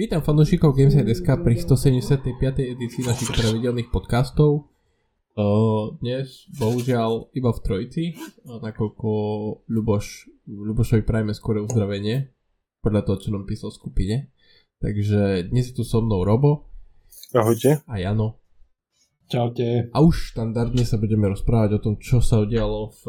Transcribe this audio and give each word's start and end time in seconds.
Vítam 0.00 0.24
fanúšikov 0.24 0.72
Gameside.sk 0.72 1.28
pri 1.44 1.60
175. 1.60 2.32
edícii 2.56 3.04
našich 3.04 3.36
pravidelných 3.36 3.92
podcastov. 3.92 4.72
Dnes 6.00 6.48
bohužiaľ 6.56 7.28
iba 7.36 7.52
v 7.52 7.60
trojici, 7.60 8.16
nakoľko 8.48 9.08
Ľuboš, 9.68 10.06
Ľubošovi 10.48 11.04
prajme 11.04 11.36
skôr 11.36 11.60
uzdravenie, 11.60 12.32
podľa 12.80 13.12
toho, 13.12 13.16
čo 13.20 13.28
nám 13.28 13.44
písal 13.44 13.68
v 13.68 13.76
skupine. 13.76 14.16
Takže 14.80 15.52
dnes 15.52 15.68
je 15.68 15.76
tu 15.76 15.84
so 15.84 16.00
mnou 16.00 16.24
Robo. 16.24 16.72
Ahojte. 17.36 17.84
A 17.84 18.00
Jano. 18.00 18.40
Čaute. 19.28 19.92
A 19.92 20.00
už 20.00 20.32
štandardne 20.32 20.88
sa 20.88 20.96
budeme 20.96 21.28
rozprávať 21.28 21.76
o 21.76 21.82
tom, 21.84 22.00
čo 22.00 22.24
sa 22.24 22.40
udialo 22.40 22.88
v 22.88 23.02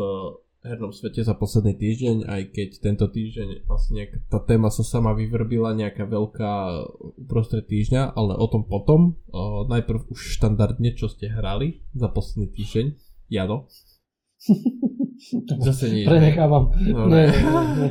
hernom 0.61 0.93
svete 0.93 1.25
za 1.25 1.33
posledný 1.33 1.73
týždeň, 1.73 2.15
aj 2.29 2.41
keď 2.53 2.69
tento 2.81 3.05
týždeň 3.09 3.65
asi 3.65 3.89
nejaká 3.97 4.17
tá 4.29 4.39
téma 4.45 4.69
sa 4.69 4.85
sama 4.85 5.17
vyvrbila 5.17 5.73
nejaká 5.73 6.05
veľká 6.05 6.53
uprostred 7.17 7.65
týždňa, 7.65 8.13
ale 8.13 8.37
o 8.37 8.45
tom 8.45 8.69
potom. 8.69 9.17
O, 9.33 9.65
najprv 9.65 10.05
už 10.13 10.37
štandardne, 10.37 10.93
čo 10.93 11.09
ste 11.09 11.33
hrali 11.33 11.81
za 11.97 12.13
posledný 12.13 12.53
týždeň. 12.53 12.85
Jano? 13.33 13.65
Zase 15.65 15.93
nie. 15.93 16.05
Prenechávam. 16.05 16.73
No, 16.73 17.05
ne, 17.05 17.29
ne, 17.29 17.61
ne. 17.77 17.87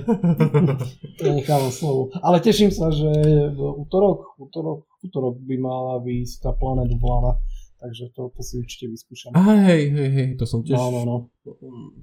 Prenechávam 1.15 1.71
slovo. 1.71 2.11
Ale 2.23 2.43
teším 2.43 2.75
sa, 2.75 2.91
že 2.91 3.07
v 3.55 3.61
útorok, 3.87 4.35
útorok, 4.35 4.91
útorok 4.99 5.39
by 5.47 5.57
mala 5.63 6.03
výjsť 6.03 6.37
tá 6.43 6.51
Planet 6.59 6.91
Vláda 6.99 7.39
takže 7.81 8.13
to, 8.13 8.29
to 8.37 8.41
si 8.45 8.61
určite 8.61 8.87
vyskúšam. 8.93 9.33
A 9.33 9.41
hej, 9.73 9.89
hej, 9.89 10.11
hej, 10.13 10.29
to 10.37 10.45
som 10.45 10.61
tiež 10.61 10.77
no, 10.77 10.93
no, 10.93 11.03
no. 11.09 11.17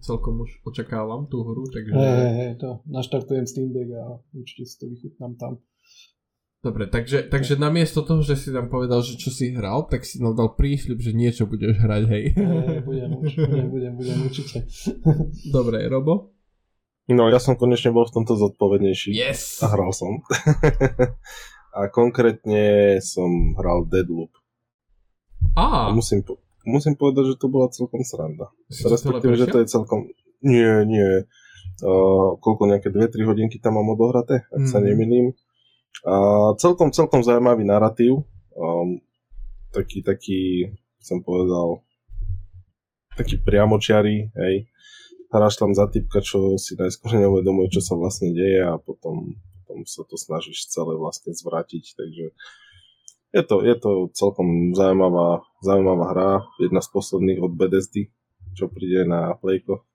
celkom 0.01 0.41
už 0.41 0.65
očakávam 0.65 1.29
tú 1.29 1.45
hru, 1.45 1.69
takže... 1.69 1.93
Hej, 1.93 2.13
hej, 2.17 2.33
hej, 2.33 2.51
to 2.57 2.69
naštartujem 2.89 3.45
Steam 3.45 3.69
Deck 3.69 3.93
a 3.93 4.17
určite 4.33 4.65
si 4.65 4.75
to 4.81 4.89
vychutnám 4.89 5.37
tam. 5.37 5.61
Dobre, 6.57 6.89
takže, 6.89 7.29
takže 7.29 7.53
namiesto 7.55 8.01
toho, 8.01 8.25
že 8.25 8.33
si 8.33 8.49
nám 8.49 8.73
povedal, 8.73 9.05
že 9.05 9.13
čo 9.13 9.29
si 9.29 9.53
hral, 9.53 9.85
tak 9.85 10.01
si 10.01 10.17
nám 10.17 10.33
dal 10.33 10.57
prísľub, 10.57 10.97
že 10.97 11.13
niečo 11.13 11.45
budeš 11.45 11.77
hrať, 11.77 12.03
hej. 12.09 12.25
Hej, 12.33 12.79
budem, 12.81 13.09
budem, 13.21 13.67
budem, 13.69 13.93
budem 13.93 14.17
určite. 14.25 14.65
Dobre, 15.53 15.85
Robo? 15.85 16.33
No, 17.07 17.29
ja 17.31 17.39
som 17.39 17.55
konečne 17.55 17.95
bol 17.95 18.03
v 18.03 18.19
tomto 18.19 18.35
zodpovednejší. 18.35 19.15
Yes! 19.15 19.63
A 19.63 19.71
hral 19.71 19.95
som. 19.95 20.19
a 21.77 21.87
konkrétne 21.93 22.97
som 23.05 23.55
hral 23.55 23.87
Deadloop. 23.87 24.33
A 25.57 25.89
musím, 25.89 26.21
po- 26.21 26.37
musím 26.67 26.93
povedať, 26.93 27.33
že 27.33 27.39
to 27.41 27.47
bola 27.49 27.71
celkom 27.73 28.05
sranda. 28.05 28.53
Respektíve, 28.69 29.33
že 29.33 29.49
to 29.49 29.57
je 29.63 29.67
celkom... 29.67 30.11
Nie, 30.45 30.85
nie. 30.85 31.25
Uh, 31.81 32.37
koľko 32.41 32.69
nejaké 32.69 32.89
2-3 32.93 33.25
hodinky 33.25 33.57
tam 33.57 33.77
mám 33.77 33.89
odohraté, 33.93 34.45
ak 34.49 34.65
mm. 34.65 34.69
sa 34.69 34.77
mhm. 34.81 34.85
nemýlim. 34.85 35.27
A 36.05 36.13
celkom, 36.61 36.93
celkom 36.93 37.25
zaujímavý 37.25 37.65
narratív. 37.65 38.21
Um, 38.53 39.01
taký, 39.73 40.01
taký, 40.05 40.73
som 41.01 41.21
povedal, 41.21 41.81
taký 43.17 43.41
priamočiarý, 43.41 44.29
hej. 44.29 44.55
Hráš 45.27 45.59
tam 45.59 45.75
za 45.75 45.89
typka, 45.91 46.23
čo 46.23 46.55
si 46.61 46.77
najskôr 46.77 47.17
neuvedomuje, 47.21 47.73
čo 47.73 47.81
sa 47.81 47.97
vlastne 47.97 48.31
deje 48.31 48.61
a 48.61 48.77
potom, 48.77 49.37
potom 49.65 49.83
sa 49.89 50.05
to 50.05 50.15
snažíš 50.15 50.69
celé 50.69 50.93
vlastne 50.95 51.33
zvrátiť, 51.33 51.97
takže 51.97 52.25
je 53.37 53.43
to, 53.45 53.55
je 53.61 53.75
to 53.77 53.91
celkom 54.17 54.73
zaujímavá, 54.73 55.45
zaujímavá 55.61 56.05
hra, 56.13 56.31
jedna 56.57 56.81
z 56.81 56.89
posledných 56.89 57.39
od 57.45 57.53
Bethesdy, 57.53 58.09
čo 58.57 58.65
príde 58.65 59.05
na 59.05 59.37
Playko. 59.37 59.85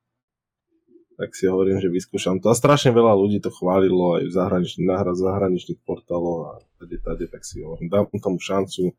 Tak 1.19 1.34
si 1.34 1.51
hovorím, 1.51 1.83
že 1.83 1.93
vyskúšam 1.93 2.39
to. 2.39 2.51
A 2.51 2.57
strašne 2.57 2.95
veľa 2.95 3.15
ľudí 3.19 3.43
to 3.43 3.53
chválilo 3.53 4.23
aj 4.23 4.31
v 4.31 4.33
zahraničných, 4.33 4.87
na 4.89 4.97
hra 5.03 5.12
zahraničných 5.12 5.83
portáloch 5.83 6.41
a 6.47 6.53
tade, 6.81 6.99
tade, 7.03 7.27
tak 7.29 7.43
si 7.43 7.62
hovorím, 7.62 7.91
dám 7.91 8.09
tomu 8.19 8.39
šancu. 8.39 8.95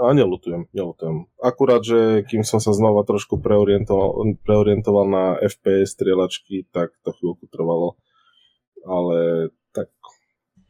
A 0.00 0.16
nelutujem, 0.16 0.64
nelutujem. 0.72 1.28
Akurát, 1.36 1.84
že 1.84 2.24
kým 2.24 2.40
som 2.40 2.56
sa 2.56 2.72
znova 2.72 3.04
trošku 3.04 3.36
preorientoval, 3.36 4.40
preorientoval 4.48 5.04
na 5.04 5.24
FPS 5.44 5.92
strieľačky, 5.92 6.72
tak 6.72 6.96
to 7.04 7.12
chvíľku 7.12 7.44
trvalo. 7.52 8.00
Ale 8.88 9.52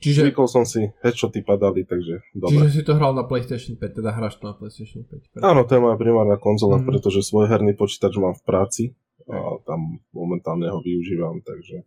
Čiže... 0.00 0.32
Zvykol 0.32 0.48
som 0.48 0.64
si, 0.64 0.88
headshoty 1.04 1.44
padali, 1.44 1.84
takže 1.84 2.24
dobre. 2.32 2.64
Čiže 2.64 2.68
si 2.72 2.82
to 2.88 2.96
hral 2.96 3.12
na 3.12 3.28
PlayStation 3.28 3.76
5, 3.76 4.00
teda 4.00 4.16
hráš 4.16 4.40
to 4.40 4.48
na 4.48 4.56
PlayStation 4.56 5.04
5. 5.04 5.36
Pre... 5.36 5.38
Áno, 5.44 5.68
to 5.68 5.76
je 5.76 5.84
moja 5.84 6.00
primárna 6.00 6.40
konzola, 6.40 6.80
mm-hmm. 6.80 6.88
pretože 6.88 7.20
svoj 7.20 7.52
herný 7.52 7.76
počítač 7.76 8.16
mám 8.16 8.32
v 8.32 8.44
práci 8.48 8.84
a 9.28 9.60
tam 9.68 10.00
momentálne 10.16 10.72
ho 10.72 10.80
využívam, 10.80 11.44
takže 11.44 11.84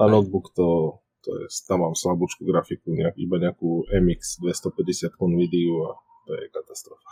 a 0.00 0.02
notebook 0.08 0.56
to, 0.56 0.98
to 1.20 1.30
je, 1.44 1.46
tam 1.68 1.84
mám 1.84 1.92
slabúčku 1.92 2.48
grafiku, 2.48 2.96
nejak, 2.96 3.20
iba 3.20 3.36
nejakú 3.36 3.84
MX 3.92 4.40
250 4.40 5.20
NVIDIA 5.20 5.76
a 5.84 5.92
to 6.24 6.30
je 6.32 6.44
katastrofa. 6.48 7.10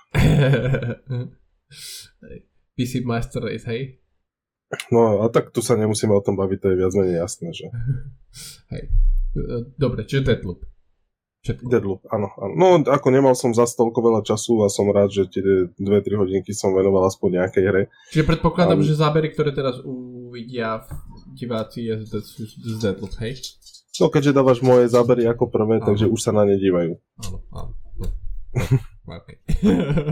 PC 2.80 3.04
Master 3.04 3.44
Race, 3.44 3.68
hej? 3.68 4.00
No 4.88 5.24
a 5.24 5.28
tak 5.28 5.52
tu 5.52 5.60
sa 5.60 5.76
nemusíme 5.76 6.12
o 6.12 6.24
tom 6.24 6.40
baviť, 6.40 6.58
to 6.60 6.66
je 6.72 6.76
viac 6.80 6.92
menej 6.96 7.20
jasné, 7.20 7.48
že... 7.52 7.68
hej. 8.72 8.88
Dobre, 9.78 10.04
čiže 10.08 10.26
Deadloop. 10.26 10.60
Všetko. 11.38 11.70
Deadloop, 11.70 12.02
áno, 12.10 12.28
áno. 12.34 12.52
No 12.58 12.66
ako 12.82 13.08
nemal 13.14 13.32
som 13.38 13.54
za 13.54 13.62
toľko 13.62 13.98
veľa 14.02 14.20
času 14.26 14.66
a 14.66 14.68
som 14.68 14.90
rád, 14.90 15.14
že 15.14 15.30
tie 15.30 15.42
2-3 15.78 16.18
hodinky 16.18 16.50
som 16.50 16.74
venoval 16.74 17.06
aspoň 17.06 17.42
nejakej 17.42 17.64
hre. 17.64 17.82
Čiže 18.10 18.26
predpokladám, 18.26 18.82
um, 18.82 18.84
že 18.84 18.98
zábery, 18.98 19.30
ktoré 19.30 19.54
teraz 19.54 19.78
uvidia 19.86 20.82
diváci 21.38 21.86
je 21.86 21.94
z, 22.04 22.12
z 22.42 22.74
Deadloop, 22.82 23.14
hej? 23.22 23.38
No 24.02 24.10
keďže 24.10 24.34
dávaš 24.34 24.58
moje 24.66 24.90
zábery 24.90 25.30
ako 25.30 25.46
prvé, 25.46 25.78
áno. 25.78 25.86
takže 25.86 26.10
už 26.10 26.18
sa 26.18 26.34
na 26.34 26.42
ne 26.42 26.58
dívajú. 26.58 26.98
Áno, 27.22 27.38
áno. 27.54 27.72
Okay. 29.08 29.40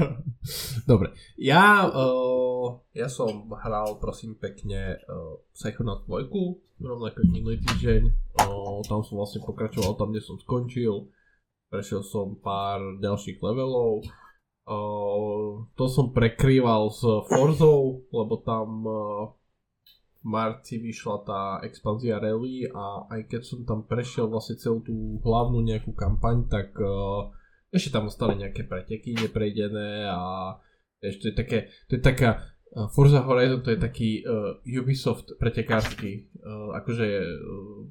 Dobre. 0.91 1.13
Ja, 1.37 1.85
uh, 1.85 2.81
ja 2.97 3.13
som 3.13 3.45
hral, 3.53 4.01
prosím 4.01 4.41
pekne, 4.41 4.97
uh, 5.05 5.37
Psychonaut 5.53 6.09
2, 6.09 6.33
rovnako 6.81 7.21
minulý 7.29 7.61
týždeň. 7.61 8.03
Uh, 8.41 8.81
tam 8.89 9.05
som 9.05 9.21
vlastne 9.21 9.45
pokračoval 9.45 10.01
tam, 10.01 10.17
kde 10.17 10.25
som 10.25 10.41
skončil. 10.41 11.13
Prešiel 11.69 12.01
som 12.09 12.41
pár 12.41 12.81
ďalších 13.05 13.37
levelov. 13.45 14.01
Uh, 14.65 15.69
to 15.77 15.93
som 15.93 16.17
prekrýval 16.17 16.89
s 16.89 17.05
Forzou, 17.29 18.01
lebo 18.09 18.41
tam 18.41 18.69
uh, 18.83 19.29
v 20.25 20.25
marci 20.25 20.81
vyšla 20.81 21.17
tá 21.23 21.43
expanzia 21.69 22.17
Rally 22.17 22.65
a 22.73 23.13
aj 23.13 23.21
keď 23.29 23.43
som 23.45 23.61
tam 23.69 23.85
prešiel 23.85 24.27
vlastne 24.27 24.57
celú 24.57 24.81
tú 24.81 25.21
hlavnú 25.21 25.61
nejakú 25.61 25.93
kampaň, 25.93 26.49
tak 26.49 26.73
uh, 26.81 27.31
ešte 27.71 27.91
tam 27.95 28.09
ostali 28.09 28.41
nejaké 28.41 28.65
preteky 28.65 29.17
neprejdené 29.17 30.07
a 30.07 30.55
ešte 31.03 31.35
také, 31.37 31.71
to 31.91 31.99
je 31.99 32.03
taká 32.03 32.43
uh, 32.73 32.89
Forza 32.91 33.23
Horizon 33.23 33.63
to 33.63 33.75
je 33.75 33.81
taký 33.81 34.11
uh, 34.23 34.59
Ubisoft 34.65 35.37
pretekársky, 35.37 36.31
uh, 36.41 36.77
akože 36.79 37.07
uh, 37.27 37.87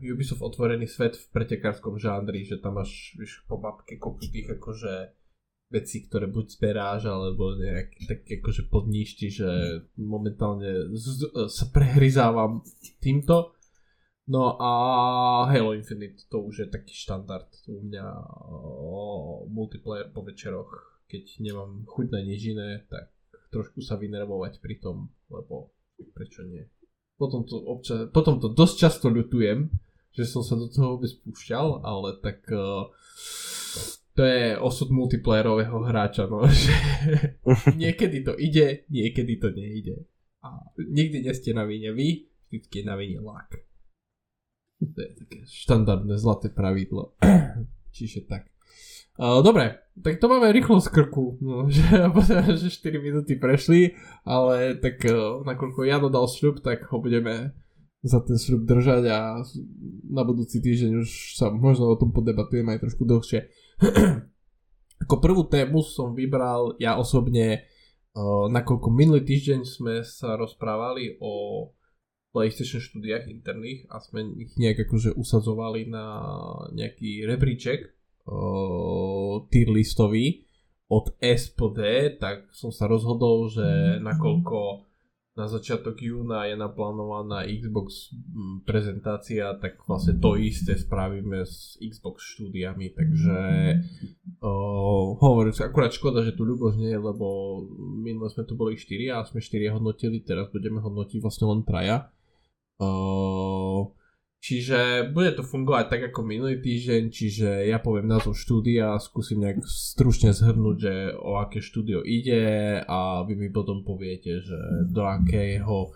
Ubisoft 0.00 0.40
otvorený 0.40 0.86
svet 0.86 1.18
v 1.18 1.26
pretekárskom 1.34 1.98
žánri, 2.00 2.46
že 2.46 2.62
tam 2.62 2.78
máš 2.78 3.16
vieš, 3.18 3.42
po 3.44 3.58
mapke 3.58 3.98
kopu 4.00 4.22
tých 4.30 4.48
akože 4.56 5.12
veci, 5.70 6.02
ktoré 6.02 6.26
buď 6.26 6.46
zberáš, 6.58 7.06
alebo 7.06 7.54
nejak 7.54 7.88
tak 8.10 8.26
akože 8.26 8.66
podníšti, 8.66 9.26
že 9.30 9.48
momentálne 9.94 10.90
z, 10.98 11.30
sa 11.46 11.64
prehryzávam 11.70 12.66
týmto 12.98 13.54
No 14.30 14.54
a 14.62 14.70
Halo 15.50 15.74
Infinite 15.74 16.22
to 16.30 16.38
už 16.46 16.54
je 16.62 16.68
taký 16.70 16.94
štandard 16.94 17.50
u 17.66 17.82
mňa 17.82 18.06
o, 18.46 19.42
multiplayer 19.50 20.06
po 20.14 20.22
večeroch, 20.22 20.70
keď 21.10 21.42
nemám 21.42 21.82
chuť 21.82 22.06
na 22.14 22.22
nič 22.22 22.54
iné, 22.54 22.86
tak 22.86 23.10
trošku 23.50 23.82
sa 23.82 23.98
vynervovať 23.98 24.62
pri 24.62 24.78
tom, 24.78 25.10
lebo 25.34 25.74
prečo 26.14 26.46
nie. 26.46 26.62
Potom 27.18 27.42
to, 27.42 27.58
občas, 27.58 28.06
potom 28.14 28.38
to 28.38 28.54
dosť 28.54 28.74
často 28.78 29.10
ľutujem, 29.10 29.66
že 30.14 30.22
som 30.22 30.46
sa 30.46 30.54
do 30.54 30.70
toho 30.70 30.94
vôbec 30.94 31.10
púšťal, 31.26 31.82
ale 31.82 32.22
tak 32.22 32.46
uh, 32.54 32.86
to 34.14 34.22
je 34.22 34.54
osud 34.62 34.94
multiplayerového 34.94 35.82
hráča, 35.82 36.30
no, 36.30 36.46
že 36.54 36.70
niekedy 37.74 38.22
to 38.22 38.38
ide, 38.38 38.86
niekedy 38.94 39.42
to 39.42 39.50
nejde. 39.50 40.06
A 40.46 40.70
nikdy 40.78 41.26
nie 41.26 41.34
ste 41.34 41.50
na 41.50 41.66
vine 41.66 41.90
vy, 41.90 42.30
vždy 42.46 42.78
je 42.78 42.84
na 42.86 42.94
vine 42.94 43.18
lak. 43.18 43.69
To 44.80 44.98
je 45.00 45.10
také 45.12 45.38
štandardné 45.44 46.16
zlaté 46.16 46.48
pravidlo. 46.48 47.12
Čiže 47.96 48.24
tak. 48.24 48.48
Dobre, 49.20 49.76
tak 50.00 50.16
to 50.16 50.32
máme 50.32 50.48
rýchlo 50.48 50.80
z 50.80 50.88
krku, 50.88 51.36
no, 51.44 51.68
že, 51.74 51.84
že 52.56 52.72
4 52.72 53.04
minúty 53.04 53.36
prešli, 53.36 53.92
ale 54.24 54.80
tak 54.80 55.04
uh, 55.04 55.44
nakoľko 55.44 55.84
Jano 55.84 56.08
dal 56.08 56.24
šľub, 56.24 56.64
tak 56.64 56.88
ho 56.88 56.96
budeme 57.04 57.52
za 58.00 58.24
ten 58.24 58.40
šľub 58.40 58.64
držať 58.64 59.04
a 59.12 59.44
na 60.08 60.22
budúci 60.24 60.64
týždeň 60.64 61.04
už 61.04 61.36
sa 61.36 61.52
možno 61.52 61.92
o 61.92 62.00
tom 62.00 62.16
podebatujeme 62.16 62.72
aj 62.72 62.80
trošku 62.80 63.04
dlhšie. 63.04 63.44
Ako 65.04 65.20
prvú 65.20 65.44
tému 65.44 65.84
som 65.84 66.16
vybral 66.16 66.80
ja 66.80 66.96
osobne, 66.96 67.68
uh, 68.16 68.48
nakoľko 68.48 68.88
minulý 68.88 69.20
týždeň 69.28 69.60
sme 69.68 70.00
sa 70.00 70.40
rozprávali 70.40 71.20
o 71.20 71.68
PlayStation 72.30 72.78
štúdiách 72.78 73.26
interných 73.26 73.90
a 73.90 73.98
sme 73.98 74.22
ich 74.38 74.54
nejak 74.54 74.86
akože 74.86 75.18
usadzovali 75.18 75.90
na 75.90 76.06
nejaký 76.70 77.26
rebríček 77.26 77.90
uh, 78.26 79.42
tier 79.50 79.68
listový. 79.70 80.46
Od 80.90 81.06
S 81.22 81.54
po 81.54 81.70
D, 81.70 82.10
tak 82.18 82.50
som 82.50 82.74
sa 82.74 82.90
rozhodol, 82.90 83.46
že 83.46 84.02
nakoľko 84.02 84.90
na 85.38 85.46
začiatok 85.46 85.96
júna 86.02 86.50
je 86.50 86.58
naplánovaná 86.58 87.46
Xbox 87.46 88.10
mm, 88.12 88.66
prezentácia, 88.66 89.54
tak 89.56 89.80
vlastne 89.86 90.18
to 90.18 90.34
isté 90.34 90.74
spravíme 90.74 91.46
s 91.46 91.78
Xbox 91.78 92.36
štúdiami, 92.36 92.90
takže 92.92 93.38
uh, 94.42 95.16
hovorím 95.16 95.54
si, 95.54 95.62
akurát 95.62 95.94
škoda, 95.94 96.26
že 96.26 96.34
tu 96.34 96.42
Ľuboš 96.42 96.76
nie 96.76 96.90
je, 96.90 97.00
lebo 97.00 97.26
minule 97.78 98.26
sme 98.28 98.42
tu 98.42 98.58
boli 98.58 98.74
4 98.74 99.16
a 99.16 99.24
sme 99.24 99.38
4 99.38 99.70
hodnotili, 99.70 100.20
teraz 100.20 100.50
budeme 100.50 100.82
hodnotiť 100.82 101.22
vlastne 101.22 101.46
len 101.48 101.62
traja. 101.62 102.10
Uh, 102.80 103.92
Čiže 104.40 105.12
bude 105.12 105.36
to 105.36 105.44
fungovať 105.44 105.84
tak 105.92 106.02
ako 106.10 106.24
minulý 106.24 106.64
týždeň, 106.64 107.12
čiže 107.12 107.48
ja 107.68 107.76
poviem 107.76 108.08
názov 108.08 108.32
štúdia, 108.40 108.96
skúsim 108.96 109.36
nejak 109.36 109.60
stručne 109.68 110.32
zhrnúť, 110.32 110.76
že 110.80 110.94
o 111.12 111.36
aké 111.36 111.60
štúdio 111.60 112.00
ide 112.00 112.80
a 112.80 113.20
vy 113.28 113.36
mi 113.36 113.52
potom 113.52 113.84
poviete, 113.84 114.40
že 114.40 114.56
do 114.88 115.04
akého, 115.04 115.92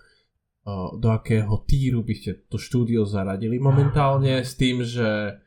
do 1.00 1.08
akého 1.08 1.56
týru 1.64 2.04
by 2.04 2.14
ste 2.20 2.44
to 2.44 2.60
štúdio 2.60 3.08
zaradili 3.08 3.56
momentálne 3.56 4.44
s 4.44 4.60
tým, 4.60 4.84
že 4.84 5.40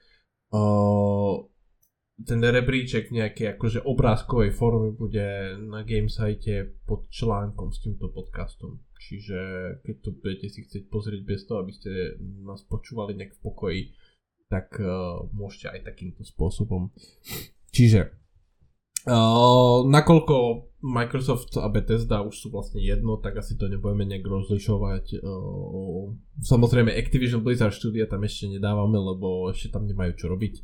ten 2.18 2.40
rebríček 2.42 3.14
nejakej 3.14 3.62
akože 3.62 3.86
obrázkovej 3.86 4.58
formy 4.58 4.90
bude 4.98 5.54
na 5.70 5.86
Gamesite 5.86 6.82
pod 6.90 7.06
článkom 7.14 7.70
s 7.70 7.86
týmto 7.86 8.10
podcastom. 8.10 8.87
Čiže 8.98 9.40
keď 9.86 9.96
to 10.02 10.10
budete 10.18 10.48
si 10.50 10.66
chcieť 10.66 10.90
pozrieť 10.90 11.22
bez 11.24 11.46
toho, 11.46 11.62
aby 11.62 11.72
ste 11.72 12.18
nás 12.44 12.66
počúvali 12.66 13.14
nejak 13.14 13.38
v 13.38 13.44
pokoji, 13.46 13.82
tak 14.50 14.80
uh, 14.80 15.28
môžete 15.36 15.76
aj 15.76 15.80
takýmto 15.86 16.24
spôsobom. 16.24 16.90
Čiže 17.72 18.10
uh, 19.06 19.84
nakoľko 19.86 20.36
Microsoft 20.88 21.58
a 21.60 21.68
Bethesda 21.68 22.24
už 22.24 22.36
sú 22.36 22.48
vlastne 22.50 22.80
jedno, 22.80 23.20
tak 23.20 23.38
asi 23.38 23.60
to 23.60 23.68
nebudeme 23.68 24.08
nejak 24.08 24.24
rozlišovať. 24.24 25.20
Uh, 25.20 26.16
samozrejme 26.42 26.96
Activision 26.96 27.44
Blizzard 27.44 27.76
štúdia 27.76 28.08
tam 28.08 28.24
ešte 28.24 28.50
nedávame, 28.50 28.98
lebo 28.98 29.52
ešte 29.52 29.70
tam 29.70 29.86
nemajú 29.86 30.16
čo 30.16 30.32
robiť. 30.32 30.64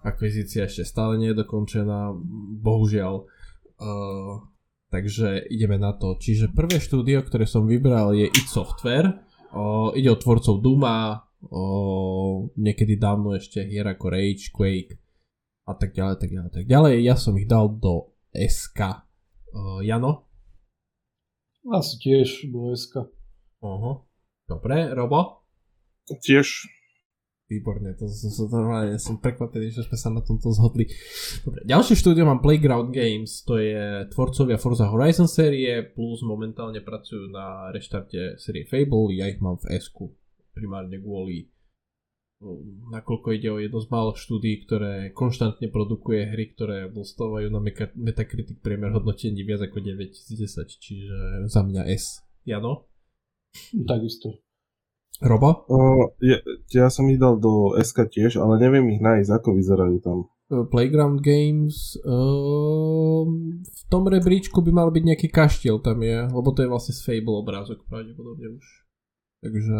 Akvizícia 0.00 0.64
ešte 0.64 0.88
stále 0.88 1.20
nie 1.20 1.36
je 1.36 1.44
dokončená, 1.44 2.16
bohužiaľ. 2.64 3.28
Uh, 3.76 4.49
Takže 4.90 5.46
ideme 5.46 5.78
na 5.78 5.94
to. 5.94 6.18
Čiže 6.18 6.50
prvé 6.50 6.82
štúdio, 6.82 7.22
ktoré 7.22 7.46
som 7.46 7.64
vybral 7.70 8.10
je 8.10 8.26
id 8.26 8.46
Software. 8.50 9.22
O, 9.54 9.94
ide 9.94 10.10
o 10.10 10.18
tvorcov 10.18 10.58
Duma, 10.58 11.26
o, 11.46 12.50
niekedy 12.58 12.98
dávno 12.98 13.34
ešte 13.38 13.62
hier 13.62 13.86
ako 13.86 14.10
Rage, 14.10 14.50
Quake 14.50 14.98
a 15.66 15.78
tak 15.78 15.94
ďalej, 15.94 16.16
tak 16.18 16.30
ďalej, 16.34 16.50
tak 16.50 16.66
ďalej. 16.66 16.94
Ja 17.06 17.14
som 17.14 17.38
ich 17.38 17.46
dal 17.46 17.70
do 17.70 18.18
SK. 18.34 19.06
O, 19.54 19.82
Jano? 19.82 20.26
Asi 21.70 21.94
tiež 22.02 22.50
do 22.50 22.74
SK. 22.74 23.06
Oho. 23.62 24.10
Dobre, 24.50 24.90
Robo? 24.90 25.46
Tiež 26.10 26.66
Výborne, 27.50 27.98
to, 27.98 28.06
to, 28.06 28.46
to, 28.46 28.58
ja 28.86 28.94
som 29.02 29.18
prekvapený, 29.18 29.74
že 29.74 29.82
sme 29.82 29.98
sa 29.98 30.14
na 30.14 30.22
tomto 30.22 30.54
zhodli. 30.54 30.86
Dobre, 31.42 31.66
ďalšie 31.66 31.98
štúdio 31.98 32.22
mám 32.22 32.38
Playground 32.38 32.94
Games, 32.94 33.42
to 33.42 33.58
je 33.58 34.06
tvorcovia 34.14 34.54
Forza 34.54 34.86
Horizon 34.86 35.26
série, 35.26 35.82
plus 35.82 36.22
momentálne 36.22 36.78
pracujú 36.78 37.26
na 37.26 37.74
reštarte 37.74 38.38
série 38.38 38.70
Fable, 38.70 39.18
ja 39.18 39.26
ich 39.26 39.42
mám 39.42 39.58
v 39.58 39.82
s 39.82 39.90
primárne 40.54 41.02
kvôli 41.02 41.50
nakoľko 42.90 43.36
ide 43.36 43.48
o 43.52 43.60
jedno 43.60 43.84
z 43.84 43.88
málo 43.92 44.16
štúdí, 44.16 44.64
ktoré 44.64 45.12
konštantne 45.12 45.68
produkuje 45.68 46.24
hry, 46.24 46.56
ktoré 46.56 46.88
dostávajú 46.88 47.52
na 47.52 47.60
Metacritic 48.00 48.64
priemer 48.64 48.96
hodnotení 48.96 49.44
viac 49.44 49.68
ako 49.68 49.84
9 49.84 50.08
z 50.16 50.48
10, 50.48 50.64
čiže 50.80 51.16
za 51.52 51.60
mňa 51.60 51.82
S. 51.92 52.24
Jano? 52.48 52.88
Takisto. 53.84 54.40
Robo? 55.18 55.66
Uh, 55.66 56.14
ja, 56.22 56.38
ja 56.70 56.86
som 56.88 57.10
ich 57.10 57.20
dal 57.20 57.36
do 57.36 57.74
SK 57.76 58.08
tiež, 58.08 58.40
ale 58.40 58.62
neviem 58.62 58.88
ich 58.94 59.02
nájsť, 59.02 59.30
ako 59.36 59.48
vyzerajú 59.58 59.98
tam. 60.00 60.30
Playground 60.50 61.22
Games 61.22 61.94
uh, 62.02 63.22
v 63.62 63.80
tom 63.86 64.10
rebríčku 64.10 64.58
by 64.66 64.72
mal 64.74 64.88
byť 64.90 65.04
nejaký 65.06 65.28
kaštiel 65.30 65.78
tam 65.78 66.02
je, 66.02 66.26
lebo 66.26 66.50
to 66.50 66.66
je 66.66 66.72
vlastne 66.72 66.90
z 66.90 67.06
Fable 67.06 67.38
obrázok 67.38 67.86
pravdepodobne 67.86 68.58
už. 68.58 68.66
Takže 69.40 69.78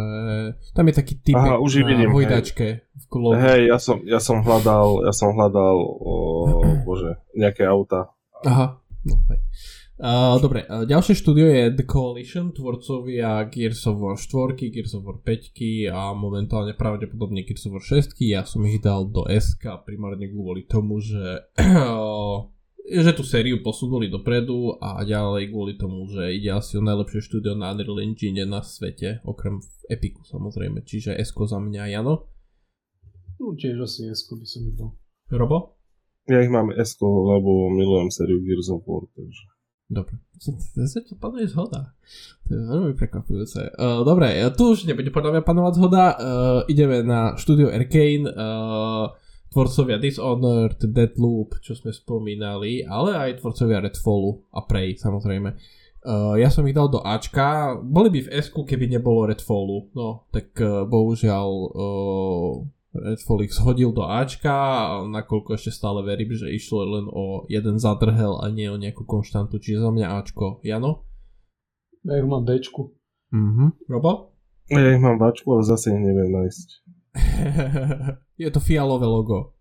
tam 0.73 0.88
je 0.88 0.94
taký 0.97 1.15
typ 1.21 1.37
Aha, 1.37 1.61
už 1.61 1.85
na 1.85 1.93
vidím, 1.93 2.17
hojdačke 2.17 2.65
hej. 2.65 2.81
v 2.97 3.05
klobu. 3.12 3.37
Hej, 3.37 3.69
ja 3.69 3.77
som, 3.77 4.00
ja 4.09 4.17
som 4.17 4.41
hľadal, 4.41 5.05
ja 5.05 5.12
som 5.12 5.37
hľadal, 5.37 5.77
o, 5.77 6.12
bože, 6.88 7.21
nejaké 7.37 7.69
auta. 7.69 8.15
Aha, 8.47 8.81
no 9.05 9.15
hej. 9.29 9.41
Uh, 10.00 10.41
dobre, 10.41 10.64
uh, 10.64 10.88
ďalšie 10.88 11.12
štúdio 11.12 11.52
je 11.52 11.76
The 11.76 11.85
Coalition, 11.85 12.56
tvorcovia 12.56 13.44
Gears 13.52 13.85
of 13.85 14.00
War 14.00 14.17
4, 14.17 14.56
Gears 14.73 14.97
of 14.97 15.05
War 15.05 15.20
5 15.20 15.93
a 15.93 16.17
momentálne 16.17 16.73
pravdepodobne 16.73 17.44
Gears 17.44 17.69
of 17.69 17.76
War 17.76 17.85
6. 17.85 18.17
Ja 18.25 18.49
som 18.49 18.64
ich 18.64 18.81
dal 18.81 19.12
do 19.12 19.29
SK 19.29 19.85
primárne 19.85 20.32
kvôli 20.32 20.64
tomu, 20.64 21.05
že, 21.05 21.44
uh, 21.52 22.49
že 23.05 23.12
tú 23.12 23.29
sériu 23.29 23.61
posunuli 23.61 24.08
dopredu 24.08 24.81
a 24.81 25.05
ďalej 25.05 25.52
kvôli 25.52 25.76
tomu, 25.76 26.08
že 26.08 26.32
ide 26.32 26.49
asi 26.49 26.81
o 26.81 26.82
najlepšie 26.82 27.20
štúdio 27.20 27.53
na 27.61 27.76
Unreal 27.76 28.00
Engine 28.00 28.49
na 28.49 28.64
svete, 28.64 29.20
okrem 29.29 29.61
Epiku 29.85 30.25
samozrejme, 30.25 30.81
čiže 30.81 31.12
SK 31.20 31.44
za 31.44 31.61
mňa, 31.61 31.93
Jano? 31.93 32.25
No 33.37 33.53
tiež 33.53 33.85
asi 33.85 34.08
SK 34.08 34.32
by 34.32 34.46
som 34.49 34.64
dal. 34.73 34.96
Robo? 35.29 35.76
Ja 36.25 36.41
ich 36.41 36.49
mám 36.49 36.73
SK, 36.73 37.05
lebo 37.05 37.69
milujem 37.69 38.08
sériu 38.08 38.41
Gears 38.41 38.73
of 38.73 38.81
War, 38.88 39.05
takže... 39.12 39.59
Dobre, 39.90 40.22
zase 40.78 41.02
to 41.02 41.19
panuje 41.19 41.50
zhoda. 41.50 41.90
To 42.46 42.50
je 42.54 42.62
veľmi 42.62 42.94
prekvapujúce. 42.94 43.75
Uh, 43.75 44.06
dobre, 44.06 44.38
tu 44.54 44.70
už 44.70 44.87
nebude 44.87 45.10
podľa 45.10 45.34
mňa 45.34 45.42
panovať 45.42 45.72
zhoda. 45.75 46.04
Uh, 46.14 46.60
ideme 46.70 47.02
na 47.02 47.34
štúdio 47.34 47.75
Arcane, 47.75 48.31
uh, 48.31 49.10
tvorcovia 49.50 49.98
Dishonored, 49.98 50.78
Deadloop, 50.78 51.58
čo 51.58 51.75
sme 51.75 51.90
spomínali, 51.90 52.87
ale 52.87 53.19
aj 53.19 53.42
tvorcovia 53.42 53.82
Redfallu 53.82 54.46
a 54.54 54.62
Prey, 54.62 54.94
samozrejme. 54.94 55.58
Uh, 56.06 56.38
ja 56.38 56.54
som 56.54 56.62
ich 56.70 56.72
dal 56.78 56.86
do 56.86 57.02
Ačka, 57.02 57.75
boli 57.82 58.14
by 58.14 58.31
v 58.31 58.31
s 58.31 58.48
keby 58.54 58.86
nebolo 58.86 59.26
Redfallu, 59.26 59.90
no, 59.93 60.31
tak 60.31 60.54
uh, 60.62 60.86
bohužiaľ 60.86 61.48
uh, 61.50 62.52
Ich 62.90 63.54
hodil 63.62 63.94
do 63.94 64.02
Ačka, 64.02 64.98
nakoľko 65.06 65.54
ešte 65.54 65.70
stále 65.70 66.02
verím, 66.02 66.34
že 66.34 66.50
išlo 66.50 66.82
len 66.82 67.06
o 67.06 67.46
jeden 67.46 67.79
zadrhel 67.79 68.43
a 68.43 68.50
nie 68.50 68.67
o 68.67 68.74
nejakú 68.74 69.06
konštantu, 69.06 69.62
čiže 69.62 69.86
za 69.86 69.94
mňa 69.94 70.19
Ačko. 70.19 70.58
Jano? 70.67 71.06
Ja 72.03 72.19
ich 72.19 72.26
mám 72.26 72.43
Dčku. 72.43 72.91
Mhm. 73.31 73.86
Robo? 73.86 74.34
Ja 74.74 74.91
ich 74.91 74.98
mám 74.98 75.22
Ačku, 75.22 75.55
ale 75.55 75.62
zase 75.62 75.94
ich 75.94 76.03
neviem 76.03 76.34
nájsť. 76.34 76.69
Je 78.43 78.50
to 78.50 78.58
fialové 78.58 79.06
logo. 79.06 79.55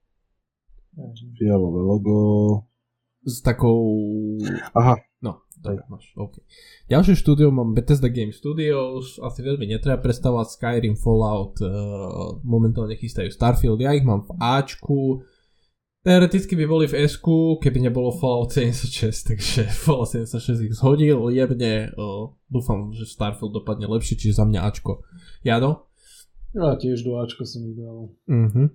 Fialové 1.38 1.82
logo. 1.86 2.18
S 3.22 3.46
takou... 3.46 3.78
Aha, 4.74 4.98
dobre, 5.60 5.84
máš, 5.92 6.12
OK. 6.16 6.40
Ďalšie 6.88 7.16
štúdio 7.20 7.52
mám 7.52 7.76
Bethesda 7.76 8.08
Game 8.08 8.32
Studios, 8.32 9.20
asi 9.20 9.40
veľmi 9.44 9.68
netreba 9.68 10.00
predstavovať 10.00 10.48
Skyrim, 10.56 10.96
Fallout, 10.96 11.60
uh, 11.62 12.40
momentálne 12.42 12.96
chystajú 12.96 13.30
Starfield, 13.30 13.84
ja 13.84 13.94
ich 13.94 14.08
mám 14.08 14.24
v 14.24 14.32
Ačku, 14.40 15.24
Teoreticky 16.00 16.56
by 16.56 16.66
boli 16.66 16.88
v 16.88 16.96
s 17.04 17.20
keby 17.60 17.92
nebolo 17.92 18.16
Fallout 18.16 18.56
76, 18.56 19.36
takže 19.36 19.68
Fallout 19.84 20.08
76 20.08 20.64
ich 20.64 20.74
zhodil 20.74 21.20
jemne. 21.30 21.92
Uh, 22.00 22.32
dúfam, 22.48 22.96
že 22.96 23.04
Starfield 23.04 23.52
dopadne 23.52 23.84
lepšie, 23.84 24.16
čiže 24.16 24.40
za 24.40 24.48
mňa 24.48 24.64
Ačko. 24.64 25.04
Jado? 25.44 25.92
Ja 26.56 26.80
tiež 26.80 27.04
do 27.04 27.20
Ačka 27.20 27.44
som 27.44 27.68
ich 27.68 27.76
dal. 27.76 28.16
Uh-huh. 28.26 28.68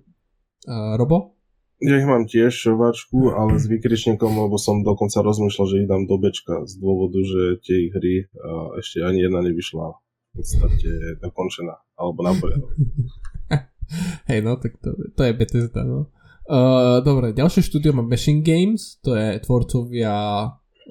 Uh, 0.69 0.93
Robo? 0.95 1.34
Ja 1.83 1.99
ich 1.99 2.07
mám 2.07 2.23
tiež 2.23 2.55
šovačku, 2.55 3.35
ale 3.35 3.59
s 3.59 3.67
vykričníkom, 3.67 4.31
lebo 4.31 4.55
som 4.55 4.79
dokonca 4.79 5.19
rozmýšľal, 5.19 5.65
že 5.67 5.79
ich 5.83 5.89
dám 5.91 6.07
do 6.07 6.15
bečka 6.15 6.63
z 6.63 6.79
dôvodu, 6.79 7.19
že 7.19 7.59
tie 7.67 7.91
hry 7.91 8.31
ešte 8.79 9.03
ani 9.03 9.27
jedna 9.27 9.43
nevyšla 9.43 9.85
v 9.91 10.31
podstate 10.39 11.19
dokončená, 11.19 11.75
alebo 11.99 12.19
na. 12.23 12.31
Hej, 14.31 14.39
no, 14.39 14.55
tak 14.55 14.79
to, 14.79 14.95
to 15.13 15.21
je 15.27 15.33
Bethesda, 15.35 15.83
no. 15.83 16.15
Uh, 16.45 17.01
dobre, 17.01 17.33
ďalšie 17.33 17.65
štúdio 17.65 17.91
má 17.91 18.05
Machine 18.05 18.45
Games, 18.45 19.01
to 19.01 19.17
je 19.17 19.41
tvorcovia 19.41 20.13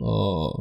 uh, 0.02 0.54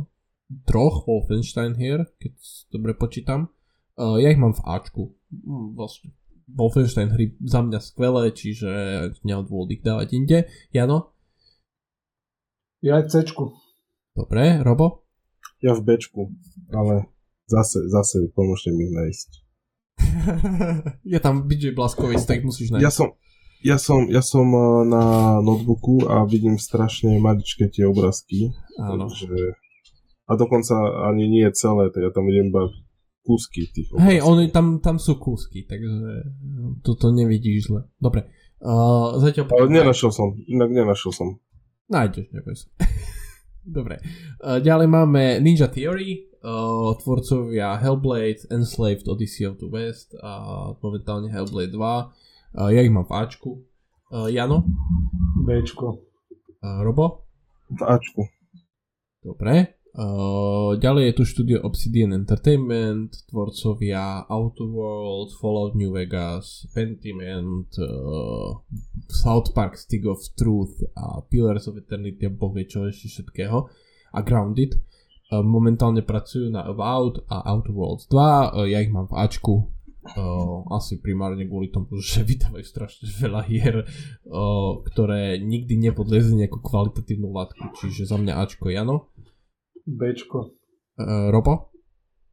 troch 0.70 0.96
Wolfenstein 1.10 1.74
hier, 1.74 2.06
keď 2.22 2.34
dobre 2.70 2.94
počítam. 2.94 3.50
Uh, 3.98 4.22
ja 4.22 4.30
ich 4.30 4.38
mám 4.38 4.53
v 4.53 4.62
Ačku. 4.70 5.03
Hm, 5.34 5.74
vlastne 5.74 6.13
Wolfenstein 6.52 7.14
hry 7.14 7.36
za 7.44 7.64
mňa 7.64 7.80
skvelé, 7.80 8.32
čiže 8.36 8.70
nemám 9.24 9.48
dôvod 9.48 9.72
ich 9.72 9.84
dávať 9.84 10.08
inde. 10.16 10.38
Jano? 10.76 11.16
Ja 12.84 13.00
aj 13.00 13.08
v 13.08 13.10
C. 13.12 13.16
Dobre, 14.14 14.60
Robo? 14.60 15.08
Ja 15.64 15.74
v 15.80 15.82
B, 15.88 15.90
ale 16.76 17.08
zase, 17.48 17.88
zase 17.88 18.28
pomôžte 18.36 18.76
mi 18.76 18.92
nájsť. 18.92 19.30
je 21.16 21.20
tam 21.24 21.48
BJ 21.48 21.72
Blaskovic, 21.72 22.28
tak 22.28 22.44
musíš 22.44 22.76
nájsť. 22.76 22.84
Ja 22.84 22.92
som, 22.92 23.16
Ja 23.64 23.80
som, 23.80 24.12
ja 24.12 24.20
som 24.20 24.44
uh, 24.52 24.84
na 24.84 25.40
notebooku 25.40 26.04
a 26.12 26.28
vidím 26.28 26.60
strašne 26.60 27.16
maličké 27.24 27.72
tie 27.72 27.88
obrázky. 27.88 28.52
Áno. 28.76 29.08
Takže... 29.08 29.56
A 30.28 30.32
dokonca 30.36 30.76
ani 31.08 31.32
nie 31.32 31.48
celé, 31.56 31.88
tak 31.96 32.04
ja 32.04 32.12
tam 32.12 32.28
vidím 32.28 32.52
iba 32.52 32.68
kúsky 33.24 33.72
tých 33.72 33.89
obrázkov. 33.96 34.08
Hej, 34.12 34.18
oni, 34.22 34.44
tam, 34.51 34.84
tam 34.84 35.00
sú 35.00 35.15
kúsky, 35.15 35.63
takže 35.63 36.27
toto 36.84 37.10
nevidíš 37.15 37.72
zle. 37.72 37.88
Dobre. 37.96 38.27
Uh, 38.60 39.20
zatiaľ... 39.20 39.48
Ale 39.56 39.72
nenašiel 39.72 40.12
som, 40.12 40.36
inak 40.48 40.72
nenašiel 40.72 41.12
som. 41.15 41.27
Nájdeš, 41.88 42.32
neboj 42.36 42.56
sa. 42.56 42.68
Dobre. 43.63 44.03
Uh, 44.44 44.60
ďalej 44.60 44.88
máme 44.92 45.39
Ninja 45.39 45.72
Theory, 45.72 46.32
uh, 46.44 46.96
tvorcovia 47.00 47.80
Hellblade, 47.80 48.44
Enslaved, 48.51 49.08
Odyssey 49.08 49.48
of 49.48 49.60
the 49.60 49.68
West 49.72 50.15
a 50.20 50.72
momentálne 50.80 51.32
Hellblade 51.32 51.72
2. 51.72 51.80
Uh, 51.80 52.70
ja 52.72 52.80
ich 52.84 52.92
mám 52.92 53.08
v 53.08 53.15
Ačku. 53.20 53.51
Uh, 54.12 54.27
Jano? 54.30 54.68
Bčko. 55.44 56.03
Uh, 56.63 56.80
Robo? 56.84 57.27
V 57.72 57.82
Ačku. 57.84 58.27
Dobre. 59.24 59.83
Uh, 59.94 60.74
ďalej 60.82 61.14
je 61.14 61.14
tu 61.14 61.24
štúdio 61.24 61.62
Obsidian 61.62 62.18
Entertainment, 62.18 63.14
tvorcovia 63.30 64.26
Outer 64.26 64.66
World, 64.66 65.38
Fallout 65.38 65.78
New 65.78 65.94
Vegas, 65.94 66.66
Pentiment, 66.74 67.70
uh, 67.78 68.58
South 69.06 69.54
Park 69.54 69.78
Stick 69.78 70.10
of 70.10 70.18
Truth 70.34 70.82
a 70.98 71.22
Pillars 71.30 71.70
of 71.70 71.78
Eternity 71.78 72.26
a 72.26 72.34
boh 72.34 72.50
vie 72.50 72.66
čo 72.66 72.90
ešte 72.90 73.06
všetkého 73.06 73.70
a 74.18 74.20
Grounded. 74.26 74.82
Uh, 75.30 75.46
momentálne 75.46 76.02
pracujú 76.02 76.50
na 76.50 76.66
Avowed 76.66 77.30
a 77.30 77.46
Outer 77.54 77.74
Worlds 77.78 78.10
2, 78.10 78.18
uh, 78.18 78.66
ja 78.66 78.82
ich 78.82 78.90
mám 78.90 79.06
v 79.06 79.18
Ačku, 79.22 79.70
uh, 80.04 80.68
asi 80.74 81.00
primárne 81.00 81.48
kvôli 81.48 81.72
tomu, 81.72 82.02
že 82.02 82.26
vydávajú 82.26 82.66
strašne 82.66 83.08
veľa 83.14 83.42
hier, 83.46 83.86
uh, 83.86 84.82
ktoré 84.90 85.40
nikdy 85.40 85.80
nepodliezli 85.80 86.46
nejakú 86.46 86.60
kvalitatívnu 86.60 87.30
látku, 87.30 87.78
čiže 87.78 88.10
za 88.10 88.18
mňa 88.20 88.34
Ačko 88.42 88.74
Jano. 88.74 89.12
Bčko. 89.88 90.56
Uh, 91.00 91.30
Robo? 91.34 91.74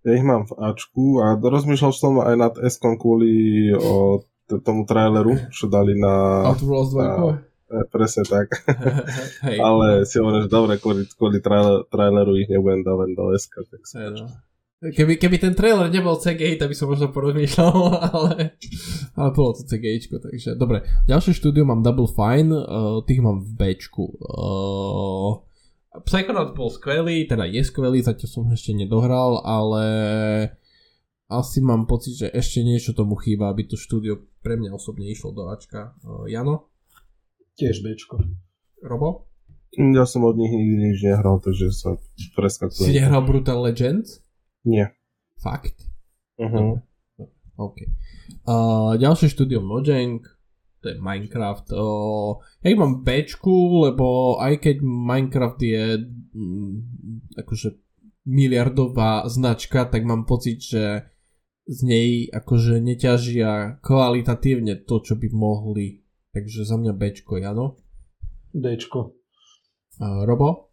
Ja 0.01 0.17
ich 0.17 0.25
mám 0.25 0.49
v 0.49 0.57
Ačku 0.57 1.21
a 1.21 1.37
rozmýšľal 1.37 1.93
som 1.93 2.25
aj 2.25 2.35
nad 2.41 2.55
s 2.57 2.81
kvôli 2.81 3.69
o 3.77 4.25
t- 4.49 4.61
tomu 4.65 4.89
traileru, 4.89 5.37
čo 5.53 5.69
dali 5.69 5.93
na... 5.93 6.45
Outer 6.49 6.65
Worlds 6.65 6.93
2? 6.97 7.51
E, 7.71 7.87
presne 7.93 8.25
tak. 8.25 8.49
hey. 9.47 9.61
Ale 9.61 10.09
si 10.09 10.17
hovorím, 10.17 10.49
že 10.49 10.51
dobre, 10.51 10.81
kvôli, 10.81 11.05
kvôli 11.05 11.39
trailer, 11.45 11.85
traileru 11.93 12.33
ich 12.41 12.49
nebudem 12.49 12.81
dávať 12.81 13.09
do 13.13 13.25
SK. 13.37 13.55
Tak 13.69 13.81
no. 14.17 14.27
Keby, 14.81 15.21
keby 15.21 15.37
ten 15.37 15.53
trailer 15.53 15.93
nebol 15.93 16.17
CGI, 16.17 16.57
tak 16.57 16.73
by 16.73 16.75
som 16.75 16.89
možno 16.89 17.13
porozmýšľal, 17.13 17.77
ale, 18.17 18.57
ale 19.13 19.29
bolo 19.37 19.53
to 19.53 19.69
CGI, 19.69 20.01
takže 20.09 20.57
dobre. 20.57 20.89
Ďalšie 21.05 21.37
štúdio 21.37 21.69
mám 21.69 21.85
Double 21.85 22.09
Fine, 22.09 22.57
uh, 22.57 23.05
tých 23.05 23.21
mám 23.21 23.45
v 23.45 23.53
Bčku. 23.53 24.17
Uh, 24.17 25.45
Psychonaut 26.07 26.57
bol 26.57 26.71
skvelý, 26.71 27.27
teda 27.27 27.45
je 27.49 27.63
skvelý, 27.65 28.01
zatiaľ 28.01 28.31
som 28.31 28.45
ešte 28.51 28.73
nedohral, 28.77 29.43
ale 29.43 29.85
asi 31.31 31.63
mám 31.63 31.87
pocit, 31.87 32.19
že 32.19 32.27
ešte 32.31 32.65
niečo 32.67 32.91
tomu 32.91 33.15
chýba, 33.15 33.51
aby 33.51 33.67
to 33.67 33.79
štúdio 33.79 34.27
pre 34.43 34.59
mňa 34.59 34.75
osobne 34.75 35.07
išlo 35.07 35.31
do 35.31 35.47
Ačka. 35.47 35.95
Uh, 36.03 36.27
Jano? 36.27 36.73
Tiež 37.55 37.85
Bčko. 37.85 38.25
Robo? 38.83 39.31
Ja 39.77 40.03
som 40.03 40.27
od 40.27 40.35
nich 40.35 40.51
nikdy 40.51 40.91
nič 40.91 40.99
nehral, 41.07 41.39
takže 41.39 41.71
sa 41.71 41.95
preskakujem. 42.35 42.91
Si 42.91 42.99
nehral 42.99 43.23
Brutal 43.23 43.63
Legends? 43.63 44.19
Nie. 44.67 44.99
Fakt? 45.39 45.79
Uh-huh. 46.41 46.83
OK. 47.55 47.79
Uh, 48.49 48.99
ďalšie 48.99 49.31
štúdio 49.31 49.63
Mojang, 49.63 50.25
to 50.81 50.89
je 50.89 50.97
Minecraft. 50.97 51.77
O, 51.77 51.87
ja 52.65 52.73
mám 52.77 53.05
Bčku, 53.05 53.85
lebo 53.85 54.37
aj 54.41 54.65
keď 54.65 54.77
Minecraft 54.81 55.61
je 55.61 55.85
mm, 56.33 56.73
akože 57.37 57.69
miliardová 58.25 59.29
značka, 59.29 59.85
tak 59.89 60.05
mám 60.05 60.25
pocit, 60.25 60.61
že 60.61 61.05
z 61.71 61.79
nej 61.87 62.09
akože 62.33 62.81
neťažia 62.81 63.79
kvalitatívne 63.85 64.83
to, 64.89 65.05
čo 65.05 65.15
by 65.21 65.29
mohli. 65.31 66.03
Takže 66.33 66.65
za 66.65 66.79
mňa 66.79 66.93
Bčko, 66.95 67.39
Jano. 67.39 67.77
Dčko. 68.51 69.15
Robo? 70.01 70.70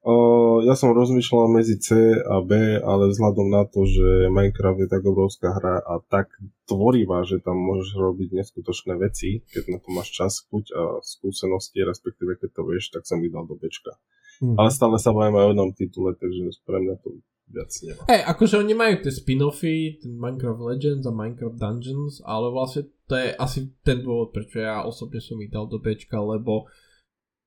Uh, 0.00 0.64
ja 0.64 0.72
som 0.72 0.96
rozmýšľal 0.96 1.52
medzi 1.52 1.76
C 1.76 2.16
a 2.16 2.40
B, 2.40 2.80
ale 2.80 3.12
vzhľadom 3.12 3.52
na 3.52 3.68
to, 3.68 3.84
že 3.84 4.32
Minecraft 4.32 4.80
je 4.80 4.88
tak 4.88 5.04
obrovská 5.04 5.52
hra 5.52 5.76
a 5.84 6.00
tak 6.08 6.32
tvorivá, 6.64 7.20
že 7.28 7.36
tam 7.44 7.60
môžeš 7.60 8.00
robiť 8.00 8.32
neskutočné 8.32 8.96
veci, 8.96 9.44
keď 9.52 9.76
na 9.76 9.78
to 9.84 9.88
máš 9.92 10.08
čas, 10.16 10.40
chuť 10.48 10.72
a 10.72 10.82
skúsenosti, 11.04 11.84
respektíve 11.84 12.40
keď 12.40 12.48
to 12.48 12.62
vieš, 12.64 12.96
tak 12.96 13.04
som 13.04 13.20
ich 13.20 13.28
dal 13.28 13.44
do 13.44 13.60
Bčka. 13.60 13.92
Mm. 14.40 14.56
Ale 14.56 14.72
stále 14.72 14.96
sa 14.96 15.12
bavím 15.12 15.36
aj 15.36 15.44
o 15.44 15.50
jednom 15.52 15.70
titule, 15.76 16.10
takže 16.16 16.64
pre 16.64 16.80
mňa 16.80 16.94
to 17.04 17.08
viac 17.52 17.70
nemá. 17.84 18.02
Hej, 18.08 18.22
akože 18.24 18.54
oni 18.56 18.72
majú 18.72 18.94
tie 19.04 19.12
spin-offy, 19.12 20.00
ten 20.00 20.16
Minecraft 20.16 20.62
Legends 20.64 21.04
a 21.04 21.12
Minecraft 21.12 21.58
Dungeons, 21.60 22.24
ale 22.24 22.48
vlastne 22.48 22.88
to 23.04 23.20
je 23.20 23.36
asi 23.36 23.68
ten 23.84 24.00
dôvod, 24.00 24.32
prečo 24.32 24.64
ja 24.64 24.80
osobne 24.80 25.20
som 25.20 25.36
ich 25.44 25.52
dal 25.52 25.68
do 25.68 25.76
Bčka, 25.76 26.16
lebo 26.16 26.72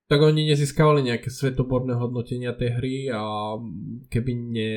tak 0.07 0.19
oni 0.19 0.51
nezískavali 0.51 1.05
nejaké 1.07 1.31
svetoborné 1.31 1.95
hodnotenia 1.95 2.51
tej 2.53 2.69
hry 2.75 2.95
a 3.09 3.55
keby 4.11 4.31
ne, 4.35 4.73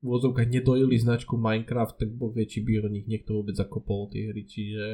v 0.00 0.06
vozovkách 0.06 0.48
nedojili 0.48 0.96
značku 0.96 1.36
Minecraft, 1.36 2.00
tak 2.00 2.10
bo 2.16 2.32
či 2.32 2.64
by 2.64 2.84
o 2.84 2.88
nich 2.88 3.04
niekto 3.04 3.36
vôbec 3.36 3.52
zakopol 3.52 4.08
tie 4.08 4.32
hry, 4.32 4.48
čiže 4.48 4.86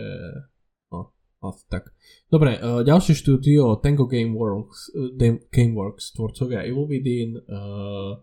no, 0.90 1.14
asi 1.46 1.64
tak. 1.70 1.94
Dobre, 2.26 2.58
uh, 2.58 2.82
ďalšie 2.82 3.14
štúdio 3.14 3.78
Tango 3.78 4.10
Gameworks, 4.10 4.90
uh, 4.98 5.14
Gameworks 5.50 6.10
tvorcovia 6.10 6.66
Evil 6.66 7.38
uh, 7.46 8.18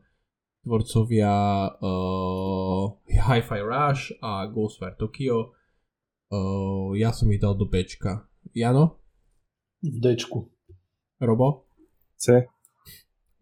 tvorcovia 0.63 1.35
uh, 1.79 2.83
Hi-Fi 3.07 3.61
Rush 3.63 4.15
a 4.19 4.47
Ghostwire 4.51 4.99
Tokyo. 4.99 5.55
Uh, 6.31 6.95
ja 6.99 7.15
som 7.15 7.31
ich 7.31 7.39
dal 7.39 7.55
do 7.55 7.67
Bčka. 7.67 8.27
Jano? 8.55 8.99
V 9.83 9.99
Dčku. 9.99 10.49
Robo? 11.23 11.67
C. 12.19 12.47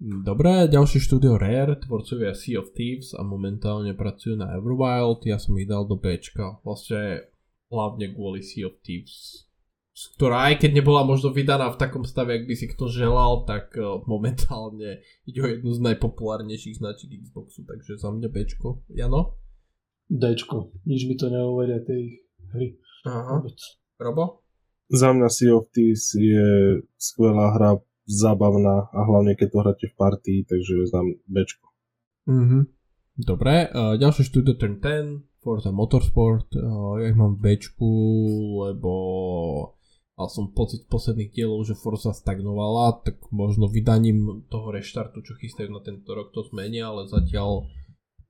Dobre, 0.02 0.66
ďalšie 0.66 0.98
štúdio 0.98 1.38
Rare, 1.38 1.78
tvorcovia 1.78 2.34
Sea 2.34 2.58
of 2.58 2.74
Thieves 2.74 3.14
a 3.14 3.22
momentálne 3.22 3.94
pracujú 3.94 4.34
na 4.34 4.50
Everwild, 4.58 5.22
ja 5.30 5.38
som 5.38 5.54
ich 5.62 5.70
dal 5.70 5.86
do 5.86 5.94
Bčka, 5.94 6.58
vlastne 6.66 7.30
hlavne 7.70 8.10
kvôli 8.10 8.42
Sea 8.42 8.66
of 8.66 8.82
Thieves, 8.82 9.46
ktorá 10.18 10.50
aj 10.50 10.66
keď 10.66 10.82
nebola 10.82 11.06
možno 11.06 11.30
vydaná 11.30 11.70
v 11.70 11.78
takom 11.78 12.02
stave, 12.02 12.42
ak 12.42 12.50
by 12.50 12.56
si 12.58 12.66
kto 12.66 12.90
želal, 12.90 13.46
tak 13.46 13.78
e, 13.78 13.86
momentálne 14.10 15.06
ide 15.30 15.40
o 15.44 15.48
jednu 15.52 15.70
z 15.70 15.80
najpopulárnejších 15.94 16.82
značiek 16.82 17.22
Xboxu, 17.22 17.62
takže 17.68 18.02
za 18.02 18.10
mňa 18.10 18.26
Bčko. 18.32 18.82
Jano? 18.90 19.38
Dčko, 20.10 20.74
nič 20.90 21.06
mi 21.06 21.14
to 21.14 21.30
neuvedia 21.30 21.78
tej 21.86 22.26
hry. 22.58 22.74
Aha. 23.06 23.46
Robo? 24.02 24.42
Za 24.92 25.16
mňa 25.16 25.28
Sea 25.32 25.56
of 25.56 25.72
Thieves 25.72 26.12
je 26.20 26.84
skvelá 27.00 27.56
hra, 27.56 27.80
zábavná 28.04 28.92
a 28.92 29.00
hlavne 29.08 29.40
keď 29.40 29.48
to 29.48 29.58
hráte 29.64 29.86
v 29.88 29.96
partii, 29.96 30.40
takže 30.44 30.92
znam 30.92 31.16
Bčko. 31.32 31.68
Mhm. 32.28 32.60
Dobre, 33.22 33.70
uh, 33.70 33.96
ďalšie 34.00 34.24
štúdio 34.28 34.56
Turn 34.56 34.80
10, 34.80 35.44
Forza 35.44 35.70
Motorsport, 35.72 36.52
uh, 36.58 37.00
ja 37.00 37.12
ich 37.12 37.20
mám 37.20 37.38
v 37.38 37.44
Bčku, 37.44 37.92
lebo 38.68 38.92
mal 40.16 40.28
som 40.32 40.50
pocit 40.52 40.88
posledných 40.88 41.30
dielov, 41.30 41.68
že 41.68 41.78
Forza 41.78 42.16
stagnovala, 42.16 43.04
tak 43.04 43.20
možno 43.30 43.68
vydaním 43.68 44.48
toho 44.48 44.74
reštartu, 44.74 45.22
čo 45.22 45.38
chystajú 45.38 45.70
na 45.70 45.84
tento 45.84 46.08
rok, 46.12 46.34
to 46.34 46.42
zmenia, 46.50 46.90
ale 46.90 47.08
zatiaľ 47.08 47.68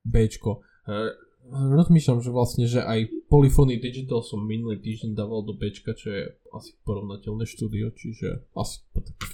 Bčko. 0.04 0.66
Uh, 0.90 1.14
rozmýšľam, 1.52 2.20
že 2.26 2.30
vlastne, 2.34 2.66
že 2.66 2.82
aj 2.82 3.21
Polyphony 3.32 3.80
Digital 3.80 4.20
som 4.28 4.44
minulý 4.44 4.84
týždeň 4.84 5.16
dával 5.16 5.48
do 5.48 5.56
Bčka, 5.56 5.96
čo 5.96 6.12
je 6.12 6.36
asi 6.52 6.76
porovnateľné 6.84 7.48
štúdio, 7.48 7.96
čiže 7.96 8.52
asi 8.52 8.84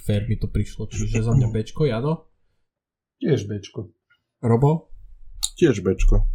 fair 0.06 0.22
mi 0.30 0.38
to 0.38 0.46
prišlo, 0.46 0.86
čiže 0.86 1.26
za 1.26 1.34
mňa 1.34 1.50
Bčko, 1.58 1.82
Jano? 1.90 2.30
Tiež 3.18 3.50
Bčko. 3.50 3.90
Robo? 4.38 4.94
Tiež 5.58 5.82
Bčko. 5.82 6.30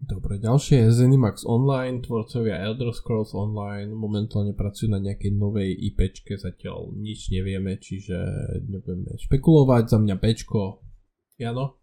Dobre, 0.00 0.40
ďalšie 0.40 0.88
je 0.88 0.96
Zenimax 0.96 1.44
Online, 1.44 2.00
tvorcovia 2.00 2.64
Elder 2.64 2.96
Scrolls 2.96 3.36
Online, 3.36 3.92
momentálne 3.92 4.56
pracujú 4.56 4.88
na 4.88 5.00
nejakej 5.00 5.36
novej 5.36 5.76
IPčke, 5.92 6.40
zatiaľ 6.40 6.96
nič 6.96 7.28
nevieme, 7.28 7.76
čiže 7.76 8.16
nebudeme 8.72 9.20
špekulovať, 9.20 9.84
za 9.92 10.00
mňa 10.00 10.16
Bčko. 10.16 10.80
Jano? 11.36 11.76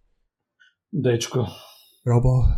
Dčko. 0.90 1.46
Robo? 2.02 2.50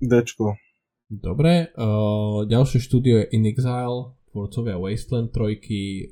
Dčko. 0.00 0.67
Dobre, 1.08 1.72
uh, 1.72 2.44
ďalšie 2.44 2.84
štúdio 2.84 3.24
je 3.24 3.32
In 3.32 3.48
Exile, 3.48 4.12
tvorcovia 4.28 4.76
Wasteland 4.76 5.32
3, 5.32 5.56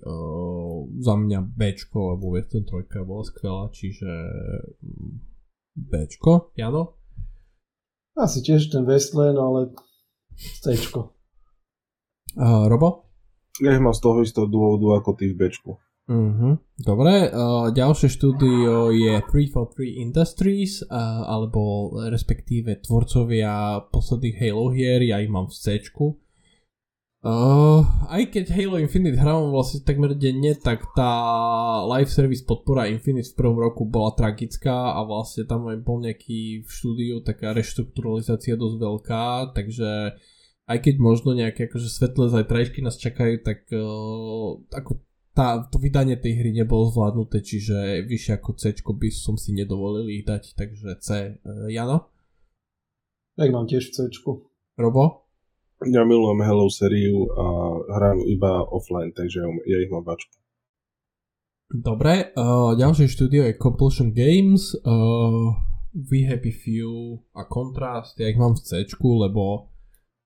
uh, 0.00 0.88
za 1.04 1.14
mňa 1.20 1.52
Bčko, 1.52 2.16
lebo 2.16 2.32
Wasteland 2.32 2.72
3 2.72 3.04
bola 3.04 3.20
skvelá, 3.28 3.68
čiže 3.76 4.08
mm, 4.80 5.12
Bčko, 5.76 6.56
Jano? 6.56 6.96
Asi 8.16 8.40
tiež 8.40 8.72
ten 8.72 8.88
Wasteland, 8.88 9.36
ale 9.36 9.76
Cčko. 10.64 11.12
Uh, 12.32 12.64
Robo? 12.64 13.12
Ja 13.60 13.76
ich 13.76 13.84
mám 13.84 13.92
z 13.92 14.00
toho 14.00 14.24
istého 14.24 14.48
dôvodu 14.48 14.96
ako 14.96 15.12
ty 15.12 15.32
v 15.32 15.36
Bčku. 15.36 15.76
Uh-huh. 16.06 16.54
Dobre, 16.78 17.34
uh, 17.34 17.74
ďalšie 17.74 18.06
štúdio 18.06 18.94
je 18.94 19.18
343 19.26 20.06
Industries, 20.06 20.78
uh, 20.86 21.26
alebo 21.26 21.90
respektíve 22.06 22.78
tvorcovia 22.78 23.82
posledných 23.90 24.38
Halo 24.38 24.70
hier, 24.70 25.02
ja 25.02 25.18
ich 25.18 25.26
mám 25.26 25.50
v 25.50 25.58
C. 25.58 25.82
Uh, 27.26 27.82
aj 28.06 28.22
keď 28.30 28.54
Halo 28.54 28.78
Infinite 28.78 29.18
hrávam 29.18 29.50
vlastne 29.50 29.82
takmer 29.82 30.14
denne, 30.14 30.54
tak 30.54 30.86
tá 30.94 31.10
live 31.90 32.06
service 32.06 32.46
podpora 32.46 32.86
Infinite 32.86 33.34
v 33.34 33.38
prvom 33.42 33.58
roku 33.58 33.82
bola 33.82 34.14
tragická 34.14 34.94
a 34.94 35.02
vlastne 35.02 35.42
tam 35.42 35.66
aj 35.66 35.82
bol 35.82 35.98
nejaký 35.98 36.62
v 36.62 36.70
štúdiu 36.70 37.18
taká 37.26 37.50
reštrukturalizácia 37.50 38.54
dosť 38.54 38.76
veľká, 38.78 39.24
takže 39.58 40.14
aj 40.70 40.78
keď 40.78 40.94
možno 41.02 41.34
nejaké 41.34 41.66
akože 41.66 41.90
svetlé 41.90 42.30
zajtrajšky 42.30 42.78
nás 42.78 42.94
čakajú, 42.94 43.42
tak 43.42 43.66
uh, 43.74 44.62
ako 44.70 45.02
tá, 45.36 45.68
to 45.68 45.76
vydanie 45.76 46.16
tej 46.16 46.40
hry 46.40 46.50
nebolo 46.56 46.88
zvládnuté, 46.88 47.44
čiže 47.44 48.08
vyššie 48.08 48.40
ako 48.40 48.50
C 48.56 48.72
by 48.72 49.08
som 49.12 49.36
si 49.36 49.52
nedovolil 49.52 50.08
ich 50.08 50.24
dať, 50.24 50.56
takže 50.56 50.96
C. 51.04 51.36
Uh, 51.44 51.68
Jano? 51.68 52.08
Ja 53.36 53.52
mám 53.52 53.68
tiež 53.68 53.92
v 53.92 53.92
C. 53.92 53.96
Robo? 54.80 55.28
Ja 55.84 56.08
milujem 56.08 56.40
Hello 56.40 56.72
sériu 56.72 57.28
a 57.36 57.44
hrám 58.00 58.24
iba 58.24 58.64
offline, 58.64 59.12
takže 59.12 59.44
ja 59.68 59.76
ich 59.76 59.92
mám 59.92 60.08
bačku. 60.08 60.32
Dobre, 61.68 62.32
uh, 62.32 62.72
ďalšie 62.72 63.04
štúdio 63.04 63.44
je 63.44 63.60
Compulsion 63.60 64.16
Games, 64.16 64.72
uh, 64.88 65.52
We 65.92 66.24
Happy 66.24 66.48
Few 66.48 67.20
a 67.36 67.44
Contrast, 67.44 68.16
ja 68.16 68.32
ich 68.32 68.40
mám 68.40 68.56
v 68.56 68.64
C, 68.64 68.88
lebo 69.04 69.68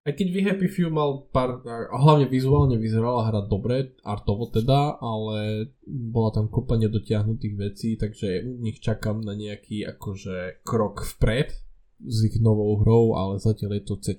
aj 0.08 0.12
keď 0.16 0.26
We 0.32 0.40
Happy 0.48 0.68
Few 0.68 0.88
mal 0.88 1.28
pár, 1.28 1.60
hlavne 1.92 2.24
vizuálne 2.24 2.80
vyzerala 2.80 3.28
hra 3.28 3.44
dobre, 3.44 3.92
artovo 4.00 4.48
teda, 4.48 4.96
ale 4.96 5.68
bola 5.84 6.32
tam 6.32 6.48
kopa 6.48 6.80
nedotiahnutých 6.80 7.54
vecí, 7.56 8.00
takže 8.00 8.48
u 8.48 8.56
nich 8.64 8.80
čakám 8.80 9.20
na 9.20 9.36
nejaký 9.36 9.84
akože 9.84 10.64
krok 10.64 11.04
vpred 11.04 11.52
s 12.00 12.18
ich 12.24 12.40
novou 12.40 12.80
hrou, 12.80 13.12
ale 13.12 13.36
zatiaľ 13.36 13.76
je 13.76 13.82
to 13.84 13.94
C. 14.00 14.16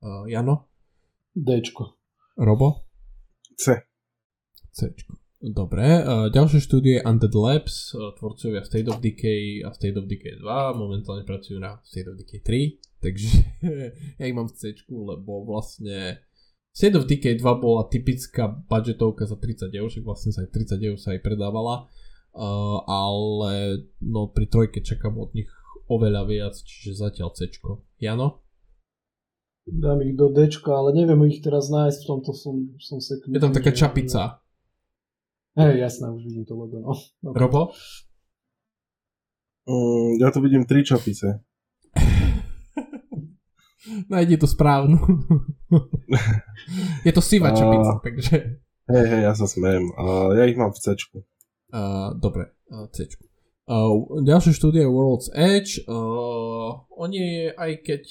Uh, 0.00 0.24
Jano? 0.24 0.72
Dčko. 1.36 1.84
Robo? 2.40 2.88
C. 3.60 3.84
C. 4.72 4.78
Dobre, 5.44 6.00
uh, 6.00 6.32
ďalšie 6.32 6.56
štúdie 6.56 7.04
Undead 7.04 7.36
Labs, 7.36 7.92
uh, 7.92 8.16
tvorcovia 8.16 8.64
State 8.64 8.88
of 8.88 9.04
Decay 9.04 9.60
a 9.60 9.76
State 9.76 10.00
of 10.00 10.08
Decay 10.08 10.40
2, 10.40 10.40
momentálne 10.72 11.20
pracujú 11.20 11.60
na 11.60 11.76
State 11.84 12.08
of 12.08 12.16
Decay 12.16 12.40
3, 12.40 13.04
takže 13.04 13.28
ja 14.20 14.24
ich 14.24 14.32
mám 14.32 14.48
v 14.48 14.56
C, 14.56 14.72
lebo 14.88 15.44
vlastne 15.44 16.24
State 16.72 16.96
of 16.96 17.04
Decay 17.04 17.36
2 17.36 17.60
bola 17.60 17.84
typická 17.92 18.48
budgetovka 18.48 19.28
za 19.28 19.36
30 19.36 19.68
eur, 19.68 19.92
však 19.92 20.08
vlastne 20.08 20.32
sa 20.32 20.48
aj 20.48 20.80
30 20.80 20.80
eur 20.80 20.96
sa 20.96 21.12
aj 21.12 21.20
predávala, 21.20 21.92
uh, 22.32 22.80
ale 22.88 23.84
no 24.00 24.32
pri 24.32 24.48
trojke 24.48 24.80
čakám 24.80 25.12
od 25.20 25.36
nich 25.36 25.52
oveľa 25.92 26.24
viac, 26.24 26.56
čiže 26.56 26.96
zatiaľ 26.96 27.36
C. 27.36 27.52
Jano? 28.00 28.40
dám 29.64 30.00
ich 30.04 30.16
do 30.16 30.28
D, 30.28 30.48
ale 30.68 30.92
neviem 30.92 31.20
ich 31.28 31.40
teraz 31.40 31.72
nájsť, 31.72 32.04
v 32.04 32.08
tomto 32.08 32.32
som, 32.36 32.68
som 32.76 33.00
sa... 33.00 33.16
Je 33.16 33.40
tam 33.40 33.52
taká 33.52 33.72
čapica. 33.72 34.43
Hej, 35.54 35.78
jasné, 35.78 36.10
už 36.10 36.26
vidím 36.26 36.44
to 36.44 36.54
logo, 36.54 36.82
no. 36.82 36.92
Okay. 37.30 37.38
Robo? 37.38 37.70
Mm, 39.70 40.18
ja 40.18 40.34
tu 40.34 40.42
vidím 40.42 40.66
tri 40.66 40.84
čapice. 40.84 41.46
Najdi 44.10 44.34
tú 44.34 44.50
správnu. 44.50 44.98
je 47.06 47.12
to 47.14 47.22
sivá 47.22 47.54
čapica, 47.54 48.02
takže... 48.02 48.58
Hej, 48.90 49.06
hej, 49.06 49.22
ja 49.30 49.32
sa 49.38 49.46
smejem. 49.46 49.94
Uh, 49.94 50.34
ja 50.34 50.50
ich 50.50 50.58
mám 50.58 50.74
v 50.74 50.82
C. 50.82 50.98
Uh, 51.70 52.10
dobre, 52.18 52.50
uh, 52.74 52.90
C. 52.90 53.06
Uh, 53.70 54.10
ďalšie 54.26 54.58
štúdie 54.58 54.82
World's 54.90 55.30
Edge. 55.32 55.86
Uh, 55.86 56.82
oni 56.98 57.54
aj 57.54 57.78
keď 57.86 58.02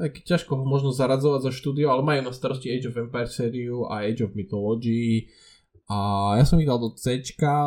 tak 0.00 0.24
ťažko 0.24 0.56
ho 0.56 0.64
možno 0.64 0.96
zaradzovať 0.96 1.44
za 1.44 1.52
štúdio, 1.52 1.92
ale 1.92 2.00
majú 2.00 2.24
na 2.24 2.32
starosti 2.32 2.72
Age 2.72 2.88
of 2.88 2.96
Empires 2.96 3.36
sériu 3.36 3.84
a 3.92 4.08
Age 4.08 4.24
of 4.24 4.32
Mythology 4.32 5.28
a 5.90 5.98
ja 6.38 6.46
som 6.46 6.62
ich 6.62 6.70
dal 6.70 6.78
do 6.78 6.94
C, 6.94 7.18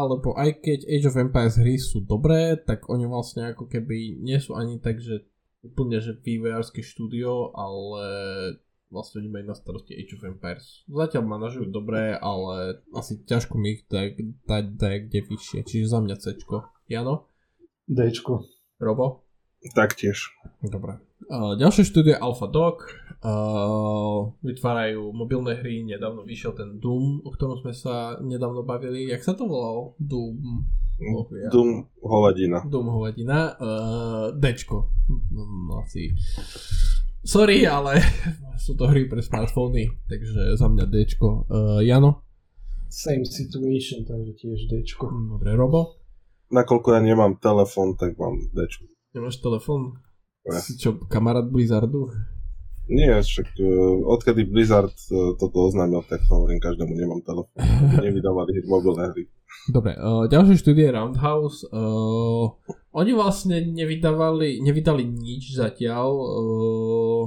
lebo 0.07 0.31
aj 0.39 0.63
keď 0.63 0.87
Age 0.87 1.07
of 1.11 1.19
Empires 1.19 1.59
hry 1.59 1.75
sú 1.75 2.07
dobré, 2.07 2.55
tak 2.55 2.87
oni 2.87 3.03
vlastne 3.03 3.51
ako 3.51 3.67
keby 3.67 4.23
nie 4.23 4.39
sú 4.39 4.55
ani 4.55 4.79
tak, 4.79 5.03
že 5.03 5.27
úplne 5.59 5.99
že 5.99 6.15
vývojárske 6.15 6.79
štúdio, 6.79 7.51
ale 7.51 8.07
vlastne 8.87 9.19
oni 9.19 9.27
majú 9.27 9.45
na 9.51 9.55
starosti 9.59 9.99
Age 9.99 10.15
of 10.15 10.23
Empires. 10.23 10.87
Zatiaľ 10.87 11.23
ma 11.27 11.35
nažijú 11.35 11.67
dobré, 11.67 12.15
ale 12.15 12.79
asi 12.95 13.19
ťažko 13.27 13.59
mi 13.59 13.75
ich 13.75 13.83
dať, 13.91 14.15
dať, 14.47 14.65
dať 14.79 14.95
kde 15.11 15.19
vyššie, 15.27 15.59
čiže 15.67 15.91
za 15.91 15.99
mňa 15.99 16.15
C. 16.15 16.39
Jano? 16.87 17.27
D. 17.91 18.07
Robo? 18.79 19.27
Taktiež. 19.75 20.31
Dobre. 20.63 20.95
Uh, 21.29 21.55
ďalšie 21.55 21.87
štúdie 21.87 22.15
Alpha 22.17 22.49
Dog 22.49 22.83
uh, 23.23 24.31
vytvárajú 24.43 25.15
mobilné 25.15 25.59
hry, 25.63 25.85
nedávno 25.87 26.27
vyšiel 26.27 26.51
ten 26.57 26.79
Doom, 26.83 27.23
o 27.23 27.29
ktorom 27.31 27.59
sme 27.63 27.71
sa 27.71 28.19
nedávno 28.19 28.67
bavili. 28.67 29.07
Jak 29.07 29.23
sa 29.23 29.33
to 29.37 29.47
volalo? 29.47 29.95
Doom. 30.01 30.67
Oh, 31.13 31.25
ja. 31.33 31.49
Doom 31.49 31.89
hovadina. 32.03 32.63
Doom 32.67 32.87
hovadina. 32.91 33.55
Uh, 33.57 34.27
Dčko. 34.37 34.77
No, 35.33 35.81
asi. 35.81 36.13
Sorry, 37.23 37.63
ale 37.63 38.03
sú 38.63 38.75
to 38.75 38.87
hry 38.91 39.07
pre 39.07 39.23
smartfóny, 39.23 39.87
takže 40.11 40.59
za 40.59 40.67
mňa 40.67 40.85
Dčko. 40.91 41.27
Uh, 41.47 41.79
Jano? 41.79 42.23
Same 42.91 43.25
situation, 43.25 44.05
takže 44.05 44.37
tiež 44.37 44.69
Dčko. 44.69 45.09
Dobre, 45.09 45.55
Robo? 45.55 45.97
Nakoľko 46.53 46.93
ja 46.93 47.01
nemám 47.01 47.41
telefón, 47.41 47.97
tak 47.97 48.19
mám 48.19 48.37
Dčko. 48.53 48.85
Nemáš 49.17 49.41
telefón? 49.41 49.97
Si 50.43 50.75
čo, 50.75 50.99
kamarát 51.07 51.47
Blizzardu? 51.47 52.11
Nie, 52.91 53.15
však 53.23 53.55
uh, 53.63 54.11
odkedy 54.11 54.43
Blizzard 54.43 54.91
uh, 55.07 55.39
toto 55.39 55.71
oznámil, 55.71 56.03
tak 56.03 56.19
hovorím 56.27 56.59
každému, 56.59 56.91
nemám 56.91 57.23
telefón. 57.23 57.55
Nevydávali 58.03 58.59
mobilné 58.67 59.07
hry. 59.15 59.23
Dobre, 59.71 59.95
uh, 59.95 60.27
ďalšie 60.27 60.59
štúdie 60.59 60.91
Roundhouse. 60.91 61.63
Uh, 61.71 62.51
oni 62.91 63.15
vlastne 63.15 63.63
nevydávali, 63.71 64.59
nevydali 64.59 65.07
nič 65.07 65.55
zatiaľ. 65.55 66.11
Uh, 66.11 67.23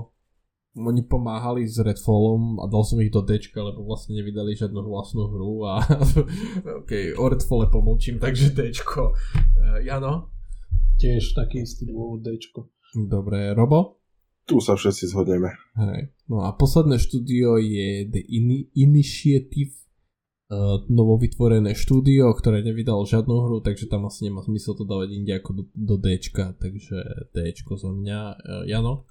oni 0.77 1.09
pomáhali 1.09 1.65
s 1.65 1.81
Redfallom 1.81 2.61
a 2.61 2.69
dal 2.69 2.85
som 2.85 3.01
ich 3.01 3.09
do 3.09 3.25
D, 3.25 3.41
lebo 3.57 3.81
vlastne 3.89 4.13
nevydali 4.13 4.53
žiadnu 4.53 4.85
vlastnú 4.85 5.25
hru 5.33 5.65
a 5.65 5.81
ok, 6.85 7.17
o 7.17 7.25
Redfalle 7.33 7.73
pomlčím, 7.73 8.21
takže 8.21 8.53
D. 8.53 8.77
Uh, 8.93 9.17
Jano? 9.81 10.29
Tiež 11.01 11.33
taký 11.33 11.65
istý 11.65 11.89
dôvod 11.89 12.21
D. 12.21 12.37
Dobre, 12.95 13.51
Robo? 13.57 13.99
Tu 14.47 14.63
sa 14.63 14.79
všetci 14.79 15.11
zhodneme. 15.11 15.51
Hej. 15.75 16.15
No 16.31 16.47
a 16.47 16.55
posledné 16.55 17.03
štúdio 17.03 17.59
je 17.59 18.07
The 18.07 18.23
In- 18.31 18.71
Initiative, 18.79 19.75
uh, 20.55 20.87
novovytvorené 20.87 21.75
štúdio, 21.75 22.31
ktoré 22.31 22.63
nevydalo 22.63 23.03
žiadnu 23.03 23.35
hru, 23.43 23.59
takže 23.59 23.91
tam 23.91 24.07
asi 24.07 24.31
nemá 24.31 24.47
zmysel 24.47 24.79
to 24.79 24.87
dávať 24.87 25.19
inde 25.19 25.35
ako 25.35 25.51
do, 25.51 25.63
do 25.75 25.97
D, 25.99 26.15
takže 26.63 26.97
D 27.35 27.37
za 27.59 27.91
mňa. 27.91 28.19
Uh, 28.39 28.63
Jano? 28.71 29.11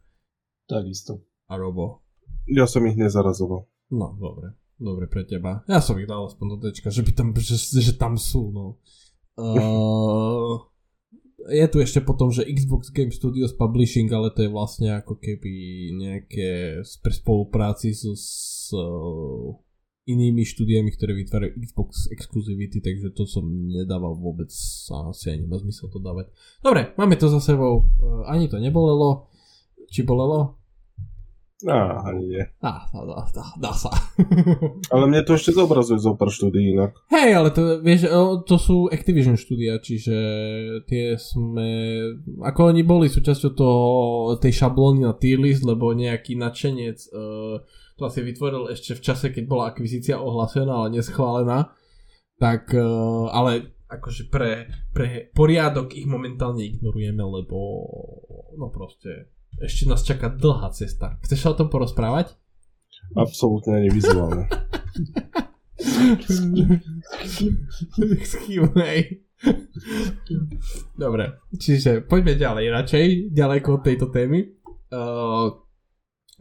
Takisto. 0.71 1.27
A 1.51 1.59
Robo? 1.59 2.07
Ja 2.47 2.63
som 2.63 2.87
ich 2.87 2.95
nezarazoval. 2.95 3.67
No, 3.91 4.15
dobre. 4.15 4.55
Dobre 4.75 5.07
pre 5.07 5.23
teba. 5.23 5.63
Ja 5.67 5.79
som 5.79 5.99
ich 5.99 6.07
dal 6.07 6.27
aspoň 6.27 6.45
do 6.55 6.57
D, 6.63 6.71
že, 6.75 7.03
by 7.03 7.11
tam, 7.11 7.35
že, 7.35 7.59
že 7.59 7.93
tam 7.95 8.15
sú, 8.15 8.55
no. 8.55 8.79
Uh, 9.35 10.63
je 11.49 11.65
tu 11.69 11.77
ešte 11.77 12.01
potom, 12.01 12.33
že 12.33 12.47
Xbox 12.49 12.89
Game 12.89 13.13
Studios 13.13 13.53
Publishing, 13.53 14.09
ale 14.09 14.33
to 14.33 14.45
je 14.45 14.49
vlastne 14.49 14.89
ako 14.97 15.21
keby 15.21 15.53
nejaké 15.93 16.81
pre 17.05 17.13
spolupráci 17.13 17.93
so, 17.93 18.17
s 18.17 18.73
uh, 18.73 19.53
inými 20.09 20.41
štúdiami, 20.41 20.89
ktoré 20.93 21.13
vytvárajú 21.13 21.53
Xbox 21.61 22.09
Exclusivity, 22.09 22.81
takže 22.81 23.13
to 23.13 23.29
som 23.29 23.45
nedával 23.49 24.17
vôbec 24.17 24.49
asi 24.49 25.25
aj 25.29 25.37
nemá 25.37 25.61
zmysel 25.61 25.89
to 25.93 26.01
dávať. 26.01 26.33
Dobre, 26.61 26.97
máme 26.97 27.17
to 27.17 27.29
za 27.29 27.41
sebou, 27.41 27.85
uh, 27.85 28.25
ani 28.25 28.49
to 28.49 28.57
nebolelo. 28.57 29.29
Či 29.85 30.01
bolelo? 30.01 30.64
Á, 31.65 32.05
ani 32.13 32.23
nie. 32.29 32.43
Á, 32.61 32.85
dá, 32.93 33.25
dá, 33.33 33.45
dá 33.57 33.71
sa. 33.73 33.89
ale 34.93 35.03
mne 35.09 35.25
to 35.25 35.33
ešte 35.33 35.57
zobrazuje 35.57 35.97
zo 35.97 36.13
pár 36.13 36.29
štúdií 36.29 36.77
inak. 36.77 36.93
Hej, 37.09 37.31
ale 37.33 37.49
to, 37.49 37.81
vieš, 37.81 38.05
to 38.45 38.55
sú 38.61 38.85
Activision 38.93 39.33
štúdia, 39.33 39.81
čiže 39.81 40.17
tie 40.85 41.17
sme, 41.17 41.69
ako 42.45 42.69
oni 42.69 42.85
boli 42.85 43.09
súčasťou 43.09 43.51
toho, 43.57 43.83
tej 44.37 44.53
šablóny 44.61 45.09
na 45.09 45.17
tier 45.17 45.41
list, 45.41 45.65
lebo 45.65 45.89
nejaký 45.97 46.37
nadšenec 46.37 46.97
uh, 47.09 47.57
to 47.97 48.01
asi 48.05 48.21
vytvoril 48.21 48.69
ešte 48.69 48.93
v 48.93 49.01
čase, 49.01 49.25
keď 49.33 49.43
bola 49.49 49.73
akvizícia 49.73 50.21
ohlásená, 50.21 50.85
ale 50.85 50.99
neschválená. 51.01 51.73
Tak, 52.37 52.75
uh, 52.77 53.31
ale 53.31 53.75
akože 53.89 54.27
pre, 54.29 54.69
pre 54.91 55.31
poriadok 55.31 55.93
ich 55.97 56.05
momentálne 56.05 56.61
ignorujeme, 56.61 57.21
lebo 57.21 57.57
no 58.57 58.69
proste 58.73 59.34
ešte 59.61 59.83
nás 59.87 60.03
čaká 60.03 60.27
dlhá 60.31 60.71
cesta. 60.75 61.19
Chceš 61.23 61.39
sa 61.39 61.49
o 61.53 61.57
tom 61.57 61.71
porozprávať? 61.71 62.35
Absolútne 63.15 63.79
ani 63.79 63.89
vizuálne. 63.93 64.49
Dobre, 70.97 71.25
čiže 71.59 72.01
poďme 72.07 72.33
ďalej 72.39 72.65
radšej, 72.71 73.05
ďaleko 73.35 73.69
od 73.77 73.81
tejto 73.85 74.07
témy. 74.09 74.55
Uh, 74.89 75.53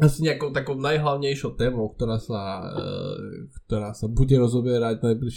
asi 0.00 0.26
nejakou 0.26 0.50
takou 0.50 0.74
najhlavnejšou 0.78 1.54
témou, 1.58 1.92
ktorá 1.92 2.18
sa, 2.18 2.64
uh, 2.64 3.18
ktorá 3.66 3.92
sa 3.92 4.06
bude 4.08 4.34
rozoberať 4.40 5.04
najbliž 5.04 5.36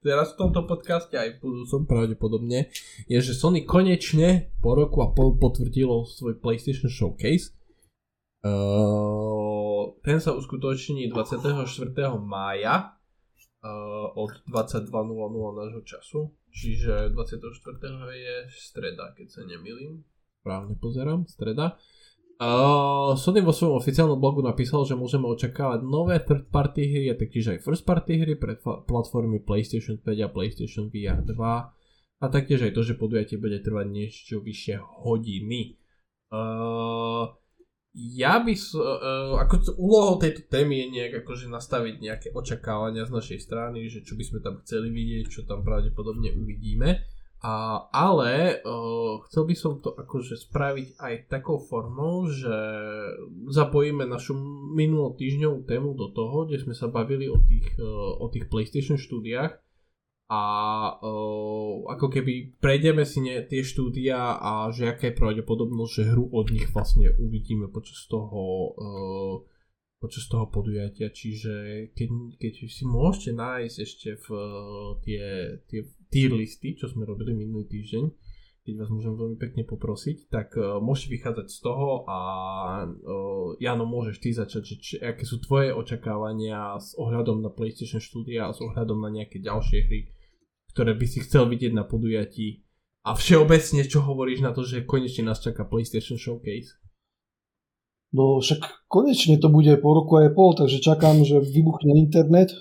teraz 0.00 0.32
v 0.34 0.38
tomto 0.46 0.64
podcaste 0.64 1.14
aj 1.16 1.38
v 1.38 1.40
budúcom 1.44 1.84
pravdepodobne, 1.84 2.72
je, 3.06 3.18
že 3.20 3.36
Sony 3.36 3.64
konečne 3.68 4.52
po 4.64 4.76
roku 4.76 5.04
a 5.04 5.12
pol 5.12 5.36
potvrdilo 5.36 6.08
svoj 6.08 6.40
PlayStation 6.40 6.88
Showcase. 6.88 7.56
Uh, 8.40 10.00
ten 10.00 10.16
sa 10.16 10.32
uskutoční 10.32 11.12
24. 11.12 11.60
mája 12.24 12.96
uh, 13.60 14.08
od 14.16 14.32
22.00 14.48 14.88
nášho 15.60 15.82
času, 15.84 16.32
čiže 16.48 17.12
24. 17.12 17.52
je 18.16 18.36
streda, 18.48 19.12
keď 19.12 19.26
sa 19.28 19.44
nemýlim. 19.44 20.00
Správne 20.40 20.74
pozerám, 20.80 21.28
streda. 21.28 21.76
Sony 23.20 23.44
vo 23.44 23.52
svojom 23.52 23.76
oficiálnom 23.76 24.16
blogu 24.16 24.40
napísal, 24.40 24.88
že 24.88 24.96
môžeme 24.96 25.28
očakávať 25.28 25.84
nové 25.84 26.16
third 26.24 26.48
party 26.48 26.88
hry 26.88 27.04
a 27.12 27.18
taktiež 27.20 27.52
aj 27.52 27.60
first 27.60 27.84
party 27.84 28.16
hry 28.16 28.32
pre 28.32 28.56
platformy 28.60 29.44
PlayStation 29.44 30.00
5 30.00 30.08
a 30.24 30.28
PlayStation 30.32 30.88
VR 30.88 31.20
2 31.20 31.36
a 32.20 32.24
taktiež 32.32 32.64
aj 32.64 32.72
to, 32.72 32.80
že 32.80 32.96
podujatie 32.96 33.36
bude 33.36 33.60
trvať 33.60 33.86
niečo 33.92 34.40
vyššie 34.40 34.80
hodiny. 35.04 35.76
Uh, 36.32 37.28
ja 37.92 38.40
by 38.40 38.56
uh, 38.56 39.36
ako 39.36 39.76
úlohou 39.76 40.16
tejto 40.16 40.48
témy 40.48 40.80
je 40.80 40.86
nejak 40.96 41.12
akože 41.20 41.52
nastaviť 41.52 41.94
nejaké 42.00 42.28
očakávania 42.32 43.04
z 43.04 43.12
našej 43.20 43.38
strany, 43.44 43.84
že 43.92 44.00
čo 44.00 44.16
by 44.16 44.24
sme 44.24 44.38
tam 44.40 44.64
chceli 44.64 44.88
vidieť, 44.88 45.24
čo 45.28 45.40
tam 45.44 45.60
pravdepodobne 45.60 46.32
uvidíme. 46.32 47.04
A, 47.40 47.88
ale 47.88 48.60
uh, 48.60 49.24
chcel 49.24 49.48
by 49.48 49.54
som 49.56 49.80
to 49.80 49.96
akože 49.96 50.36
spraviť 50.36 51.00
aj 51.00 51.14
takou 51.32 51.56
formou, 51.56 52.28
že 52.28 52.52
zapojíme 53.48 54.04
našu 54.04 54.36
minulotýždňovú 54.76 55.64
tému 55.64 55.96
do 55.96 56.12
toho, 56.12 56.44
kde 56.44 56.60
sme 56.60 56.76
sa 56.76 56.92
bavili 56.92 57.32
o 57.32 57.40
tých, 57.40 57.80
o 58.20 58.28
tých 58.28 58.44
PlayStation 58.52 59.00
štúdiách. 59.00 59.56
A 60.30 60.42
uh, 61.00 61.90
ako 61.90 62.06
keby 62.12 62.60
prejdeme 62.60 63.08
si 63.08 63.24
ne, 63.24 63.40
tie 63.42 63.64
štúdia 63.64 64.36
a 64.36 64.68
že 64.70 64.92
aká 64.92 65.10
je 65.10 65.18
pravdepodobnosť, 65.18 65.92
že 65.96 66.08
hru 66.12 66.28
od 66.30 66.52
nich 66.52 66.68
vlastne 66.70 67.10
uvidíme 67.18 67.72
počas 67.72 68.04
toho 68.06 68.42
uh, 68.76 69.36
počas 70.00 70.24
toho 70.32 70.48
podujatia, 70.48 71.12
čiže 71.12 71.52
keď, 71.92 72.08
keď 72.40 72.52
si 72.72 72.84
môžete 72.88 73.36
nájsť 73.36 73.76
ešte 73.84 74.10
v 74.16 74.26
tie, 75.04 75.24
tie 75.68 75.80
tier 76.10 76.34
listy, 76.34 76.74
čo 76.74 76.90
sme 76.90 77.06
robili 77.06 77.32
minulý 77.32 77.70
týždeň, 77.70 78.04
keď 78.60 78.74
vás 78.76 78.90
môžem 78.92 79.16
veľmi 79.16 79.38
pekne 79.40 79.62
poprosiť, 79.64 80.28
tak 80.28 80.52
uh, 80.58 80.82
môžete 80.84 81.16
vychádzať 81.16 81.46
z 81.48 81.58
toho 81.64 82.04
a 82.04 82.18
uh, 82.84 83.56
Jano, 83.56 83.88
môžeš 83.88 84.16
ty 84.20 84.36
začať, 84.36 84.62
že 84.62 84.74
či, 84.76 84.94
aké 85.00 85.24
sú 85.24 85.40
tvoje 85.40 85.72
očakávania 85.72 86.76
s 86.76 86.92
ohľadom 87.00 87.40
na 87.40 87.48
PlayStation 87.48 88.04
Studia 88.04 88.50
a 88.50 88.54
s 88.54 88.60
ohľadom 88.60 89.00
na 89.00 89.08
nejaké 89.08 89.40
ďalšie 89.40 89.78
hry, 89.88 90.12
ktoré 90.76 90.92
by 90.92 91.06
si 91.08 91.24
chcel 91.24 91.48
vidieť 91.48 91.72
na 91.72 91.88
podujatí 91.88 92.68
a 93.00 93.16
všeobecne, 93.16 93.80
čo 93.88 94.04
hovoríš 94.04 94.44
na 94.44 94.52
to, 94.52 94.60
že 94.60 94.84
konečne 94.84 95.32
nás 95.32 95.40
čaká 95.40 95.64
PlayStation 95.64 96.20
Showcase? 96.20 96.76
No 98.12 98.42
však 98.44 98.90
konečne 98.90 99.40
to 99.40 99.48
bude 99.48 99.72
po 99.80 99.96
roku 99.96 100.20
aj 100.20 100.34
pol, 100.36 100.52
takže 100.52 100.84
čakám, 100.84 101.24
že 101.24 101.40
vybuchne 101.40 101.96
internet, 101.96 102.52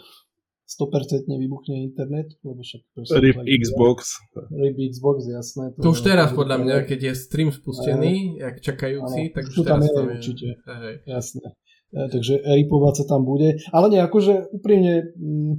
100% 0.69 1.25
vybuchne 1.25 1.81
internet, 1.81 2.29
lebo 2.45 2.61
však... 2.61 2.81
RIP 3.09 3.41
Xbox. 3.41 4.21
RIP 4.53 4.93
Xbox, 4.93 5.25
jasné. 5.25 5.73
To, 5.73 5.81
to 5.81 5.89
už 5.97 6.05
teraz 6.05 6.29
podľa 6.29 6.61
mňa, 6.61 6.75
keď 6.85 6.99
je 7.09 7.13
stream 7.17 7.49
spustený, 7.49 8.37
aj, 8.37 8.41
jak 8.45 8.55
čakajúci, 8.61 9.21
ano, 9.25 9.33
tak 9.33 9.43
už 9.49 9.55
tam 9.65 9.81
je, 9.81 9.89
tam 9.89 10.05
je. 10.05 10.13
určite, 10.13 10.47
aj. 10.69 10.95
jasné. 11.09 11.47
E, 11.89 11.99
takže 12.13 12.33
ripovať 12.45 12.93
sa 13.01 13.05
tam 13.09 13.25
bude. 13.25 13.57
Ale 13.73 13.89
nie, 13.89 13.97
akože 13.97 14.53
úprimne, 14.53 15.09
mm, 15.17 15.53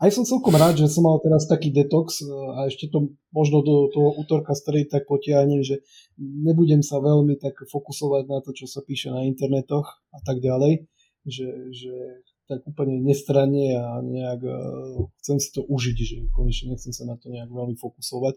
aj 0.00 0.10
som 0.16 0.24
celkom 0.24 0.56
rád, 0.56 0.80
že 0.80 0.88
som 0.88 1.04
mal 1.04 1.20
teraz 1.20 1.44
taký 1.44 1.68
detox 1.68 2.24
e, 2.24 2.32
a 2.56 2.72
ešte 2.72 2.88
to 2.88 3.12
možno 3.36 3.60
do 3.60 3.92
toho 3.92 4.16
útorka 4.16 4.56
stredy 4.56 4.88
tak 4.88 5.04
potiahnem, 5.04 5.60
že 5.60 5.84
nebudem 6.16 6.80
sa 6.80 6.96
veľmi 6.96 7.36
tak 7.36 7.60
fokusovať 7.68 8.24
na 8.24 8.40
to, 8.40 8.56
čo 8.56 8.64
sa 8.64 8.80
píše 8.80 9.12
na 9.12 9.28
internetoch 9.28 10.00
a 10.16 10.18
tak 10.24 10.40
ďalej, 10.40 10.88
že, 11.28 11.48
že 11.76 11.92
tak 12.46 12.62
úplne 12.62 13.02
nestranne 13.02 13.74
a 13.74 13.98
nejak 14.00 14.40
uh, 14.46 15.10
chcem 15.22 15.42
si 15.42 15.50
to 15.50 15.66
užiť, 15.66 15.96
že 15.98 16.16
konečne 16.30 16.72
nechcem 16.72 16.94
sa 16.94 17.02
na 17.04 17.18
to 17.18 17.30
nejak 17.30 17.50
veľmi 17.50 17.74
fokusovať, 17.74 18.34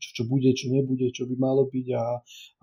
čo, 0.00 0.08
čo 0.16 0.22
bude, 0.24 0.48
čo 0.56 0.72
nebude, 0.72 1.12
čo 1.12 1.28
by 1.28 1.36
malo 1.36 1.68
byť 1.68 1.86
a, 1.92 2.04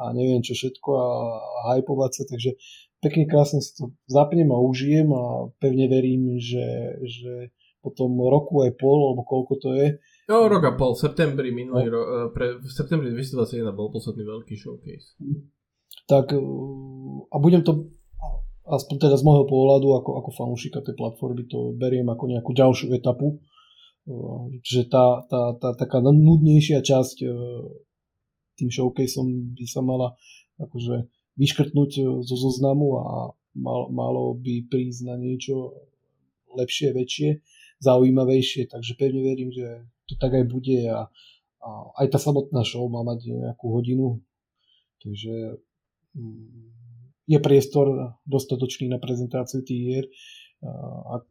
a 0.01 0.03
neviem 0.17 0.41
čo 0.41 0.57
všetko 0.57 0.89
a, 0.97 1.10
a 1.38 1.60
hypovať 1.77 2.12
sa, 2.17 2.23
takže 2.25 2.57
pekne 3.01 3.29
krásne 3.29 3.62
si 3.62 3.77
to 3.77 3.93
zapnem 4.10 4.49
a 4.49 4.57
užijem 4.57 5.13
a 5.13 5.53
pevne 5.62 5.86
verím, 5.86 6.41
že, 6.41 6.97
že 7.05 7.53
po 7.81 7.93
tom 7.93 8.17
roku 8.19 8.65
aj 8.65 8.75
pol, 8.75 8.97
alebo 8.99 9.21
koľko 9.23 9.53
to 9.62 9.69
je. 9.77 9.88
Jo, 10.27 10.51
rok 10.51 10.63
a 10.67 10.73
pol, 10.75 10.91
v 10.97 11.01
septembri 11.07 11.55
minulý 11.55 11.88
no. 11.88 11.93
rok, 11.93 12.05
eh, 12.05 12.27
pre, 12.33 12.45
v 12.60 12.67
septembri 12.67 13.13
2021 13.15 13.71
bol 13.71 13.93
posledný 13.93 14.27
veľký 14.27 14.60
showcase. 14.60 15.15
Tak 16.10 16.36
eh, 16.36 16.41
a 17.31 17.36
budem 17.39 17.63
to 17.63 17.96
aspoň 18.67 18.95
teda 19.08 19.15
z 19.15 19.23
môjho 19.23 19.45
pohľadu 19.47 19.88
ako, 20.03 20.12
ako 20.23 20.30
fanúšika 20.36 20.84
tej 20.84 20.99
platformy 20.99 21.47
to 21.47 21.71
beriem 21.73 22.08
ako 22.12 22.27
nejakú 22.27 22.51
ďalšiu 22.51 22.91
etapu. 22.93 23.39
Že 24.63 24.88
tá, 24.88 25.23
tá, 25.27 25.51
tá 25.60 25.75
taká 25.75 25.99
nudnejšia 25.99 26.80
časť 26.80 27.27
tým 28.58 28.69
showcaseom 28.71 29.56
by 29.56 29.65
sa 29.67 29.84
mala 29.84 30.15
akože 30.60 31.12
vyškrtnúť 31.38 32.23
zo 32.25 32.36
zoznamu 32.36 32.97
a 32.97 33.06
mal, 33.53 33.93
malo 33.93 34.34
by 34.34 34.65
prísť 34.65 35.06
na 35.06 35.15
niečo 35.19 35.77
lepšie, 36.58 36.95
väčšie, 36.95 37.30
zaujímavejšie, 37.84 38.71
takže 38.71 38.97
pevne 38.97 39.21
verím, 39.21 39.53
že 39.53 39.86
to 40.10 40.17
tak 40.17 40.34
aj 40.34 40.45
bude 40.49 40.82
a, 40.89 41.06
a 41.62 41.69
aj 42.01 42.08
tá 42.10 42.17
samotná 42.17 42.65
show 42.65 42.89
má 42.89 43.06
mať 43.06 43.30
nejakú 43.30 43.69
hodinu, 43.69 44.17
takže 44.97 45.62
mm, 46.17 46.77
je 47.28 47.40
priestor 47.44 48.16
dostatočný 48.24 48.88
na 48.88 48.98
prezentáciu 48.98 49.62
tých 49.62 49.82
hier 49.84 50.06
a 51.12 51.22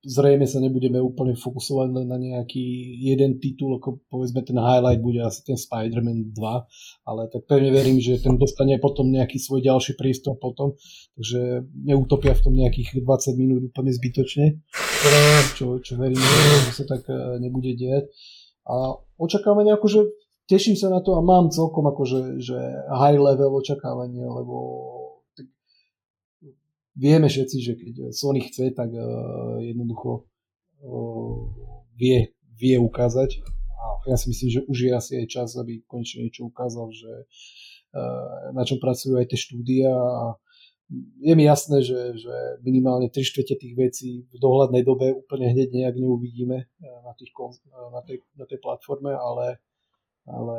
zrejme 0.00 0.48
sa 0.48 0.64
nebudeme 0.64 0.96
úplne 0.96 1.36
fokusovať 1.36 1.88
len 1.92 2.06
na 2.08 2.16
nejaký 2.16 2.96
jeden 3.04 3.36
titul, 3.36 3.76
ako 3.76 4.00
povedzme 4.08 4.40
ten 4.40 4.56
highlight 4.56 5.04
bude 5.04 5.20
asi 5.20 5.44
ten 5.44 5.60
Spider-Man 5.60 6.32
2, 6.32 7.04
ale 7.04 7.28
tak 7.28 7.44
pevne 7.44 7.68
verím, 7.68 8.00
že 8.00 8.16
ten 8.16 8.40
dostane 8.40 8.80
potom 8.80 9.12
nejaký 9.12 9.36
svoj 9.36 9.60
ďalší 9.60 10.00
priestor 10.00 10.40
potom, 10.40 10.72
takže 11.20 11.68
neutopia 11.84 12.32
v 12.32 12.44
tom 12.48 12.54
nejakých 12.56 13.04
20 13.04 13.36
minút 13.36 13.60
úplne 13.68 13.92
zbytočne, 13.92 14.64
čo, 15.60 15.84
čo 15.84 15.92
verím, 16.00 16.20
že 16.64 16.80
sa 16.80 16.84
tak 16.88 17.04
e, 17.04 17.36
nebude 17.44 17.76
diať. 17.76 18.08
A 18.64 18.96
očakávanie 19.20 19.76
akože 19.76 20.08
teším 20.48 20.80
sa 20.80 20.88
na 20.88 21.04
to 21.04 21.12
a 21.12 21.20
mám 21.20 21.52
celkom 21.52 21.84
akože 21.84 22.40
že 22.40 22.56
high 22.88 23.20
level 23.20 23.60
očakávanie, 23.60 24.24
lebo 24.24 24.56
vieme 26.96 27.28
všetci, 27.28 27.56
že 27.62 27.72
keď 27.78 27.94
Sony 28.10 28.46
chce, 28.46 28.74
tak 28.74 28.90
uh, 28.90 29.58
jednoducho 29.62 30.26
uh, 30.82 31.36
vie, 31.94 32.34
vie 32.58 32.76
ukázať. 32.78 33.42
A 33.80 33.84
ja 34.08 34.16
si 34.16 34.28
myslím, 34.28 34.48
že 34.50 34.60
už 34.68 34.78
je 34.78 34.90
asi 34.92 35.12
aj 35.24 35.26
čas, 35.28 35.48
aby 35.56 35.80
konečne 35.88 36.26
niečo 36.26 36.48
ukázal, 36.48 36.90
že 36.92 37.12
uh, 37.94 38.52
na 38.52 38.62
čom 38.66 38.82
pracujú 38.82 39.16
aj 39.16 39.30
tie 39.30 39.38
štúdia 39.38 39.92
a 39.92 40.36
je 41.22 41.34
mi 41.38 41.46
jasné, 41.46 41.86
že, 41.86 42.18
že 42.18 42.34
minimálne 42.66 43.06
3 43.06 43.22
štvrte 43.22 43.54
tých 43.62 43.74
vecí 43.78 44.26
v 44.26 44.36
dohľadnej 44.42 44.82
dobe 44.82 45.14
úplne 45.14 45.46
hneď 45.54 45.70
nejak 45.70 45.94
neuvidíme 45.94 46.66
na, 46.82 47.12
tých, 47.14 47.30
na, 47.94 48.02
tej, 48.02 48.26
na 48.34 48.42
tej 48.42 48.58
platforme, 48.58 49.14
ale, 49.14 49.62
ale 50.26 50.58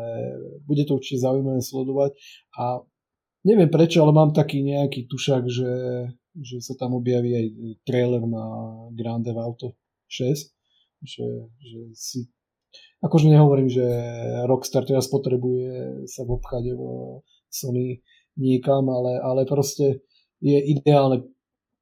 bude 0.64 0.88
to 0.88 0.96
určite 0.96 1.28
zaujímavé 1.28 1.60
sledovať 1.60 2.16
a 2.56 2.80
neviem 3.44 3.68
prečo, 3.68 4.00
ale 4.08 4.16
mám 4.16 4.32
taký 4.32 4.64
nejaký 4.64 5.12
tušak, 5.12 5.52
že 5.52 5.70
že 6.40 6.64
sa 6.64 6.74
tam 6.80 6.96
objaví 6.96 7.36
aj 7.36 7.46
trailer 7.84 8.24
na 8.24 8.44
Grand 8.96 9.24
Theft 9.24 9.42
Auto 9.42 9.68
6, 10.08 10.52
že, 11.04 11.28
že 11.60 11.80
si 11.98 12.20
akože 13.04 13.28
nehovorím, 13.28 13.68
že 13.68 13.84
Rockstar 14.48 14.88
teraz 14.88 15.10
potrebuje 15.12 16.06
sa 16.08 16.24
obchať 16.24 16.64
v 16.78 16.82
Sony 17.52 18.00
niekam, 18.40 18.88
ale, 18.88 19.20
ale 19.20 19.42
proste 19.44 20.06
je 20.40 20.56
ideálne 20.56 21.28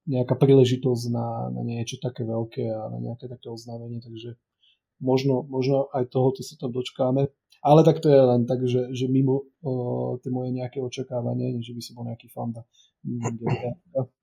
nejaká 0.10 0.34
príležitosť 0.34 1.04
na, 1.14 1.54
na 1.54 1.62
niečo 1.62 2.02
také 2.02 2.26
veľké 2.26 2.66
a 2.66 2.90
na 2.90 2.98
nejaké 2.98 3.30
také 3.30 3.54
oznámenie, 3.54 4.02
takže 4.02 4.34
možno, 4.98 5.46
možno 5.46 5.86
aj 5.94 6.10
tohoto 6.10 6.42
sa 6.42 6.58
tam 6.58 6.74
dočkáme. 6.74 7.30
Ale 7.60 7.84
tak 7.84 8.00
to 8.00 8.08
je 8.08 8.22
len 8.24 8.48
tak, 8.48 8.64
že, 8.64 8.96
že 8.96 9.12
mimo 9.12 9.52
o, 9.60 10.16
tie 10.24 10.32
moje 10.32 10.56
nejaké 10.56 10.80
očakávanie, 10.80 11.60
že 11.60 11.76
by 11.76 11.82
som 11.84 11.94
bol 12.00 12.08
nejaký 12.08 12.32
fanda. 12.32 12.64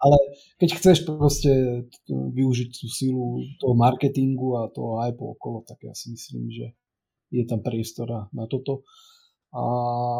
Ale 0.00 0.16
keď 0.60 0.68
chceš 0.76 0.96
proste 1.06 1.84
využiť 2.10 2.68
tú 2.72 2.86
silu 2.88 3.44
toho 3.60 3.74
marketingu 3.76 4.60
a 4.60 4.72
toho 4.72 5.00
hype 5.02 5.20
okolo, 5.20 5.64
tak 5.64 5.82
ja 5.84 5.92
si 5.92 6.12
myslím, 6.12 6.50
že 6.52 6.66
je 7.32 7.44
tam 7.44 7.60
priestor 7.60 8.08
na 8.32 8.44
toto. 8.46 8.86
A 9.56 9.62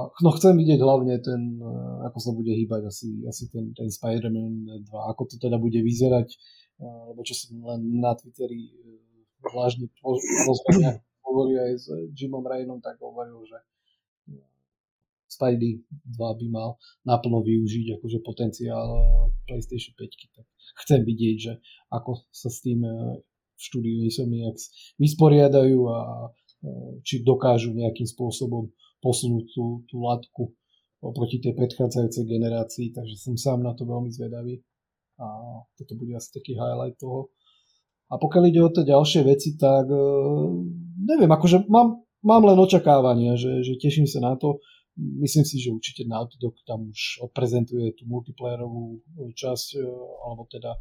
no 0.08 0.30
chcem 0.38 0.56
vidieť 0.56 0.80
hlavne 0.80 1.20
ten, 1.20 1.60
ako 2.08 2.18
sa 2.22 2.30
bude 2.32 2.56
hýbať 2.56 2.88
asi, 2.88 3.20
asi 3.28 3.52
ten, 3.52 3.74
ten 3.76 3.92
Spider-Man 3.92 4.86
2, 4.86 5.12
ako 5.12 5.22
to 5.28 5.36
teda 5.36 5.60
bude 5.60 5.76
vyzerať, 5.76 6.28
lebo 6.80 7.20
čo 7.20 7.34
som 7.36 7.60
len 7.60 8.00
na 8.00 8.16
Twitteri 8.16 8.72
zvláštne 9.44 9.92
rozhodne 10.48 11.04
hovoril 11.26 11.58
aj 11.58 11.72
s 11.76 11.86
Jimom 12.16 12.46
Ryanom, 12.46 12.80
tak 12.80 12.96
hovoril, 13.02 13.42
že 13.44 13.58
Spidey 15.36 15.84
2 16.16 16.16
by 16.16 16.46
mal 16.48 16.80
naplno 17.04 17.44
využiť 17.44 18.00
akože 18.00 18.24
potenciál 18.24 18.88
PlayStation 19.44 19.92
5. 19.92 20.32
Tak 20.32 20.46
chcem 20.80 21.00
vidieť, 21.04 21.36
že 21.36 21.52
ako 21.92 22.24
sa 22.32 22.48
s 22.48 22.64
tým 22.64 22.80
eh, 22.80 23.20
v 23.56 23.60
štúdiu 23.60 24.00
Insomniacs 24.08 24.96
vysporiadajú 24.96 25.78
a 25.92 25.98
eh, 26.32 27.00
či 27.04 27.20
dokážu 27.20 27.76
nejakým 27.76 28.08
spôsobom 28.08 28.72
posunúť 29.04 29.44
tú, 29.52 29.84
tú 29.86 29.96
latku 30.00 30.56
oproti 31.04 31.38
tej 31.38 31.52
predchádzajúcej 31.54 32.24
generácii, 32.24 32.96
takže 32.96 33.20
som 33.20 33.36
sám 33.36 33.60
na 33.62 33.76
to 33.76 33.84
veľmi 33.84 34.08
zvedavý 34.08 34.64
a 35.20 35.26
toto 35.76 35.94
bude 35.94 36.16
asi 36.16 36.32
taký 36.32 36.56
highlight 36.56 36.96
toho. 36.96 37.30
A 38.10 38.16
pokiaľ 38.16 38.44
ide 38.48 38.60
o 38.62 38.70
tie 38.70 38.84
ďalšie 38.86 39.22
veci, 39.26 39.54
tak 39.54 39.86
eh, 39.86 40.46
neviem, 41.06 41.30
akože 41.30 41.68
mám, 41.70 42.02
mám 42.24 42.42
len 42.42 42.58
očakávania, 42.58 43.38
že, 43.38 43.62
že 43.62 43.78
teším 43.78 44.08
sa 44.10 44.18
na 44.22 44.34
to 44.34 44.58
myslím 44.96 45.44
si, 45.44 45.60
že 45.60 45.72
určite 45.72 46.08
Naughty 46.08 46.40
tam 46.64 46.88
už 46.88 47.20
odprezentuje 47.28 47.92
tú 47.96 48.08
multiplayerovú 48.08 49.04
časť, 49.36 49.68
e, 49.76 49.84
alebo 50.24 50.48
teda 50.48 50.72
e, 50.74 50.80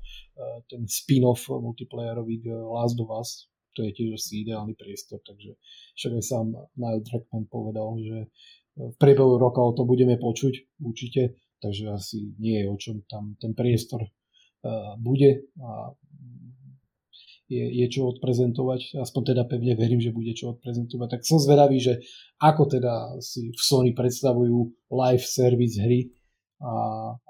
ten 0.72 0.88
spin-off 0.88 1.52
multiplayerový 1.52 2.48
Last 2.72 3.00
of 3.00 3.12
Us, 3.12 3.52
to 3.76 3.84
je 3.84 3.92
tiež 3.92 4.16
asi 4.16 4.48
ideálny 4.48 4.74
priestor, 4.80 5.20
takže 5.28 5.60
však 6.00 6.12
aj 6.16 6.24
sám 6.24 6.46
Niall 6.80 7.04
Druckmann 7.04 7.52
povedal, 7.52 8.00
že 8.00 8.18
v 8.76 8.96
priebehu 8.96 9.40
roka 9.40 9.60
o 9.60 9.72
to 9.76 9.84
budeme 9.84 10.16
počuť 10.16 10.80
určite, 10.80 11.36
takže 11.60 11.92
asi 11.92 12.36
nie 12.40 12.64
je 12.64 12.68
o 12.72 12.76
čom 12.80 13.04
tam 13.08 13.36
ten 13.40 13.52
priestor 13.56 14.04
bude. 15.00 15.48
A 15.62 15.96
je, 17.46 17.62
je 17.62 17.86
čo 17.90 18.10
odprezentovať, 18.10 18.98
aspoň 18.98 19.22
teda 19.34 19.44
pevne 19.46 19.78
verím, 19.78 20.02
že 20.02 20.10
bude 20.10 20.34
čo 20.34 20.58
odprezentovať. 20.58 21.08
Tak 21.18 21.22
som 21.22 21.38
zvedavý, 21.38 21.78
že 21.78 22.02
ako 22.42 22.64
teda 22.66 23.22
si 23.22 23.54
v 23.54 23.62
Sony 23.62 23.92
predstavujú 23.94 24.90
live 24.90 25.26
service 25.26 25.78
hry 25.78 26.10
a 26.62 26.72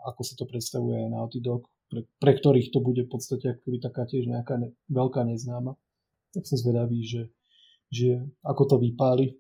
ako 0.08 0.21
sa 0.23 0.34
to 0.39 0.47
predstavuje 0.47 0.95
aj 0.95 1.12
Naughty 1.12 1.43
Dog, 1.43 1.67
pre, 1.91 2.08
pre 2.19 2.32
ktorých 2.32 2.71
to 2.71 2.80
bude 2.80 3.04
v 3.04 3.12
podstate 3.12 3.60
akoby 3.60 3.78
taká 3.84 4.08
tiež 4.08 4.32
nejaká 4.32 4.56
ne, 4.56 4.71
veľká 4.88 5.28
neznáma. 5.28 5.75
Tak 6.32 6.47
som 6.47 6.56
zvedavý, 6.60 7.04
že, 7.04 7.32
že 7.91 8.23
ako 8.43 8.63
to 8.71 8.75
vypáli. 8.80 9.36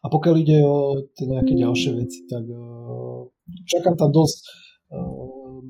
A 0.00 0.08
pokiaľ 0.08 0.34
ide 0.40 0.58
o 0.64 0.96
nejaké 1.20 1.52
ďalšie 1.54 1.92
veci, 1.94 2.24
tak 2.24 2.42
uh, 2.48 3.28
čakám 3.68 4.00
tam 4.00 4.10
dosť 4.10 4.38
uh, 4.96 5.60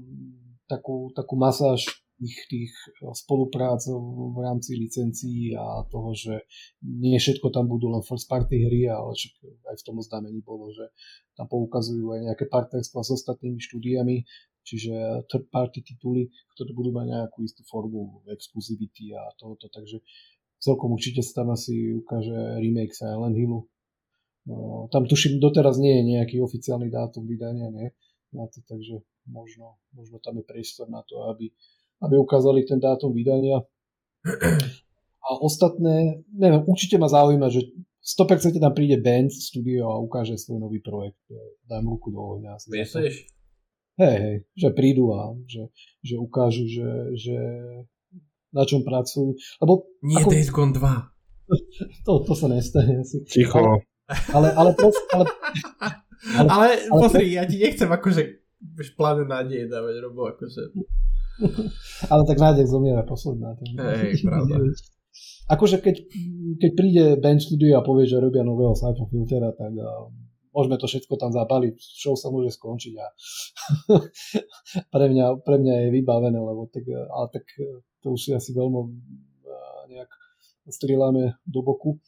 takú, 0.71 1.11
takú 1.13 1.35
masáž 1.35 2.00
tých, 2.21 2.39
tých 2.53 2.73
eh, 3.01 3.13
spoluprác 3.17 3.89
v 3.89 4.39
rámci 4.45 4.77
licencií 4.77 5.57
a 5.57 5.89
toho, 5.89 6.13
že 6.13 6.45
nie 6.85 7.17
všetko 7.17 7.49
tam 7.49 7.67
budú 7.67 7.89
len 7.89 8.05
first 8.05 8.29
party 8.29 8.69
hry, 8.69 8.93
ale 8.93 9.17
však 9.17 9.33
aj 9.73 9.77
v 9.81 9.87
tom 9.89 9.97
oznámení 9.97 10.45
bolo, 10.45 10.69
že 10.71 10.93
tam 11.35 11.49
poukazujú 11.49 12.13
aj 12.13 12.21
nejaké 12.29 12.45
partnerstva 12.53 13.01
s 13.01 13.11
ostatnými 13.17 13.57
štúdiami, 13.57 14.29
čiže 14.61 15.25
third 15.33 15.49
party 15.49 15.81
tituly, 15.81 16.29
ktoré 16.53 16.77
budú 16.77 16.93
mať 16.93 17.07
nejakú 17.09 17.41
istú 17.43 17.65
formu 17.65 18.21
exkluzivity 18.29 19.17
a 19.17 19.33
tohoto, 19.41 19.73
takže 19.73 20.05
celkom 20.61 20.93
určite 20.93 21.25
sa 21.25 21.43
tam 21.43 21.57
asi 21.57 21.97
ukáže 21.97 22.61
remake 22.61 22.93
Silent 22.93 23.35
Hillu. 23.35 23.65
No, 24.49 24.89
tam 24.93 25.05
tuším, 25.05 25.41
doteraz 25.41 25.77
nie 25.77 26.01
je 26.01 26.05
nejaký 26.17 26.37
oficiálny 26.41 26.89
dátum 26.89 27.29
vydania, 27.29 27.69
nie? 27.73 27.93
Na 28.33 28.49
to, 28.49 28.65
takže 28.65 29.05
možno, 29.29 29.81
možno 29.93 30.17
tam 30.23 30.41
je 30.41 30.45
priestor 30.45 30.89
na 30.89 31.05
to, 31.05 31.29
aby 31.29 31.53
aby 32.01 32.15
ukázali 32.17 32.65
ten 32.65 32.81
dátum 32.81 33.13
vydania. 33.13 33.61
A 35.21 35.29
ostatné, 35.41 36.25
neviem, 36.33 36.65
určite 36.65 36.97
ma 36.97 37.09
zaujíma, 37.09 37.53
že 37.53 37.69
100% 38.01 38.57
tam 38.57 38.73
príde 38.73 38.97
band 38.97 39.31
studio 39.31 39.93
a 39.93 40.01
ukáže 40.01 40.41
svoj 40.41 40.65
nový 40.65 40.81
projekt. 40.81 41.21
Dám 41.69 41.85
ruku 41.87 42.11
do 42.11 42.19
ohňa. 42.19 42.57
Myslíš? 42.57 43.17
Hej, 44.01 44.17
hej, 44.17 44.37
že 44.57 44.69
prídu 44.73 45.13
a 45.13 45.37
že, 45.45 45.69
že 46.01 46.17
ukážu, 46.17 46.65
že, 46.65 46.89
že 47.21 47.37
na 48.49 48.65
čom 48.65 48.81
pracujú. 48.81 49.37
Lebo, 49.61 49.93
Nie 50.01 50.25
ako... 50.25 50.31
Days 50.33 50.51
Gone 50.51 50.73
2. 50.73 50.81
To, 52.07 52.23
to 52.23 52.33
sa 52.39 52.47
nestane 52.47 53.03
asi. 53.03 53.27
Ticho. 53.27 53.59
Ale, 53.59 53.83
ale, 54.31 54.49
ale, 54.55 54.71
ale, 54.79 55.25
ale, 55.83 55.95
ale, 56.47 56.67
ale 56.87 57.01
pozri, 57.03 57.35
ja 57.35 57.43
ti 57.43 57.59
nechcem 57.59 57.91
akože 57.91 58.23
pláne 58.95 59.27
nádeje 59.27 59.67
dávať, 59.67 59.95
robo 59.99 60.31
akože 60.31 60.71
Ale 62.13 62.23
tak 62.27 62.39
nádej 62.39 62.67
zomiera 62.69 63.03
posledná. 63.03 63.57
Hej, 63.61 64.25
pravda. 64.25 64.57
Akože 65.55 65.83
keď, 65.83 65.97
keď 66.63 66.71
príde 66.79 67.05
band 67.19 67.43
studio 67.43 67.83
a 67.83 67.87
povie, 67.87 68.07
že 68.07 68.23
robia 68.23 68.47
nového 68.47 68.79
Siphon 68.79 69.11
filtera, 69.11 69.51
tak 69.51 69.75
uh, 69.75 70.07
môžeme 70.55 70.79
to 70.79 70.87
všetko 70.87 71.19
tam 71.19 71.35
zapaliť, 71.35 71.75
show 71.75 72.15
sa 72.15 72.31
môže 72.31 72.55
skončiť 72.55 72.95
a 72.95 73.07
pre, 74.95 75.07
mňa, 75.11 75.43
pre 75.43 75.57
mňa 75.59 75.75
je 75.75 75.89
vybavené, 75.91 76.39
lebo 76.39 76.71
tak, 76.71 76.87
ale 76.87 77.27
tak 77.35 77.43
to 77.99 78.15
už 78.15 78.21
si 78.23 78.31
asi 78.31 78.55
veľmi 78.55 78.79
uh, 78.79 79.81
nejak 79.91 80.11
strieľame 80.71 81.35
do 81.43 81.61
boku. 81.67 81.99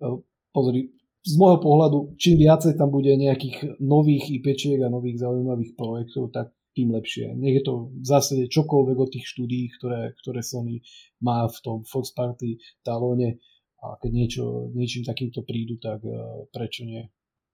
Uh, 0.00 0.24
pozri, 0.56 0.88
z 1.22 1.34
môjho 1.38 1.62
pohľadu, 1.62 2.18
čím 2.18 2.40
viacej 2.40 2.74
tam 2.74 2.90
bude 2.90 3.12
nejakých 3.14 3.78
nových 3.78 4.26
IPčiek 4.40 4.82
a 4.82 4.90
nových 4.90 5.22
zaujímavých 5.22 5.78
projektov, 5.78 6.34
tak 6.34 6.50
tým 6.72 6.92
lepšie. 6.92 7.36
Nech 7.36 7.60
je 7.60 7.64
to 7.64 7.92
v 7.92 8.06
zásade 8.06 8.44
čokoľvek 8.48 8.96
od 8.96 9.10
tých 9.12 9.26
štúdií, 9.28 9.68
ktoré, 9.76 10.16
ktoré 10.24 10.40
Sony 10.40 10.80
má 11.20 11.44
v 11.48 11.58
tom 11.60 11.78
Fox 11.84 12.16
Party 12.16 12.60
talóne 12.80 13.40
a 13.82 13.98
keď 13.98 14.10
niečo, 14.14 14.44
niečím 14.72 15.02
takýmto 15.02 15.42
prídu, 15.42 15.76
tak 15.82 16.00
uh, 16.06 16.46
prečo 16.54 16.86
nie. 16.86 17.02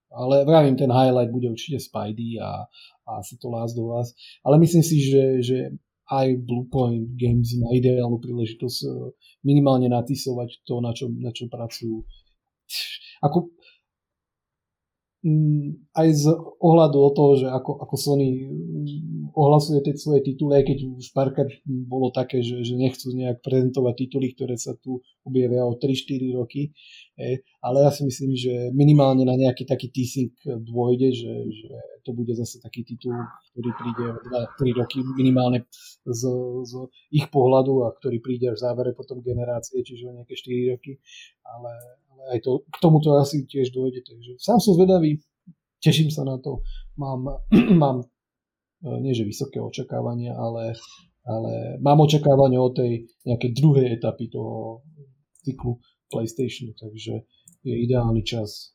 Ale 0.09 0.45
vravím, 0.45 0.77
ten 0.77 0.89
highlight 0.89 1.33
bude 1.33 1.53
určite 1.53 1.85
Spidey 1.85 2.41
a, 2.41 2.65
a 3.05 3.11
asi 3.21 3.37
to 3.37 3.49
Last 3.53 3.77
of 3.77 3.93
Us. 3.93 4.17
Ale 4.41 4.57
myslím 4.57 4.81
si, 4.81 5.05
že, 5.05 5.25
že 5.45 5.59
aj 6.09 6.49
Bluepoint 6.49 7.13
Games 7.21 7.53
má 7.61 7.69
ideálnu 7.77 8.17
príležitosť 8.17 8.79
e, 8.81 8.89
minimálne 9.45 9.93
natisovať 9.93 10.65
to, 10.65 10.81
na 10.81 10.97
čom, 10.97 11.13
na 11.21 11.29
čom 11.29 11.53
pracujú. 11.53 12.09
Ako, 13.21 13.53
aj 15.99 16.09
z 16.15 16.31
ohľadu 16.63 16.99
o 17.03 17.11
toho, 17.11 17.33
že 17.43 17.47
ako, 17.51 17.83
ako 17.83 17.95
Sony 17.99 18.47
mm, 18.47 19.35
ohlasuje 19.35 19.83
tie 19.83 19.99
svoje 19.99 20.23
tituly, 20.23 20.63
aj 20.63 20.65
keď 20.71 20.79
už 20.95 21.11
párkrát 21.11 21.51
bolo 21.67 22.15
také, 22.15 22.39
že, 22.39 22.63
že 22.63 22.79
nechcú 22.79 23.11
nejak 23.11 23.43
prezentovať 23.43 23.95
tituly, 23.99 24.31
ktoré 24.39 24.55
sa 24.55 24.79
tu 24.79 25.03
objavia 25.27 25.67
o 25.67 25.75
3-4 25.75 26.39
roky, 26.39 26.71
e, 27.19 27.43
ale 27.59 27.77
ja 27.83 27.91
si 27.91 28.07
myslím, 28.07 28.33
že 28.39 28.71
minimálne 28.71 29.27
na 29.27 29.35
nejaký 29.35 29.67
taký 29.67 29.91
teasing 29.91 30.31
dôjde, 30.47 31.11
že, 31.11 31.35
že 31.51 31.75
to 32.07 32.15
bude 32.15 32.31
zase 32.39 32.63
taký 32.63 32.87
titul, 32.87 33.19
ktorý 33.59 33.71
príde 33.75 34.05
o 34.15 34.19
2-3 34.23 34.79
roky 34.79 35.03
minimálne 35.03 35.67
z, 36.07 36.23
z 36.63 36.73
ich 37.11 37.27
pohľadu 37.27 37.91
a 37.91 37.95
ktorý 37.99 38.23
príde 38.23 38.55
v 38.55 38.63
závere 38.63 38.95
potom 38.95 39.19
generácie, 39.19 39.83
čiže 39.83 40.07
o 40.07 40.15
nejaké 40.15 40.39
4 40.39 40.73
roky, 40.79 41.03
ale 41.43 41.75
aj 42.35 42.39
to, 42.43 42.67
k 42.69 42.77
tomuto 42.83 43.15
asi 43.17 43.47
tiež 43.47 43.71
dojde. 43.71 44.03
Takže 44.05 44.39
sám 44.39 44.59
som 44.59 44.75
zvedavý, 44.75 45.23
teším 45.83 46.11
sa 46.11 46.27
na 46.27 46.39
to. 46.39 46.63
Mám, 46.99 47.43
mám 47.83 48.03
e, 48.03 48.07
nie 49.03 49.15
že 49.15 49.27
vysoké 49.27 49.63
očakávania, 49.63 50.35
ale, 50.35 50.75
ale 51.27 51.79
mám 51.79 52.03
očakávanie 52.03 52.59
o 52.59 52.71
tej 52.75 53.07
nejakej 53.25 53.51
druhej 53.55 53.87
etapy 53.99 54.31
toho 54.31 54.83
cyklu 55.43 55.79
PlayStation, 56.09 56.75
takže 56.75 57.25
je 57.63 57.75
ideálny 57.75 58.25
čas 58.25 58.75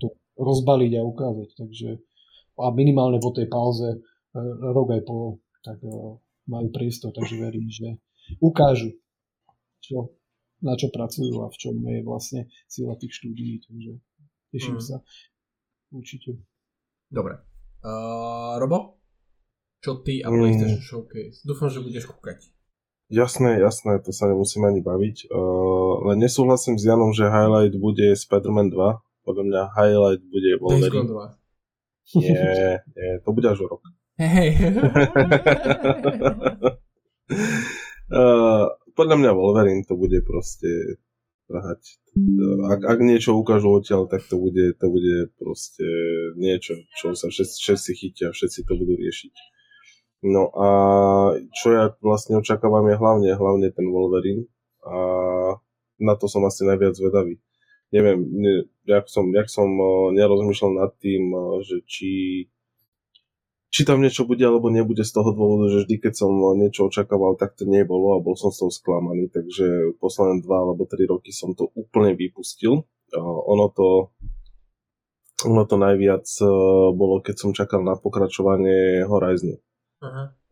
to 0.00 0.16
rozbaliť 0.36 0.92
a 0.96 1.02
ukázať. 1.02 1.48
Takže 1.56 1.88
a 2.56 2.72
minimálne 2.72 3.20
po 3.20 3.36
tej 3.36 3.52
pauze 3.52 3.88
e, 3.92 3.98
rok 4.72 4.88
aj 4.96 5.02
pol, 5.04 5.40
tak 5.60 5.76
e, 5.84 5.92
majú 6.48 6.68
priestor, 6.72 7.12
takže 7.12 7.36
verím, 7.36 7.68
že 7.68 8.00
ukážu, 8.40 8.96
čo 9.84 10.15
na 10.64 10.74
čo 10.76 10.88
pracujú 10.88 11.44
a 11.44 11.52
v 11.52 11.56
čom 11.56 11.74
je 11.76 12.00
vlastne 12.04 12.40
sila 12.70 12.96
tých 12.96 13.12
štúdií, 13.12 13.60
takže 13.64 13.92
teším 14.52 14.78
mm. 14.80 14.84
sa 14.84 14.96
určite. 15.92 16.40
Dobre. 17.12 17.38
Uh, 17.84 18.58
Robo? 18.58 18.98
Čo 19.84 20.02
ty 20.02 20.24
a 20.24 20.32
PlayStation 20.32 20.80
mm. 20.80 20.88
Showcase? 20.88 21.44
Dúfam, 21.44 21.68
že 21.68 21.84
budeš 21.84 22.08
kúkať. 22.08 22.50
Jasné, 23.06 23.62
jasné, 23.62 24.02
to 24.02 24.10
sa 24.10 24.26
nemusím 24.26 24.66
ani 24.66 24.82
baviť. 24.82 25.30
Uh, 25.30 26.10
len 26.10 26.18
nesúhlasím 26.18 26.74
s 26.74 26.82
Janom, 26.82 27.14
že 27.14 27.30
highlight 27.30 27.78
bude 27.78 28.18
Spider-Man 28.18 28.74
2. 28.74 28.98
Podľa 29.22 29.44
mňa 29.46 29.62
highlight 29.78 30.22
bude 30.26 30.50
Wolverine. 30.58 31.06
2. 31.06 31.38
Nie, 32.22 32.82
nie, 32.94 33.18
to 33.22 33.30
bude 33.34 33.46
až 33.50 33.66
o 33.66 33.78
rok. 33.78 33.82
Hej. 34.18 34.58
uh, 38.14 38.66
podľa 38.96 39.16
mňa 39.20 39.30
Wolverine 39.36 39.84
to 39.84 39.94
bude 39.94 40.16
proste 40.24 40.98
trhať. 41.46 41.80
Ak, 42.66 42.80
ak 42.82 42.98
niečo 43.04 43.36
ukážu 43.36 43.70
odtiaľ, 43.76 44.08
tak 44.08 44.24
to 44.26 44.40
bude, 44.40 44.74
to 44.80 44.86
bude 44.88 45.30
proste 45.38 45.84
niečo, 46.34 46.80
čo 46.98 47.12
sa 47.12 47.28
všetci, 47.28 47.56
všetci 47.60 47.90
chytia, 47.94 48.28
všetci 48.32 48.64
to 48.66 48.72
budú 48.74 48.96
riešiť. 48.96 49.34
No 50.26 50.48
a 50.56 50.68
čo 51.54 51.66
ja 51.70 51.84
vlastne 52.00 52.40
očakávam 52.40 52.88
je 52.88 52.96
hlavne, 52.96 53.30
hlavne 53.36 53.68
ten 53.70 53.86
Wolverine 53.86 54.48
a 54.82 54.96
na 56.00 56.14
to 56.16 56.26
som 56.26 56.42
asi 56.48 56.64
najviac 56.64 56.96
vedavý. 56.98 57.38
Neviem, 57.94 58.18
ne, 58.32 58.54
jak 58.88 59.06
som, 59.06 59.30
jak 59.30 59.46
som 59.46 59.70
nerozmýšľal 60.16 60.72
nad 60.74 60.92
tým, 60.98 61.30
že 61.62 61.84
či 61.86 62.10
či 63.70 63.82
tam 63.84 64.00
niečo 64.00 64.24
bude 64.24 64.42
alebo 64.46 64.70
nebude 64.70 65.02
z 65.02 65.12
toho 65.12 65.34
dôvodu, 65.34 65.68
že 65.68 65.78
vždy, 65.84 65.96
keď 65.98 66.14
som 66.14 66.32
niečo 66.56 66.88
očakával, 66.88 67.36
tak 67.36 67.58
to 67.58 67.66
nebolo 67.66 68.16
a 68.16 68.22
bol 68.22 68.38
som 68.38 68.54
z 68.54 68.64
toho 68.64 68.72
sklamaný, 68.72 69.28
takže 69.28 69.98
posledné 69.98 70.40
dva 70.46 70.64
alebo 70.64 70.88
tri 70.88 71.04
roky 71.04 71.34
som 71.34 71.52
to 71.52 71.68
úplne 71.74 72.14
vypustil. 72.14 72.86
Ono 73.22 73.66
to, 73.74 74.10
ono 75.46 75.62
to 75.68 75.76
najviac 75.78 76.26
e, 76.26 76.46
bolo, 76.90 77.22
keď 77.22 77.36
som 77.38 77.50
čakal 77.54 77.86
na 77.86 77.94
pokračovanie 77.94 79.06
Horizonu. 79.06 79.62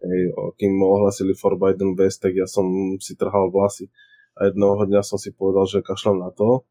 Hej, 0.04 0.20
kým 0.60 0.76
ohlasili 0.84 1.32
Forbidden 1.34 1.96
West, 1.96 2.20
tak 2.20 2.36
ja 2.36 2.44
som 2.44 2.66
si 3.00 3.16
trhal 3.16 3.48
vlasy. 3.48 3.88
A 4.34 4.50
jednoho 4.50 4.82
dňa 4.84 5.02
som 5.06 5.16
si 5.16 5.30
povedal, 5.32 5.64
že 5.70 5.86
kašlem 5.86 6.20
na 6.20 6.30
to, 6.34 6.66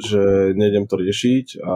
že 0.00 0.52
nejdem 0.56 0.88
to 0.88 0.96
riešiť 1.00 1.60
a 1.64 1.74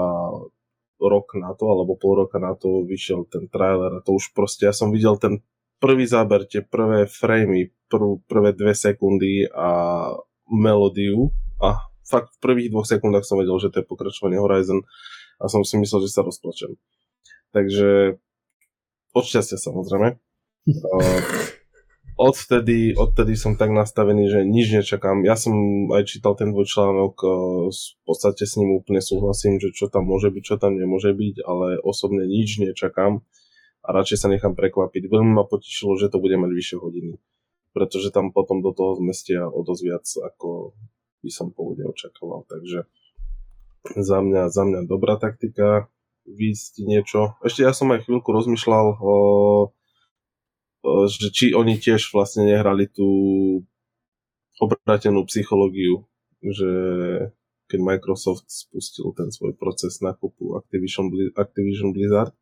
rok 1.01 1.33
na 1.41 1.57
to, 1.57 1.65
alebo 1.73 1.97
pol 1.97 2.25
roka 2.25 2.37
na 2.37 2.53
to 2.53 2.85
vyšiel 2.85 3.25
ten 3.27 3.49
trailer 3.49 3.99
a 3.99 4.05
to 4.05 4.17
už 4.17 4.37
proste, 4.37 4.69
ja 4.69 4.75
som 4.77 4.93
videl 4.93 5.17
ten 5.17 5.41
prvý 5.81 6.05
záber, 6.05 6.45
tie 6.45 6.61
prvé 6.61 7.09
framey, 7.09 7.73
prv, 7.89 8.21
prvé 8.29 8.53
dve 8.53 8.77
sekundy 8.77 9.49
a 9.49 9.71
melódiu 10.47 11.33
a 11.59 11.89
fakt 12.05 12.37
v 12.37 12.43
prvých 12.43 12.71
dvoch 12.75 12.87
sekundách 12.87 13.25
som 13.25 13.41
vedel, 13.41 13.57
že 13.57 13.73
to 13.73 13.81
je 13.81 13.89
pokračovanie 13.89 14.37
Horizon 14.37 14.85
a 15.41 15.49
som 15.49 15.65
si 15.65 15.81
myslel, 15.81 16.05
že 16.05 16.13
sa 16.13 16.27
rozplačem. 16.27 16.77
Takže 17.55 18.21
od 19.17 19.25
šťastia 19.25 19.59
samozrejme. 19.59 20.19
Odtedy, 22.21 22.93
odtedy 23.01 23.33
som 23.33 23.57
tak 23.57 23.73
nastavený, 23.73 24.29
že 24.29 24.41
nič 24.45 24.69
nečakám. 24.77 25.25
Ja 25.25 25.41
som 25.41 25.89
aj 25.89 26.05
čítal 26.05 26.37
ten 26.37 26.53
dvojčlánok, 26.53 27.15
e, 27.17 27.27
v 27.73 28.03
podstate 28.05 28.45
s 28.45 28.61
ním 28.61 28.77
úplne 28.77 29.01
súhlasím, 29.01 29.57
že 29.57 29.73
čo 29.73 29.89
tam 29.89 30.05
môže 30.05 30.29
byť, 30.29 30.43
čo 30.45 30.61
tam 30.61 30.77
nemôže 30.77 31.17
byť, 31.17 31.41
ale 31.41 31.81
osobne 31.81 32.29
nič 32.29 32.61
nečakám 32.61 33.25
a 33.81 33.89
radšej 33.89 34.21
sa 34.21 34.29
nechám 34.29 34.53
prekvapiť. 34.53 35.09
Veľmi 35.09 35.33
ma 35.33 35.49
potešilo, 35.49 35.97
že 35.97 36.13
to 36.13 36.21
bude 36.21 36.37
mať 36.37 36.53
vyššie 36.53 36.77
hodiny, 36.77 37.17
pretože 37.73 38.13
tam 38.13 38.37
potom 38.37 38.61
do 38.61 38.77
toho 38.77 39.01
zmestia 39.01 39.49
o 39.49 39.65
dosť 39.65 39.83
viac, 39.89 40.05
ako 40.05 40.77
by 41.25 41.31
som 41.33 41.57
pôvodne 41.57 41.89
očakával. 41.89 42.45
Takže 42.53 42.85
za 43.97 44.19
mňa, 44.21 44.53
za 44.53 44.69
mňa 44.69 44.81
dobrá 44.85 45.17
taktika, 45.17 45.89
výjsť 46.29 46.85
niečo. 46.85 47.21
Ešte 47.41 47.65
ja 47.65 47.73
som 47.73 47.89
aj 47.97 48.05
chvíľku 48.05 48.29
rozmýšľal 48.29 49.01
o 49.01 49.15
že 50.85 51.29
či 51.33 51.47
oni 51.53 51.77
tiež 51.77 52.13
vlastne 52.13 52.49
nehrali 52.49 52.89
tú 52.89 53.09
obratenú 54.61 55.25
psychológiu, 55.29 56.05
že 56.41 56.71
keď 57.71 57.81
Microsoft 57.81 58.51
spustil 58.51 59.15
ten 59.15 59.31
svoj 59.31 59.55
proces 59.55 60.03
nákupu 60.03 60.59
Activision, 60.59 61.09
Activision 61.39 61.95
Blizzard, 61.95 62.35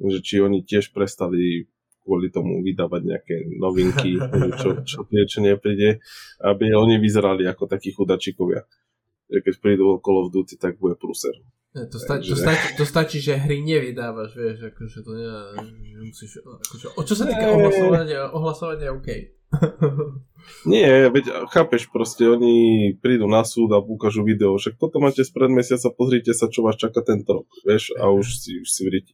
že 0.00 0.18
či 0.24 0.40
oni 0.40 0.64
tiež 0.64 0.90
prestali 0.90 1.68
kvôli 2.04 2.28
tomu 2.28 2.60
vydávať 2.60 3.02
nejaké 3.04 3.36
novinky, 3.60 4.20
čo, 4.60 4.84
čo 4.84 5.08
niečo 5.08 5.40
nepríde, 5.40 6.00
aby 6.40 6.72
oni 6.72 7.00
vyzerali 7.00 7.48
ako 7.48 7.68
takí 7.68 7.92
chudačikovia. 7.92 8.64
Keď 9.28 9.54
prídu 9.60 9.98
Call 10.04 10.20
of 10.20 10.32
Duty, 10.32 10.60
tak 10.60 10.76
bude 10.76 11.00
To, 11.74 11.98
sta- 11.98 12.22
to, 12.22 12.38
stačí, 12.38 12.68
to 12.78 12.84
stačí, 12.86 13.18
že 13.18 13.34
hry 13.34 13.58
nevydávaš, 13.58 14.38
vieš, 14.38 14.70
akože 14.70 14.98
to 15.02 15.10
nie, 15.18 15.26
musíš, 16.06 16.38
akože, 16.46 16.86
o 16.94 17.02
čo 17.02 17.14
sa 17.18 17.26
týka 17.26 17.50
ohlasovania, 17.50 18.30
ohlasovania 18.30 18.94
OK. 18.94 19.34
Nie, 20.70 21.08
veď 21.08 21.50
chápeš, 21.50 21.88
proste 21.90 22.30
oni 22.30 22.94
prídu 23.00 23.26
na 23.26 23.42
súd 23.42 23.74
a 23.74 23.80
ukážu 23.80 24.22
video, 24.22 24.54
však 24.54 24.78
toto 24.78 25.02
máte 25.02 25.26
z 25.26 25.30
pred 25.34 25.50
mesiaca, 25.50 25.90
pozrite 25.90 26.30
sa, 26.30 26.46
čo 26.46 26.62
vás 26.62 26.78
čaká 26.78 27.02
tento 27.02 27.42
rok, 27.42 27.48
vieš, 27.66 27.90
a 27.98 28.06
už 28.12 28.26
si, 28.38 28.60
už 28.60 28.68
si 28.68 28.82
vríti. 28.86 29.12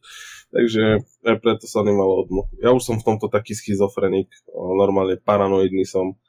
Takže 0.51 1.01
aj 1.23 1.35
preto 1.39 1.65
sa 1.65 1.81
nemalo 1.81 2.27
odmohu. 2.27 2.51
Ja 2.59 2.75
už 2.75 2.83
som 2.83 2.99
v 2.99 3.07
tomto 3.07 3.31
taký 3.31 3.55
schizofrenik, 3.55 4.27
normálne 4.53 5.17
paranoidný 5.17 5.87
som 5.87 6.19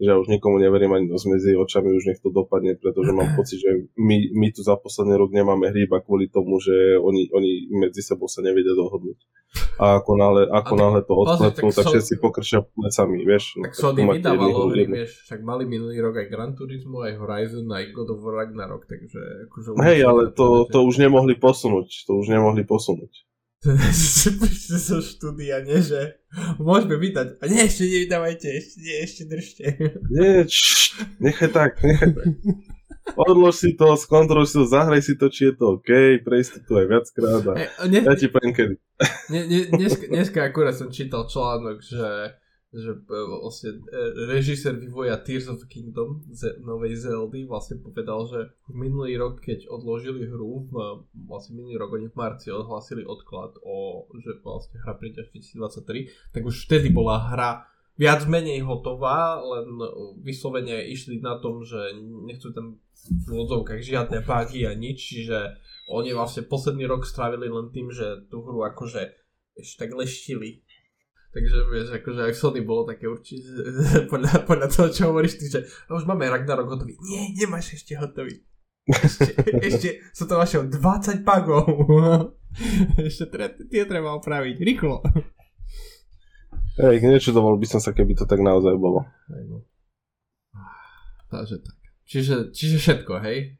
že 0.00 0.08
ja 0.08 0.16
už 0.16 0.32
nikomu 0.32 0.56
neverím 0.56 0.96
ani 0.96 1.06
do 1.12 1.20
zmedzi 1.20 1.52
očami, 1.52 1.92
už 1.92 2.08
nech 2.08 2.20
to 2.24 2.32
dopadne, 2.32 2.72
pretože 2.80 3.12
mám 3.12 3.28
pocit, 3.38 3.60
že 3.60 3.92
my, 4.00 4.32
my 4.32 4.48
tu 4.48 4.64
za 4.64 4.80
posledný 4.80 5.20
rok 5.20 5.28
nemáme 5.28 5.68
hry 5.68 5.84
iba 5.84 6.00
kvôli 6.00 6.32
tomu, 6.32 6.56
že 6.56 6.96
oni, 6.96 7.28
oni 7.36 7.68
medzi 7.76 8.00
sebou 8.00 8.24
sa 8.24 8.40
nevedia 8.40 8.72
dohodnúť. 8.72 9.20
A 9.76 10.00
ako 10.00 10.12
náhle, 10.16 10.42
ako 10.48 10.74
náhle 10.78 11.00
to 11.04 11.12
odklepnú, 11.12 11.68
tak, 11.68 11.84
tak 11.84 11.92
všetci 11.92 12.14
pokrčia 12.16 12.64
plecami, 12.64 13.28
vieš. 13.28 13.60
No, 13.60 13.68
tak 13.68 13.76
Sony 13.76 14.00
vydávalo 14.08 14.72
hry, 14.72 14.88
vieš, 14.88 15.20
však 15.28 15.40
mali 15.44 15.68
minulý 15.68 16.00
rok 16.00 16.16
aj 16.16 16.26
Gran 16.32 16.52
Turismo, 16.56 17.04
aj 17.04 17.20
Horizon, 17.20 17.68
aj 17.68 17.92
God 17.92 18.08
of 18.16 18.24
War 18.24 18.40
Ragnarok, 18.40 18.88
takže 18.88 19.20
akože... 19.52 19.68
Hej, 19.84 20.00
ale 20.08 20.22
to, 20.32 20.64
to 20.64 20.80
už 20.80 20.96
nemohli 20.96 21.36
posunúť, 21.36 22.08
to 22.08 22.12
už 22.16 22.32
nemohli 22.32 22.64
posunúť. 22.64 23.29
Prišli 23.60 24.78
zo 24.80 25.04
štúdia, 25.04 25.60
nie 25.60 25.84
že 25.84 26.16
môžeme 26.56 26.96
vydať. 26.96 27.36
A 27.40 27.44
nie, 27.44 27.68
ešte 27.68 27.84
nevydávajte, 27.84 28.48
ešte 28.56 28.76
nie, 28.80 28.96
ešte 29.04 29.22
držte. 29.28 29.64
Nie, 30.08 30.48
č, 30.48 30.56
nechaj 31.20 31.52
tak, 31.52 31.76
nechaj 31.84 32.08
tak. 32.16 32.28
Odlož 33.20 33.60
si 33.60 33.76
to, 33.76 34.00
skontroluj 34.00 34.48
si 34.48 34.56
to, 34.56 34.64
zahraj 34.64 35.04
si 35.04 35.12
to, 35.12 35.28
či 35.28 35.52
je 35.52 35.60
to 35.60 35.76
OK, 35.76 35.90
prejsť 36.24 36.64
to 36.64 36.72
aj 36.80 36.86
viackrát 36.88 37.42
a 37.52 37.82
ne, 37.84 38.00
ja 38.00 38.14
ti 38.16 38.32
poviem 38.32 38.56
kedy. 38.56 38.74
Ne, 39.28 39.40
ne, 39.44 39.58
dneska, 39.76 40.04
dneska 40.08 40.38
akurát 40.40 40.72
som 40.72 40.88
čítal 40.88 41.28
článok, 41.28 41.84
že 41.84 42.32
že 42.70 42.94
e, 42.94 43.14
vlastne 43.42 43.82
e, 43.82 44.30
režisér 44.30 44.78
vývoja 44.78 45.18
Tears 45.18 45.50
of 45.50 45.66
Kingdom 45.66 46.22
z 46.30 46.62
novej 46.62 46.94
Zeldy 46.94 47.42
vlastne 47.42 47.82
povedal, 47.82 48.30
že 48.30 48.40
minulý 48.70 49.18
rok, 49.18 49.42
keď 49.42 49.66
odložili 49.66 50.30
hru, 50.30 50.70
vlastne 51.26 51.58
minulý 51.58 51.82
rok 51.82 51.98
oni 51.98 52.06
v 52.06 52.18
marci 52.18 52.54
odhlásili 52.54 53.02
odklad 53.02 53.58
o, 53.66 54.06
že 54.22 54.38
vlastne 54.46 54.78
hra 54.86 54.94
príde 54.94 55.26
až 55.26 55.34
2023, 55.34 56.30
tak 56.30 56.42
už 56.46 56.70
vtedy 56.70 56.94
bola 56.94 57.18
hra 57.34 57.66
viac 57.98 58.24
menej 58.24 58.64
hotová, 58.64 59.42
len 59.42 59.76
vyslovene 60.24 60.88
išli 60.88 61.20
na 61.20 61.36
tom, 61.42 61.66
že 61.66 61.92
nechcú 62.00 62.54
tam 62.54 62.80
v 63.04 63.26
úvodzovkách 63.28 63.82
žiadne 63.82 64.22
bugy 64.22 64.64
a 64.64 64.72
nič, 64.72 64.98
čiže 65.10 65.58
oni 65.90 66.14
vlastne 66.14 66.46
posledný 66.46 66.86
rok 66.86 67.02
strávili 67.02 67.50
len 67.50 67.68
tým, 67.74 67.90
že 67.90 68.30
tú 68.30 68.46
hru 68.46 68.62
akože 68.62 69.10
ešte 69.58 69.84
tak 69.84 69.90
leštili 69.92 70.62
Takže 71.30 71.58
vieš, 71.70 71.88
akože 71.94 72.20
aj 72.26 72.34
Sony 72.34 72.60
bolo 72.66 72.82
také 72.82 73.06
určite, 73.06 73.46
podľa, 74.10 74.42
podľa 74.42 74.66
toho, 74.66 74.86
čo 74.90 75.02
hovoríš 75.14 75.38
ty, 75.38 75.46
že 75.46 75.62
už 75.86 76.02
máme 76.02 76.26
Ragnarok 76.26 76.74
hotový. 76.74 76.98
Nie, 77.06 77.30
nemáš 77.38 77.78
ešte 77.78 77.94
hotový. 77.94 78.42
Ešte, 78.90 79.38
ešte 79.70 79.88
sú 80.10 80.26
to 80.26 80.34
vaše 80.34 80.58
20 80.58 81.22
pagov. 81.22 81.70
ešte 83.06 83.30
tre, 83.30 83.54
tie 83.70 83.86
treba 83.86 84.18
opraviť. 84.18 84.56
Rýchlo. 84.58 85.06
Hej, 86.82 86.98
nečudoval 86.98 87.54
by 87.62 87.66
som 87.70 87.78
sa, 87.78 87.94
keby 87.94 88.18
to 88.18 88.26
tak 88.26 88.42
naozaj 88.42 88.74
bolo. 88.74 89.06
No. 89.30 89.62
Takže 91.30 91.62
tak. 91.62 91.78
Čiže, 92.10 92.50
čiže 92.50 92.82
všetko, 92.82 93.22
hej? 93.22 93.54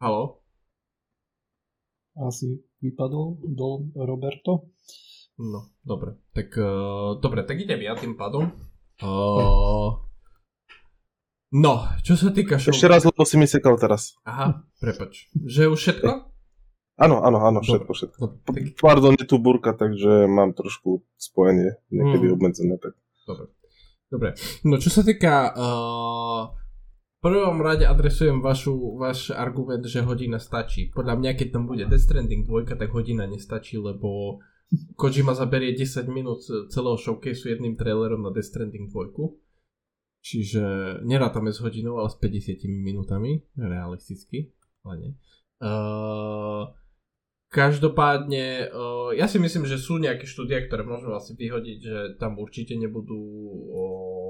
Halo? 0.00 0.40
Asi 2.16 2.65
vypadol 2.80 3.40
do 3.42 3.88
Roberto. 3.96 4.72
No, 5.36 5.76
dobre. 5.84 6.16
Tak, 6.32 6.48
uh, 6.56 7.20
dobre, 7.20 7.44
tak 7.44 7.60
idem 7.60 7.84
ja 7.84 7.92
tým 7.92 8.16
pádom. 8.16 8.56
Uh, 9.04 10.00
no, 11.52 11.72
čo 12.00 12.16
sa 12.16 12.32
týka 12.32 12.56
show... 12.56 12.72
Ešte 12.72 12.88
raz, 12.88 13.04
lebo 13.04 13.20
si 13.28 13.36
mi 13.36 13.44
sekal 13.44 13.76
teraz. 13.76 14.16
Aha, 14.24 14.64
prepač. 14.80 15.28
Že 15.36 15.76
už 15.76 15.78
všetko? 15.78 16.10
Áno, 16.96 17.20
áno, 17.20 17.38
áno, 17.44 17.60
všetko, 17.60 17.92
všetko. 17.92 18.24
Dobre, 18.48 18.72
tak... 18.72 18.80
Pardon, 18.80 19.12
je 19.12 19.28
tu 19.28 19.36
burka, 19.36 19.76
takže 19.76 20.24
mám 20.24 20.56
trošku 20.56 21.04
spojenie 21.20 21.76
niekedy 21.92 22.32
hmm. 22.32 22.34
obmedzené. 22.40 22.80
Tak. 22.80 22.96
Dobre. 23.28 23.46
Dobre. 24.08 24.28
No, 24.64 24.80
čo 24.80 24.88
sa 24.88 25.04
týka 25.04 25.52
uh, 25.52 26.56
prvom 27.26 27.58
rade 27.58 27.82
adresujem 27.82 28.38
vašu, 28.38 28.94
váš 28.94 29.34
argument, 29.34 29.82
že 29.82 30.06
hodina 30.06 30.38
stačí. 30.38 30.94
Podľa 30.94 31.18
mňa, 31.18 31.30
keď 31.34 31.48
tam 31.58 31.66
bude 31.66 31.82
Death 31.90 32.06
Stranding 32.06 32.46
2, 32.46 32.78
tak 32.78 32.94
hodina 32.94 33.26
nestačí, 33.26 33.82
lebo 33.82 34.38
Kojima 34.96 35.34
zaberie 35.34 35.78
10 35.78 36.10
minút 36.10 36.42
celého 36.42 36.98
showcaseu 36.98 37.54
jedným 37.54 37.78
trailerom 37.78 38.22
na 38.22 38.34
Death 38.34 38.50
Stranding 38.50 38.90
2. 38.90 39.14
Čiže 40.26 40.62
nerátame 41.06 41.54
s 41.54 41.62
hodinou, 41.62 42.02
ale 42.02 42.10
s 42.10 42.18
50 42.18 42.66
minútami, 42.66 43.46
realisticky, 43.54 44.50
ale 44.82 44.94
nie. 44.98 45.12
Uh, 45.62 46.66
každopádne, 47.54 48.74
uh, 48.74 49.14
ja 49.14 49.30
si 49.30 49.38
myslím, 49.38 49.70
že 49.70 49.78
sú 49.78 50.02
nejaké 50.02 50.26
štúdia, 50.26 50.66
ktoré 50.66 50.82
môžeme 50.82 51.14
asi 51.14 51.38
vyhodiť, 51.38 51.78
že 51.78 51.98
tam 52.18 52.42
určite 52.42 52.74
nebudú 52.74 53.22
uh, 53.70 54.25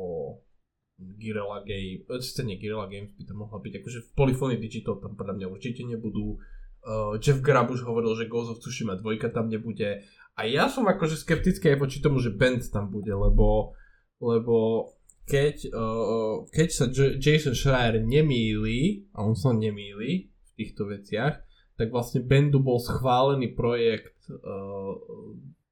Guerrilla 0.96 1.60
Games, 1.60 2.08
sice 2.24 2.40
nie 2.44 2.56
Guerrilla 2.56 2.88
Games 2.88 3.12
by 3.12 3.24
to 3.28 3.34
mohla 3.36 3.60
byť, 3.60 3.72
akože 3.84 3.98
v 4.00 4.10
Polyphony 4.16 4.56
Digital 4.56 4.96
tam 4.96 5.12
podľa 5.12 5.34
mňa 5.36 5.46
určite 5.52 5.84
nebudú. 5.84 6.40
Uh, 6.86 7.18
Jeff 7.18 7.42
Grab 7.42 7.68
už 7.68 7.82
hovoril, 7.82 8.14
že 8.16 8.30
Ghost 8.30 8.56
of 8.56 8.62
Tsushima 8.62 8.94
2 8.96 9.18
tam 9.34 9.50
nebude. 9.50 10.06
A 10.38 10.40
ja 10.46 10.70
som 10.70 10.86
akože 10.86 11.18
skeptický 11.18 11.74
aj 11.74 11.78
voči 11.82 11.98
tomu, 11.98 12.22
že 12.22 12.32
Band 12.32 12.62
tam 12.70 12.88
bude, 12.88 13.10
lebo, 13.10 13.76
lebo 14.22 14.88
keď, 15.26 15.68
uh, 15.74 16.46
keď 16.48 16.68
sa 16.70 16.84
J- 16.88 17.18
Jason 17.18 17.58
Schreier 17.58 17.98
nemýli, 18.00 19.10
a 19.12 19.26
on 19.26 19.34
sa 19.34 19.50
nemýli 19.50 20.30
v 20.30 20.50
týchto 20.54 20.86
veciach, 20.86 21.42
tak 21.76 21.92
vlastne 21.92 22.24
Bendu 22.24 22.62
bol 22.62 22.80
schválený 22.80 23.52
projekt 23.52 24.16
uh, 24.32 24.96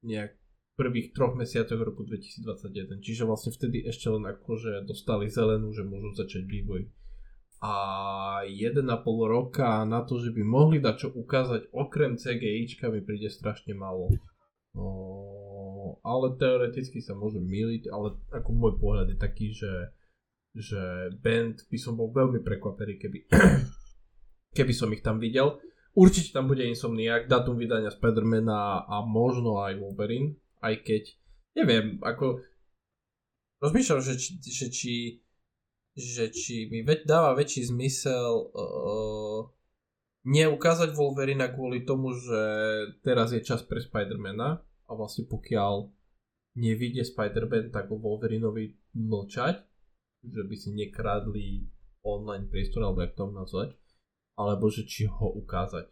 nejak 0.05 0.37
prvých 0.75 1.15
troch 1.15 1.33
mesiacoch 1.39 1.79
roku 1.79 2.03
2021. 2.03 2.99
Čiže 2.99 3.23
vlastne 3.23 3.55
vtedy 3.55 3.87
ešte 3.87 4.11
len 4.11 4.27
akože 4.27 4.83
dostali 4.83 5.31
zelenú, 5.31 5.71
že 5.71 5.87
môžu 5.87 6.11
začať 6.11 6.43
vývoj. 6.43 6.91
A 7.63 7.73
1,5 8.43 8.83
roka 9.25 9.81
na 9.87 10.03
to, 10.03 10.19
že 10.19 10.35
by 10.35 10.43
mohli 10.43 10.77
dať 10.83 10.95
čo 10.99 11.09
ukázať 11.15 11.71
okrem 11.71 12.19
CGIčka 12.19 12.91
mi 12.91 12.99
príde 13.01 13.31
strašne 13.31 13.71
málo. 13.73 14.11
No, 14.75 14.91
ale 16.03 16.35
teoreticky 16.35 16.99
sa 16.99 17.15
môžem 17.15 17.47
miliť, 17.47 17.87
ale 17.87 18.19
ako 18.35 18.49
môj 18.51 18.73
pohľad 18.75 19.15
je 19.15 19.17
taký, 19.17 19.55
že, 19.55 19.95
že 20.51 21.15
band 21.23 21.63
by 21.71 21.77
som 21.79 21.95
bol 21.95 22.11
veľmi 22.11 22.43
prekvapený, 22.43 22.99
keby, 22.99 23.19
keby 24.59 24.73
som 24.75 24.91
ich 24.91 24.99
tam 24.99 25.23
videl. 25.23 25.55
Určite 25.95 26.35
tam 26.35 26.51
bude 26.51 26.67
Insomniac, 26.67 27.31
datum 27.31 27.55
vydania 27.55 27.87
Spidermana 27.87 28.83
a 28.83 28.99
možno 29.07 29.63
aj 29.63 29.79
Wolverine, 29.79 30.35
aj 30.65 30.75
keď, 30.81 31.03
neviem, 31.53 32.01
ako 32.01 32.41
rozmýšľam, 33.61 34.01
že 34.01 34.13
či, 34.17 34.29
že 34.41 34.67
či, 34.73 34.95
že 35.93 36.25
či 36.33 36.65
mi 36.73 36.81
veď 36.81 37.05
dáva 37.05 37.37
väčší 37.37 37.69
zmysel 37.69 38.49
uh, 38.49 39.41
neukázať 40.25 40.97
Wolverina 40.97 41.53
kvôli 41.53 41.85
tomu, 41.85 42.17
že 42.17 42.41
teraz 43.05 43.29
je 43.29 43.45
čas 43.45 43.61
pre 43.61 43.77
Spidermana 43.77 44.65
a 44.89 44.91
vlastne 44.97 45.29
pokiaľ 45.29 45.93
nevidie 46.55 47.03
Spider-Man, 47.03 47.69
tak 47.69 47.91
o 47.91 47.99
Wolverinovi 47.99 48.73
mlčať, 48.95 49.61
že 50.25 50.41
by 50.41 50.55
si 50.55 50.69
nekradli 50.73 51.67
online 52.01 52.47
priestor, 52.47 52.85
alebo 52.85 53.03
jak 53.03 53.13
to 53.13 53.29
nazvať, 53.29 53.69
alebo 54.39 54.71
že 54.71 54.87
či 54.87 55.05
ho 55.05 55.27
ukázať. 55.35 55.91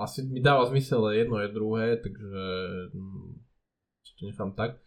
Asi 0.00 0.24
mi 0.24 0.40
dáva 0.40 0.64
zmysel 0.66 1.12
jedno 1.12 1.38
je 1.38 1.48
druhé, 1.48 1.96
takže 1.96 2.42
hm, 2.96 3.36
to 4.20 4.26
nechám 4.26 4.52
tak. 4.52 4.80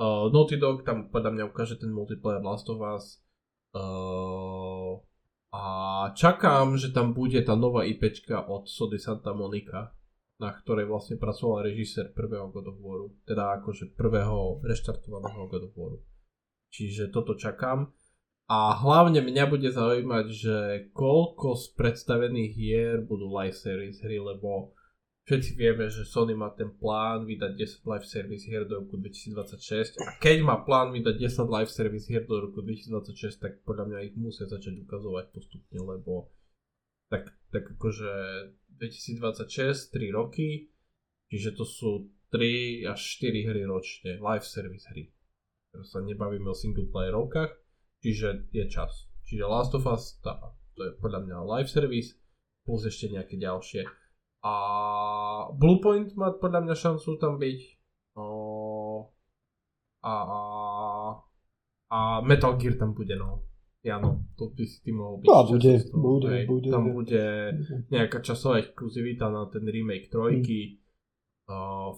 Uh, 0.00 0.32
Naughty 0.32 0.56
Dog 0.56 0.82
tam 0.82 1.12
podľa 1.12 1.30
mňa 1.30 1.44
ukáže 1.52 1.76
ten 1.76 1.92
multiplayer 1.92 2.40
Last 2.40 2.70
of 2.72 2.80
Us. 2.80 3.20
Uh, 3.76 5.02
a 5.50 5.62
čakám, 6.14 6.78
že 6.78 6.94
tam 6.94 7.12
bude 7.12 7.42
tá 7.42 7.58
nová 7.58 7.82
IPčka 7.82 8.46
od 8.46 8.70
Sody 8.70 8.96
Santa 9.02 9.34
Monica, 9.34 9.92
na 10.40 10.50
ktorej 10.54 10.88
vlastne 10.88 11.18
pracoval 11.18 11.66
režisér 11.66 12.14
prvého 12.14 12.48
God 12.48 12.70
of 12.70 12.78
Waru, 12.80 13.12
teda 13.26 13.60
akože 13.60 13.92
prvého 13.92 14.62
reštartovaného 14.64 15.50
God 15.50 15.68
of 15.68 15.74
Waru. 15.76 15.98
Čiže 16.70 17.10
toto 17.10 17.34
čakám. 17.34 17.90
A 18.50 18.74
hlavne 18.82 19.22
mňa 19.22 19.46
bude 19.46 19.70
zaujímať, 19.70 20.26
že 20.34 20.56
koľko 20.90 21.54
z 21.54 21.64
predstavených 21.78 22.52
hier 22.58 22.98
budú 22.98 23.30
live 23.30 23.54
series 23.54 24.02
hry, 24.02 24.18
lebo 24.18 24.74
všetci 25.30 25.54
vieme, 25.54 25.86
že 25.86 26.02
Sony 26.02 26.34
má 26.34 26.50
ten 26.58 26.74
plán 26.74 27.30
vydať 27.30 27.54
10 27.54 27.86
live 27.86 28.02
service 28.10 28.42
hier 28.42 28.66
do 28.66 28.82
roku 28.82 28.98
2026 28.98 30.02
a 30.02 30.18
keď 30.18 30.42
má 30.42 30.66
plán 30.66 30.90
vydať 30.90 31.14
10 31.30 31.46
live 31.46 31.70
service 31.70 32.10
hier 32.10 32.26
do 32.26 32.42
roku 32.42 32.58
2026, 32.66 33.38
tak 33.38 33.62
podľa 33.62 33.86
mňa 33.86 33.98
ich 34.10 34.18
musia 34.18 34.50
začať 34.50 34.82
ukazovať 34.82 35.30
postupne, 35.30 35.78
lebo 35.86 36.34
tak, 37.06 37.30
tak 37.54 37.70
akože 37.78 38.10
2026, 38.82 39.94
3 39.94 40.10
roky, 40.10 40.74
čiže 41.30 41.54
to 41.54 41.62
sú 41.62 42.10
3 42.34 42.90
až 42.90 42.98
4 42.98 43.46
hry 43.46 43.62
ročne, 43.62 44.18
live 44.18 44.42
service 44.42 44.90
hry. 44.90 45.14
Teraz 45.70 45.94
sa 45.94 46.02
nebavíme 46.02 46.50
o 46.50 46.56
single 46.58 46.90
playerovkách, 46.90 47.69
čiže 48.00 48.50
je 48.50 48.64
čas. 48.66 49.08
Čiže 49.24 49.46
Last 49.46 49.72
of 49.76 49.86
Us, 49.86 50.18
tá, 50.24 50.36
to 50.74 50.80
je 50.88 50.92
podľa 50.98 51.24
mňa 51.24 51.36
live 51.56 51.70
service, 51.70 52.18
plus 52.66 52.82
ešte 52.84 53.12
nejaké 53.12 53.38
ďalšie 53.38 53.86
a 54.40 54.54
Bluepoint 55.52 56.16
má 56.16 56.32
podľa 56.32 56.64
mňa 56.64 56.74
šancu 56.74 57.20
tam 57.20 57.36
byť. 57.36 57.60
O, 58.16 59.04
a, 60.00 60.12
a, 60.12 60.40
a 61.92 61.98
Metal 62.24 62.56
Gear 62.56 62.80
tam 62.80 62.96
bude, 62.96 63.16
no. 63.20 63.44
Jano, 63.80 64.28
to 64.36 64.52
by 64.52 64.64
si 64.64 64.84
ty 64.84 64.92
mohol 64.92 65.24
byť. 65.24 65.28
No, 65.28 65.36
bude, 65.48 65.72
bude, 65.92 66.28
hej, 66.28 66.44
bude. 66.44 66.68
Tam 66.68 66.84
bude 66.92 67.24
nejaká 67.88 68.20
časová 68.20 68.60
exkluzivita 68.60 69.32
na 69.32 69.48
ten 69.48 69.64
remake 69.64 70.12
trojky. 70.12 70.60
Mm. 70.60 70.72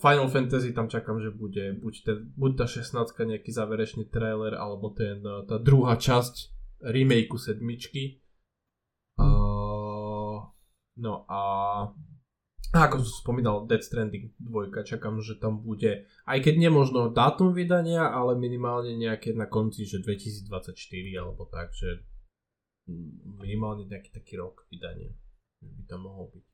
Final 0.00 0.28
Fantasy 0.28 0.72
tam 0.72 0.88
čakám, 0.88 1.20
že 1.20 1.30
bude 1.30 1.76
buď, 1.76 1.94
ten, 2.04 2.18
buď 2.36 2.52
tá 2.56 2.66
16 2.66 3.12
nejaký 3.12 3.50
záverečný 3.52 4.08
trailer, 4.08 4.56
alebo 4.56 4.90
ten, 4.94 5.20
tá 5.22 5.56
druhá 5.60 6.00
časť 6.00 6.52
remakeu 6.82 7.36
sedmičky. 7.36 8.22
Uh, 9.20 10.40
no 10.96 11.12
a 11.28 11.40
ako 12.72 13.04
som 13.04 13.16
spomínal, 13.20 13.68
Dead 13.68 13.84
Stranding 13.84 14.32
2, 14.40 14.72
čakám, 14.88 15.20
že 15.20 15.36
tam 15.36 15.60
bude, 15.60 16.08
aj 16.24 16.38
keď 16.40 16.54
nemožno 16.56 17.12
dátum 17.12 17.52
vydania, 17.52 18.08
ale 18.08 18.32
minimálne 18.40 18.96
nejaké 18.96 19.36
na 19.36 19.44
konci, 19.44 19.84
že 19.84 20.00
2024 20.00 20.72
alebo 21.20 21.44
tak, 21.52 21.76
že 21.76 22.00
minimálne 23.36 23.84
nejaký 23.84 24.10
taký 24.16 24.40
rok 24.40 24.64
vydania 24.72 25.12
by 25.62 25.82
tam 25.86 26.08
mohol 26.08 26.32
byť. 26.32 26.46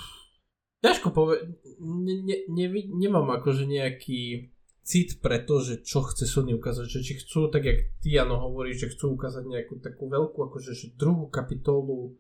ťažko 0.81 1.09
povedať, 1.13 1.55
ne, 1.81 2.15
ne, 2.25 2.37
ne, 2.49 2.67
nemám 2.89 3.29
akože 3.41 3.69
nejaký 3.69 4.51
cit 4.81 5.21
pre 5.23 5.39
to, 5.45 5.61
že 5.63 5.87
čo 5.87 6.03
chce 6.03 6.27
Sony 6.27 6.57
ukázať, 6.57 6.87
že 6.89 7.01
či 7.05 7.15
chcú, 7.21 7.53
tak 7.53 7.63
jak 7.63 7.79
ty 8.03 8.17
Jano 8.17 8.41
hovoríš, 8.41 8.89
že 8.89 8.91
chcú 8.97 9.15
ukázať 9.15 9.45
nejakú 9.47 9.79
takú 9.79 10.09
veľkú, 10.11 10.39
akože 10.51 10.73
že 10.75 10.97
druhú 10.97 11.31
kapitolu 11.31 12.17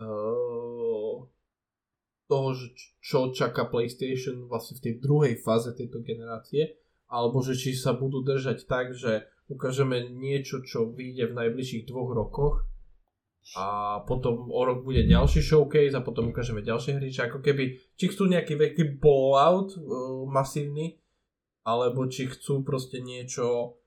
uh, 0.00 1.16
toho, 2.28 2.48
že 2.54 2.72
čo 3.02 3.32
čaká 3.32 3.66
PlayStation 3.66 4.46
vlastne 4.46 4.78
v 4.78 4.84
tej 4.84 4.94
druhej 5.00 5.34
fáze 5.40 5.72
tejto 5.74 6.04
generácie, 6.04 6.76
alebo 7.08 7.40
že 7.40 7.56
či 7.56 7.72
sa 7.72 7.96
budú 7.96 8.20
držať 8.20 8.68
tak, 8.68 8.92
že 8.92 9.26
ukážeme 9.48 10.12
niečo, 10.12 10.60
čo 10.60 10.92
vyjde 10.92 11.32
v 11.32 11.38
najbližších 11.44 11.88
dvoch 11.88 12.12
rokoch 12.12 12.68
a 13.56 13.98
potom 14.04 14.52
o 14.52 14.60
rok 14.64 14.84
bude 14.84 15.08
ďalší 15.08 15.40
showcase 15.40 15.96
a 15.96 16.04
potom 16.04 16.28
ukážeme 16.28 16.60
ďalšie 16.60 17.00
hry, 17.00 17.08
že 17.08 17.24
ako 17.24 17.40
keby, 17.40 17.80
či 17.96 18.12
chcú 18.12 18.28
nejaký 18.28 18.60
veľký 18.60 19.00
blowout 19.00 19.72
uh, 19.72 20.28
masívny, 20.28 21.00
alebo 21.64 22.04
či 22.08 22.28
chcú 22.28 22.60
proste 22.60 23.00
niečo 23.00 23.78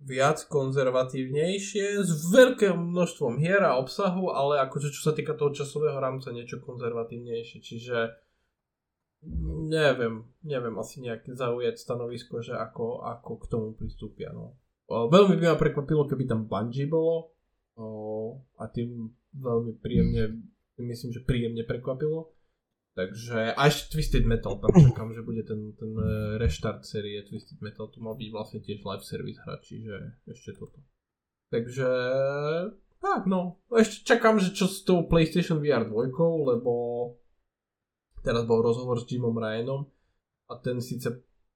viac 0.00 0.46
konzervatívnejšie 0.48 2.00
s 2.00 2.10
veľkým 2.32 2.72
množstvom 2.72 3.36
hier 3.36 3.60
a 3.60 3.76
obsahu, 3.76 4.32
ale 4.32 4.62
akože 4.64 4.94
čo 4.94 5.10
sa 5.10 5.12
týka 5.12 5.36
toho 5.36 5.52
časového 5.52 5.98
rámca 5.98 6.32
niečo 6.32 6.62
konzervatívnejšie, 6.62 7.58
čiže 7.60 7.98
neviem, 9.68 10.24
neviem 10.40 10.74
asi 10.80 11.04
nejaké 11.04 11.36
zaujať 11.36 11.76
stanovisko, 11.76 12.40
že 12.40 12.56
ako, 12.56 13.04
ako 13.04 13.32
k 13.36 13.44
tomu 13.52 13.68
pristúpia. 13.76 14.32
No. 14.32 14.56
Veľmi 14.88 15.36
by 15.36 15.44
ma 15.52 15.56
prekvapilo, 15.60 16.08
keby 16.08 16.24
tam 16.24 16.48
Bungie 16.48 16.88
bolo 16.88 17.36
a 18.58 18.64
tým 18.68 19.12
veľmi 19.36 19.78
príjemne, 19.80 20.42
myslím, 20.80 21.10
že 21.14 21.24
príjemne 21.24 21.64
prekvapilo. 21.64 22.32
Takže 22.98 23.54
a 23.54 23.60
ešte 23.70 23.96
Twisted 23.96 24.26
Metal, 24.26 24.58
tam 24.58 24.74
čakám, 24.74 25.14
že 25.14 25.22
bude 25.22 25.46
ten, 25.46 25.72
ten 25.78 25.94
e, 25.94 26.36
reštart 26.42 26.82
série 26.82 27.22
Twisted 27.22 27.62
Metal, 27.62 27.86
tu 27.86 28.02
mal 28.02 28.18
byť 28.18 28.28
vlastne 28.34 28.60
tiež 28.60 28.82
live 28.82 29.06
service 29.06 29.38
hra, 29.46 29.62
čiže 29.62 29.94
ešte 30.26 30.58
toto. 30.58 30.82
Takže 31.54 31.88
tak 33.00 33.24
no, 33.24 33.62
ešte 33.72 34.04
čakám, 34.04 34.36
že 34.36 34.52
čo 34.52 34.68
s 34.68 34.84
tou 34.84 35.08
PlayStation 35.08 35.62
VR 35.62 35.88
2, 35.88 36.12
lebo 36.52 36.72
teraz 38.20 38.44
bol 38.44 38.60
rozhovor 38.60 39.00
s 39.00 39.08
Jimom 39.08 39.32
Ryanom 39.32 39.88
a 40.52 40.58
ten 40.60 40.82
síce 40.84 41.08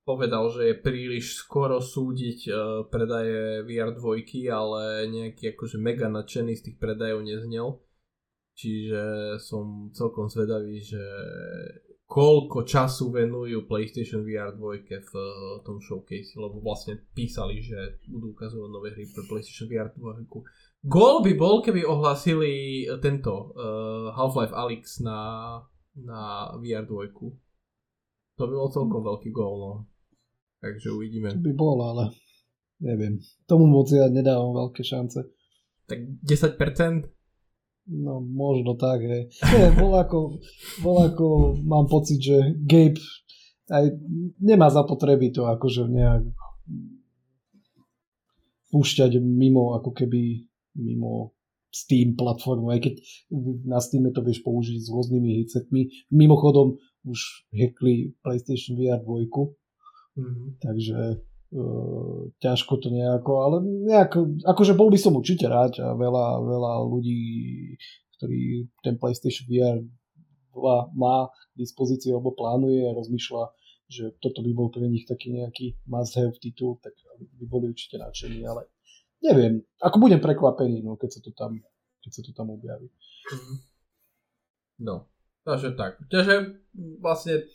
povedal, 0.04 0.52
že 0.52 0.62
je 0.70 0.84
príliš 0.84 1.40
skoro 1.40 1.80
súdiť 1.80 2.40
uh, 2.48 2.54
predaje 2.92 3.64
VR 3.64 3.96
2, 3.96 4.24
ale 4.52 5.08
nejaký 5.08 5.56
akože 5.56 5.80
mega 5.80 6.12
nadšený 6.12 6.52
z 6.54 6.64
tých 6.70 6.76
predajov 6.76 7.24
neznel. 7.24 7.80
Čiže 8.54 9.02
som 9.42 9.90
celkom 9.90 10.30
zvedavý, 10.30 10.78
že 10.78 11.02
koľko 12.04 12.62
času 12.62 13.10
venujú 13.10 13.66
PlayStation 13.66 14.22
VR 14.22 14.54
2 14.54 14.86
v 14.86 15.12
uh, 15.18 15.58
tom 15.66 15.80
showcase, 15.80 16.36
lebo 16.38 16.62
vlastne 16.62 17.00
písali, 17.16 17.58
že 17.58 17.98
budú 18.06 18.36
ukazovať 18.36 18.70
nové 18.70 18.94
hry 18.94 19.08
pre 19.10 19.24
PlayStation 19.26 19.66
VR 19.66 19.90
2. 19.90 20.30
Gól 20.84 21.24
by 21.24 21.32
bol, 21.34 21.64
keby 21.64 21.82
ohlasili 21.82 22.84
tento 23.00 23.56
uh, 23.56 24.12
Half-Life 24.12 24.52
Alyx 24.52 25.00
na, 25.00 25.20
na 25.96 26.52
VR 26.60 26.84
2. 26.84 27.10
To 28.36 28.42
by 28.44 28.52
bol 28.52 28.70
celkom 28.70 29.02
veľký 29.02 29.32
gól, 29.32 29.54
no. 29.58 29.72
Takže 30.64 30.88
uvidíme. 30.96 31.28
To 31.36 31.44
by 31.44 31.52
bol, 31.52 31.76
ale 31.84 32.16
neviem. 32.80 33.20
Tomu 33.44 33.68
moc 33.68 33.92
ja 33.92 34.08
nedávam 34.08 34.56
veľké 34.56 34.80
šance. 34.80 35.20
Tak 35.84 35.98
10%? 36.24 37.04
No, 37.92 38.24
možno 38.24 38.72
tak, 38.80 39.04
hej. 39.04 39.28
Nie, 39.44 39.76
bol 39.76 39.92
ako, 40.00 40.40
mám 41.68 41.84
pocit, 41.84 42.16
že 42.16 42.56
Gabe 42.64 42.96
aj 43.68 43.92
nemá 44.40 44.72
zapotreby 44.72 45.36
to 45.36 45.44
akože 45.44 45.84
nejak 45.92 46.24
púšťať 48.72 49.20
mimo, 49.20 49.76
ako 49.76 49.92
keby 49.92 50.48
mimo 50.80 51.36
Steam 51.74 52.14
platformu, 52.14 52.70
aj 52.70 52.86
keď 52.86 52.94
na 53.66 53.82
Steam 53.82 54.06
to 54.14 54.22
vieš 54.22 54.40
použiť 54.46 54.78
s 54.78 54.88
rôznymi 54.88 55.42
headsetmi. 55.42 56.08
Mimochodom 56.14 56.78
už 57.04 57.50
hackli 57.52 58.14
PlayStation 58.22 58.78
VR 58.78 59.02
2, 59.02 59.28
mm-hmm. 60.18 60.48
takže 60.62 61.22
Uh, 61.54 62.34
ťažko 62.42 62.82
to 62.82 62.90
nejako, 62.90 63.46
ale 63.46 63.62
nejako, 63.62 64.42
akože 64.42 64.74
bol 64.74 64.90
by 64.90 64.98
som 64.98 65.14
určite 65.14 65.46
rád 65.46 65.78
a 65.78 65.94
veľa, 65.94 66.42
veľa 66.42 66.72
ľudí, 66.82 67.22
ktorí 68.18 68.66
ten 68.82 68.98
PlayStation 68.98 69.46
VR 69.46 69.78
2 70.50 70.98
má 70.98 71.30
k 71.30 71.54
dispozícii 71.54 72.10
alebo 72.10 72.34
plánuje 72.34 72.90
a 72.90 72.96
rozmýšľa, 72.98 73.54
že 73.86 74.18
toto 74.18 74.42
by 74.42 74.50
bol 74.50 74.74
pre 74.74 74.82
nich 74.90 75.06
taký 75.06 75.30
nejaký 75.30 75.78
must 75.86 76.18
have 76.18 76.34
titul, 76.42 76.82
tak 76.82 76.98
by 77.38 77.46
boli 77.46 77.70
určite 77.70 78.02
nadšení, 78.02 78.42
ale 78.42 78.66
neviem, 79.22 79.62
ako 79.78 80.02
budem 80.02 80.18
prekvapený, 80.18 80.82
no, 80.82 80.98
keď 80.98 81.10
sa 81.18 81.20
to 81.22 81.30
tam, 81.38 81.62
keď 82.02 82.10
sa 82.18 82.22
to 82.26 82.32
tam 82.34 82.50
objaví. 82.50 82.90
Mhm. 83.30 83.54
No, 84.82 85.06
takže 85.46 85.78
tak. 85.78 86.02
Takže 86.10 86.58
vlastne 86.98 87.46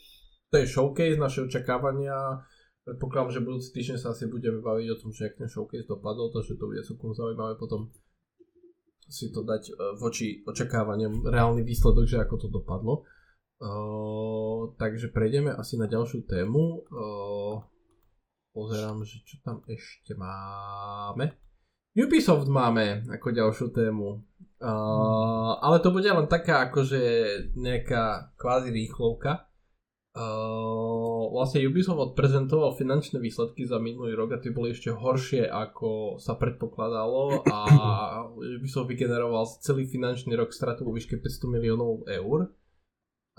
to 0.50 0.58
je 0.58 0.66
showcase, 0.66 1.16
naše 1.16 1.46
očakávania 1.46 2.44
Predpokladám, 2.80 3.30
že 3.30 3.44
budúci 3.44 3.68
týždeň 3.76 3.98
sa 4.00 4.10
asi 4.16 4.24
budeme 4.26 4.64
baviť 4.64 4.86
o 4.88 4.96
tom, 4.98 5.12
že 5.12 5.28
ak 5.28 5.38
ten 5.38 5.46
showcase 5.52 5.84
dopadol, 5.84 6.32
takže 6.32 6.56
to 6.56 6.64
bude 6.64 6.80
celkom 6.80 7.12
zaujímavé 7.12 7.54
potom 7.60 7.92
si 9.10 9.28
to 9.34 9.46
dať 9.46 9.62
e, 9.68 9.72
voči 9.94 10.40
očakávaniam 10.42 11.22
reálny 11.26 11.60
výsledok, 11.66 12.06
že 12.06 12.22
ako 12.22 12.34
to 12.40 12.48
dopadlo. 12.48 13.04
Uh, 13.60 14.72
takže 14.80 15.12
prejdeme 15.12 15.52
asi 15.52 15.76
na 15.76 15.84
ďalšiu 15.84 16.24
tému. 16.24 16.88
Uh, 16.88 17.60
pozerám, 18.56 19.04
že 19.04 19.20
čo 19.20 19.36
tam 19.44 19.60
ešte 19.68 20.16
máme. 20.16 21.36
Ubisoft 21.92 22.48
máme 22.48 23.04
ako 23.12 23.36
ďalšiu 23.36 23.68
tému. 23.76 24.24
Uh, 24.64 25.60
ale 25.60 25.76
to 25.84 25.92
bude 25.92 26.08
len 26.08 26.24
taká 26.24 26.72
akože 26.72 27.02
nejaká 27.52 28.32
kvázi 28.40 28.72
rýchlovka. 28.72 29.49
Uh, 30.10 31.30
vlastne 31.30 31.62
Ubisoft 31.70 32.02
odprezentoval 32.02 32.74
finančné 32.74 33.22
výsledky 33.22 33.62
za 33.62 33.78
minulý 33.78 34.18
rok 34.18 34.34
a 34.34 34.42
tie 34.42 34.50
boli 34.50 34.74
ešte 34.74 34.90
horšie 34.90 35.46
ako 35.46 36.18
sa 36.18 36.34
predpokladalo 36.34 37.46
a 37.46 37.58
Ubisoft 38.58 38.90
vygeneroval 38.90 39.46
celý 39.62 39.86
finančný 39.86 40.34
rok 40.34 40.50
stratu 40.50 40.82
vo 40.82 40.98
výške 40.98 41.14
500 41.14 41.54
miliónov 41.54 42.10
eur 42.10 42.50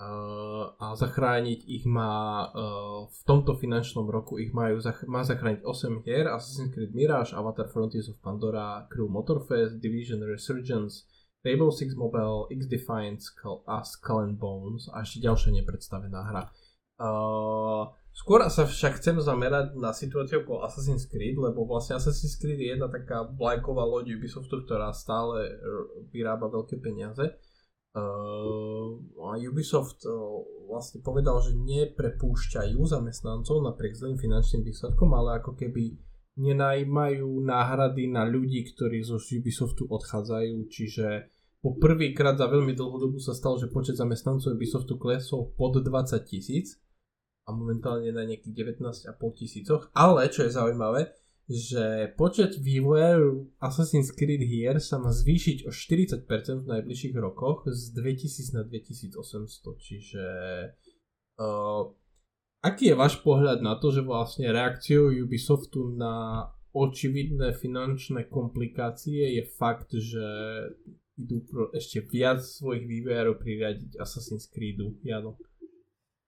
uh, 0.00 0.64
a 0.80 0.96
zachrániť 0.96 1.60
ich 1.68 1.84
má 1.84 2.48
uh, 2.48 3.04
v 3.04 3.20
tomto 3.28 3.52
finančnom 3.52 4.08
roku 4.08 4.40
ich 4.40 4.56
majú, 4.56 4.80
má 5.12 5.28
zachrániť 5.28 5.68
8 5.68 6.08
hier 6.08 6.24
Assassin's 6.32 6.72
Creed 6.72 6.96
Mirage, 6.96 7.36
Avatar 7.36 7.68
Frontiers 7.68 8.08
of 8.08 8.16
Pandora, 8.24 8.88
Crew 8.88 9.12
Motorfest, 9.12 9.76
Division 9.76 10.24
Resurgence, 10.24 11.04
Rainbow 11.44 11.68
Six 11.68 12.00
Mobile, 12.00 12.48
X-Defiant 12.48 13.20
a 13.68 13.84
Skull 13.84 14.24
and 14.24 14.40
Bones 14.40 14.88
a 14.88 15.04
ešte 15.04 15.20
ďalšia 15.20 15.60
nepredstavená 15.60 16.32
hra. 16.32 16.48
Uh, 17.02 17.90
skôr 18.14 18.46
sa 18.46 18.62
však 18.62 19.02
chcem 19.02 19.18
zamerať 19.18 19.74
na 19.74 19.90
situáciu 19.90 20.46
okolo 20.46 20.62
Assassin's 20.62 21.10
Creed, 21.10 21.34
lebo 21.34 21.66
vlastne 21.66 21.98
Assassin's 21.98 22.38
Creed 22.38 22.62
je 22.62 22.78
jedna 22.78 22.86
taká 22.86 23.26
vlajková 23.26 23.82
loď 23.82 24.14
Ubisoftu, 24.14 24.62
ktorá 24.62 24.94
stále 24.94 25.50
vyrába 26.14 26.46
veľké 26.46 26.78
peniaze. 26.78 27.34
Uh, 27.92 29.02
a 29.28 29.36
Ubisoft 29.36 30.00
uh, 30.06 30.14
vlastne 30.70 31.04
povedal, 31.04 31.42
že 31.44 31.58
neprepúšťajú 31.58 32.78
zamestnancov 32.80 33.60
napriek 33.60 33.98
zlým 33.98 34.16
finančným 34.16 34.64
výsledkom, 34.64 35.12
ale 35.12 35.42
ako 35.42 35.58
keby 35.58 35.98
nenajmajú 36.38 37.28
náhrady 37.44 38.08
na 38.08 38.24
ľudí, 38.24 38.64
ktorí 38.72 39.04
zo 39.04 39.20
Ubisoftu 39.20 39.84
odchádzajú, 39.90 40.56
čiže 40.72 41.28
po 41.60 41.76
prvýkrát 41.78 42.34
za 42.34 42.48
veľmi 42.48 42.72
dlhú 42.72 42.96
dobu 42.96 43.18
sa 43.22 43.36
stalo, 43.36 43.60
že 43.60 43.70
počet 43.70 43.94
zamestnancov 43.94 44.56
Ubisoftu 44.56 44.96
klesol 44.96 45.52
pod 45.54 45.78
20 45.78 46.16
tisíc 46.24 46.80
a 47.42 47.50
momentálne 47.50 48.14
na 48.14 48.22
nejakých 48.22 48.78
19,5 48.78 49.38
tisícoch. 49.38 49.90
Ale 49.94 50.30
čo 50.30 50.46
je 50.46 50.54
zaujímavé, 50.54 51.10
že 51.50 52.14
počet 52.14 52.54
vývojov 52.54 53.58
Assassin's 53.58 54.14
Creed 54.14 54.46
hier 54.46 54.78
sa 54.78 55.02
má 55.02 55.10
zvýšiť 55.10 55.66
o 55.66 55.70
40% 55.74 56.22
v 56.62 56.70
najbližších 56.70 57.14
rokoch 57.18 57.66
z 57.66 57.92
2000 57.98 58.56
na 58.56 58.62
2800, 58.62 59.18
čiže 59.82 60.24
uh, 61.42 61.82
aký 62.62 62.94
je 62.94 62.96
váš 62.96 63.18
pohľad 63.26 63.58
na 63.58 63.74
to, 63.76 63.90
že 63.90 64.06
vlastne 64.06 64.46
reakciou 64.54 65.10
Ubisoftu 65.10 65.98
na 65.98 66.46
očividné 66.72 67.52
finančné 67.58 68.30
komplikácie 68.32 69.36
je 69.36 69.44
fakt, 69.58 69.92
že 69.92 70.24
idú 71.20 71.44
pro 71.44 71.68
ešte 71.76 72.00
viac 72.06 72.40
svojich 72.40 72.88
vývojárov 72.88 73.36
priradiť 73.36 74.00
Assassin's 74.00 74.48
Creedu, 74.48 74.96
Jano? 75.04 75.36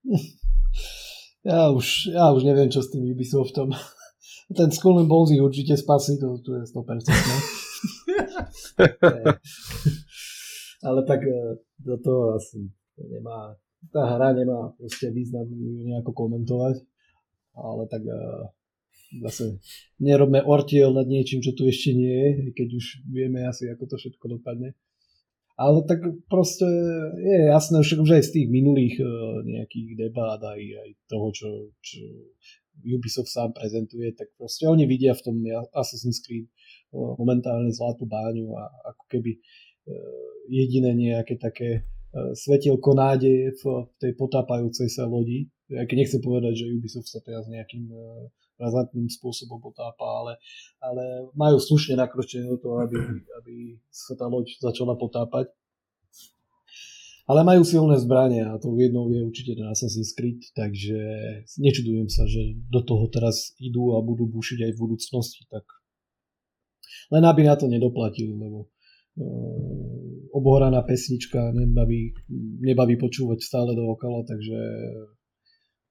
Ja 1.45 1.68
už, 1.68 2.09
ja 2.09 2.33
už 2.33 2.49
neviem, 2.49 2.72
čo 2.72 2.81
s 2.81 2.89
tým 2.89 3.05
Ubisoftom. 3.05 3.77
Ten 4.59 4.72
Skull 4.72 5.01
and 5.01 5.09
Bones 5.09 5.31
ich 5.33 5.43
určite 5.45 5.77
spasí, 5.77 6.16
to, 6.16 6.39
to 6.41 6.55
je 6.57 6.64
100%. 6.68 6.75
Ale 10.85 11.01
tak 11.05 11.25
e, 11.25 11.57
do 11.81 11.97
toho 12.01 12.35
asi 12.37 12.70
nemá, 12.97 13.57
tá 13.93 14.16
hra 14.16 14.33
nemá 14.37 14.68
proste 14.77 15.11
význam 15.12 15.49
nejako 15.85 16.12
komentovať. 16.12 16.77
Ale 17.57 17.87
tak 17.89 18.03
e, 18.05 18.16
zase 19.25 19.59
nerobme 20.01 20.43
ortiel 20.45 20.93
nad 20.93 21.07
niečím, 21.09 21.41
čo 21.45 21.53
tu 21.53 21.66
ešte 21.68 21.93
nie 21.93 22.12
je, 22.12 22.53
keď 22.57 22.68
už 22.77 22.85
vieme 23.09 23.49
asi, 23.49 23.68
ako 23.68 23.87
to 23.87 23.97
všetko 24.01 24.29
dopadne. 24.41 24.75
Ale 25.55 25.87
tak 25.87 26.03
proste 26.27 26.67
je 27.23 27.39
jasné, 27.47 27.79
však 27.79 28.03
už 28.03 28.11
aj 28.19 28.25
z 28.27 28.33
tých 28.35 28.49
minulých 28.51 28.99
uh, 28.99 29.39
nejakých 29.47 29.89
debát 29.95 30.43
aj, 30.43 30.59
aj 30.59 30.91
toho, 31.07 31.31
čo, 31.31 31.49
čo 31.79 32.03
Ubisoft 32.83 33.31
sám 33.31 33.55
prezentuje, 33.55 34.11
tak 34.19 34.35
proste 34.35 34.67
oni 34.67 34.83
vidia 34.91 35.15
v 35.15 35.23
tom 35.23 35.37
Assassin's 35.79 36.19
Creed 36.27 36.51
uh, 36.51 37.15
momentálne 37.23 37.71
zlatú 37.71 38.03
báňu 38.03 38.51
a 38.59 38.67
ako 38.91 39.05
keby 39.07 39.39
uh, 39.39 40.27
jediné 40.51 40.91
nejaké 40.91 41.39
také 41.39 41.87
svetielko 42.15 42.95
nádeje 42.95 43.59
v, 43.59 43.91
tej 43.99 44.15
potápajúcej 44.15 44.87
sa 44.87 45.03
lodi. 45.03 45.51
Ja 45.67 45.83
nechcem 45.83 46.23
povedať, 46.23 46.63
že 46.63 46.71
Ubisoft 46.71 47.11
sa 47.11 47.19
teraz 47.19 47.51
nejakým 47.51 47.91
razantným 48.59 49.11
spôsobom 49.11 49.59
potápa, 49.59 50.05
ale, 50.05 50.33
ale 50.79 51.05
majú 51.35 51.59
slušne 51.59 51.99
nakročené 51.99 52.47
do 52.47 52.59
toho, 52.59 52.83
aby, 52.87 52.97
aby 53.43 53.55
sa 53.91 54.15
tá 54.15 54.27
loď 54.31 54.55
začala 54.59 54.95
potápať. 54.95 55.51
Ale 57.25 57.41
majú 57.41 57.65
silné 57.65 57.97
zbranie 57.97 58.45
a 58.45 58.61
tou 58.61 58.77
jednou 58.77 59.09
je 59.09 59.25
určite 59.25 59.57
ten 59.57 59.65
Assassin's 59.65 60.13
Creed, 60.13 60.45
takže 60.53 60.93
nečudujem 61.57 62.13
sa, 62.13 62.29
že 62.29 62.53
do 62.69 62.85
toho 62.85 63.09
teraz 63.09 63.57
idú 63.57 63.97
a 63.97 64.05
budú 64.05 64.29
bušiť 64.29 64.61
aj 64.61 64.73
v 64.77 64.83
budúcnosti, 64.85 65.49
tak 65.49 65.65
len 67.09 67.25
aby 67.25 67.49
na 67.49 67.57
to 67.57 67.65
nedoplatili, 67.65 68.29
lebo 68.29 68.69
uh, 68.69 70.37
obohraná 70.37 70.85
pesnička 70.85 71.49
nebaví, 71.57 72.13
nebaví 72.61 73.01
počúvať 73.01 73.41
stále 73.41 73.73
dookola, 73.73 74.29
takže 74.29 74.59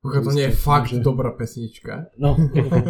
Pokiaľ 0.04 0.22
to 0.28 0.32
nie 0.36 0.47
je 0.51 0.56
fakt 0.60 0.91
že... 0.91 0.99
dobrá 0.99 1.32
pesnička. 1.32 2.12
No, 2.20 2.36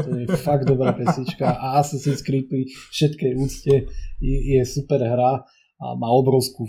to 0.01 0.09
je 0.17 0.25
fakt 0.33 0.65
dobrá 0.65 0.97
pesnička 0.97 1.45
a 1.45 1.77
Assassin's 1.77 2.25
Creed 2.25 2.49
pri 2.49 2.65
všetkej 2.89 3.31
úcte 3.37 3.73
je, 4.17 4.37
je 4.57 4.61
super 4.65 4.97
hra 4.97 5.45
a 5.77 5.85
má 5.93 6.09
obrovskú 6.09 6.65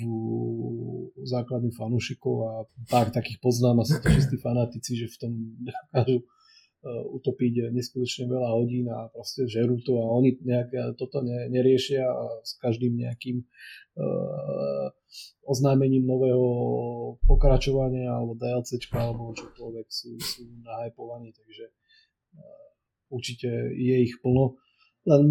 základňu 1.25 1.73
fanúšikov 1.73 2.35
a 2.45 2.53
pár 2.93 3.09
takých 3.09 3.41
poznám 3.41 3.81
a 3.81 3.89
sú 3.89 4.05
to 4.05 4.13
čistí 4.13 4.37
fanatici, 4.37 5.01
že 5.01 5.09
v 5.09 5.17
tom 5.17 5.33
dokážu 5.65 6.17
utopiť 6.85 7.73
neskutočne 7.73 8.29
veľa 8.29 8.51
hodín 8.61 8.93
a 8.93 9.09
proste 9.09 9.49
žerú 9.49 9.81
to 9.81 9.97
a 9.97 10.05
oni 10.05 10.37
nejak 10.45 10.97
toto 11.01 11.25
ne, 11.25 11.49
neriešia 11.49 12.05
a 12.05 12.45
s 12.45 12.61
každým 12.61 12.93
nejakým 13.01 13.41
uh, 13.41 14.93
oznámením 15.49 16.05
nového 16.05 16.47
pokračovania 17.25 18.13
alebo 18.13 18.37
DLCčka 18.37 19.01
alebo 19.01 19.33
čokoľvek 19.33 19.87
sú, 19.89 20.21
sú 20.21 20.45
nahypovaní, 20.61 21.33
takže 21.33 21.73
uh, 21.73 22.67
určite 23.09 23.49
je 23.73 23.97
ich 24.05 24.21
plno. 24.21 24.61
Len 25.09 25.25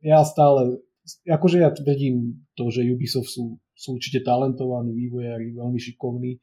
ja 0.00 0.24
stále, 0.24 0.80
akože 1.28 1.60
ja 1.60 1.72
vedím 1.84 2.44
to, 2.56 2.72
že 2.72 2.88
Ubisoft 2.88 3.32
sú, 3.32 3.60
sú 3.76 3.96
určite 3.96 4.24
talentovaní 4.24 4.92
vývojári, 4.96 5.56
veľmi 5.56 5.80
šikovní 5.80 6.40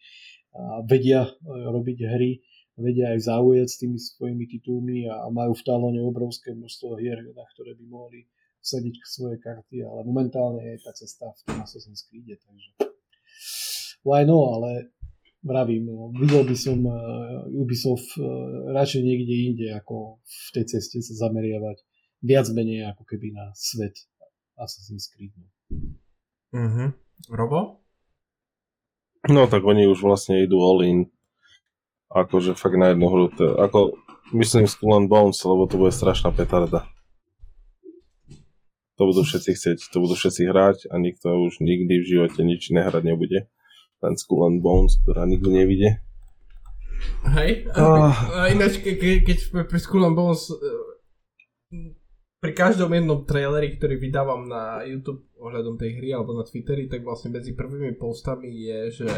a 0.57 0.81
vedia 0.81 1.29
robiť 1.45 1.97
hry, 2.05 2.41
vedia 2.78 3.11
aj 3.17 3.25
zaujať 3.25 3.67
s 3.67 3.80
tými 3.82 3.97
svojimi 3.97 4.45
titulmi 4.45 5.09
a 5.09 5.28
majú 5.34 5.57
v 5.57 5.65
talone 5.65 5.99
obrovské 6.01 6.53
množstvo 6.53 7.01
hier, 7.01 7.19
na 7.34 7.45
ktoré 7.53 7.73
by 7.73 7.86
mohli 7.89 8.30
vsadiť 8.61 8.95
svoje 9.05 9.38
karty, 9.41 9.82
ale 9.82 10.05
momentálne 10.05 10.61
je 10.61 10.78
tá 10.86 10.91
cesta 10.93 11.34
v 11.34 11.41
tom 11.45 11.57
Assassin's 11.65 12.05
Creed, 12.05 12.38
takže 12.38 12.69
why 14.05 14.23
no, 14.23 14.53
ale 14.53 14.93
vravím, 15.41 15.88
no, 15.88 16.11
videl 16.13 16.43
by 16.43 16.57
som 16.57 16.84
uh, 16.84 17.47
Ubisoft 17.49 18.11
uh, 18.19 18.25
radšej 18.75 19.01
niekde 19.01 19.36
inde, 19.53 19.67
ako 19.73 20.19
v 20.21 20.47
tej 20.53 20.65
ceste 20.78 20.99
sa 21.01 21.28
zameriavať 21.28 21.82
viac 22.21 22.49
menej 22.51 22.91
ako 22.91 23.03
keby 23.07 23.34
na 23.34 23.53
svet 23.55 23.95
Assassin's 24.57 25.07
Creed. 25.09 25.34
Mm-hmm. 26.53 26.89
Robo? 27.34 27.82
No 29.28 29.45
tak 29.47 29.63
oni 29.65 29.86
už 29.86 30.01
vlastne 30.01 30.43
idú 30.43 30.61
all 30.61 30.82
in. 30.86 31.09
Akože 32.18 32.57
fakt 32.57 32.78
na 32.82 32.91
jednu 32.91 33.07
hru. 33.13 33.30
To, 33.38 33.61
ako 33.61 33.80
myslím 34.34 34.65
Skull 34.65 34.97
and 34.97 35.09
Bones, 35.09 35.38
lebo 35.45 35.70
to 35.70 35.78
bude 35.78 35.93
strašná 35.93 36.34
petarda. 36.34 36.89
To 38.97 39.05
budú 39.05 39.22
všetci 39.22 39.51
chcieť, 39.53 39.78
to 39.93 39.97
budú 40.01 40.18
všetci 40.18 40.41
hrať 40.49 40.78
a 40.89 40.97
nikto 40.97 41.30
už 41.45 41.61
nikdy 41.61 42.01
v 42.01 42.09
živote 42.09 42.41
nič 42.41 42.74
nehrať 42.74 43.05
nebude. 43.05 43.45
Ten 44.01 44.13
Skull 44.18 44.49
and 44.49 44.65
Bones, 44.65 44.97
ktorá 45.05 45.30
nikto 45.30 45.53
nevidie. 45.53 46.01
Hej, 47.30 47.70
a, 47.78 48.09
a 48.09 48.39
ináč 48.49 48.82
ke, 48.82 48.97
ke, 48.97 49.22
keď 49.22 49.70
pri 49.70 49.80
Skull 49.80 50.01
and 50.01 50.18
Bones 50.18 50.49
e, 50.49 50.57
pri 52.41 52.51
každom 52.57 52.89
jednom 52.93 53.22
traileri, 53.22 53.78
ktorý 53.78 54.01
vydávam 54.01 54.49
na 54.49 54.82
YouTube 54.82 55.26
ohľadom 55.38 55.78
tej 55.78 56.01
hry 56.01 56.18
alebo 56.18 56.34
na 56.38 56.45
Twitteri, 56.45 56.89
tak 56.89 57.05
vlastne 57.05 57.34
medzi 57.34 57.53
prvými 57.53 57.97
postami 57.97 58.49
je, 58.49 58.80
že 59.03 59.09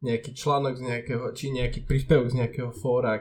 nejaký 0.00 0.32
článok 0.32 0.80
z 0.80 0.82
nejakého, 0.88 1.24
či 1.36 1.52
nejaký 1.52 1.84
príspevok 1.84 2.32
z 2.32 2.40
nejakého 2.40 2.72
fóra, 2.72 3.20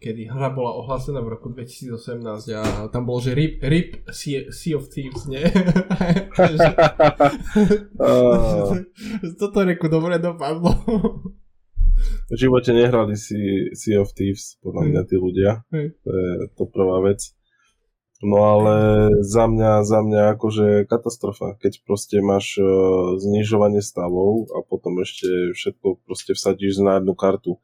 kedy 0.00 0.32
hra 0.32 0.48
bola 0.56 0.72
ohlásená 0.80 1.20
v 1.20 1.36
roku 1.36 1.52
2018 1.52 2.48
a 2.56 2.88
tam 2.88 3.04
bolo, 3.04 3.20
že 3.20 3.36
RIP, 3.36 3.60
RIP 3.60 3.90
sea, 4.08 4.48
sea 4.48 4.80
of 4.80 4.88
Thieves, 4.88 5.28
nie? 5.28 5.44
Toto 9.40 9.58
reku 9.68 9.92
dobre 9.92 10.16
dopadlo. 10.16 10.72
v 12.32 12.36
živote 12.36 12.72
nehrali 12.72 13.12
si 13.12 13.68
Sea 13.76 14.00
of 14.00 14.16
Thieves, 14.16 14.56
podľa 14.64 14.82
mňa 14.88 15.02
tí 15.04 15.16
ľudia. 15.20 15.60
To 15.68 16.08
je 16.08 16.28
to 16.56 16.64
prvá 16.72 17.04
vec. 17.04 17.37
No 18.18 18.42
ale 18.42 18.74
za 19.22 19.46
mňa, 19.46 19.86
za 19.86 20.02
mňa 20.02 20.22
akože 20.34 20.90
katastrofa, 20.90 21.54
keď 21.62 21.86
proste 21.86 22.18
máš 22.18 22.58
uh, 22.58 23.14
znižovanie 23.14 23.78
stavov 23.78 24.50
a 24.50 24.66
potom 24.66 24.98
ešte 25.06 25.54
všetko 25.54 26.02
proste 26.02 26.34
vsadíš 26.34 26.82
na 26.82 26.98
jednu 26.98 27.14
kartu. 27.14 27.62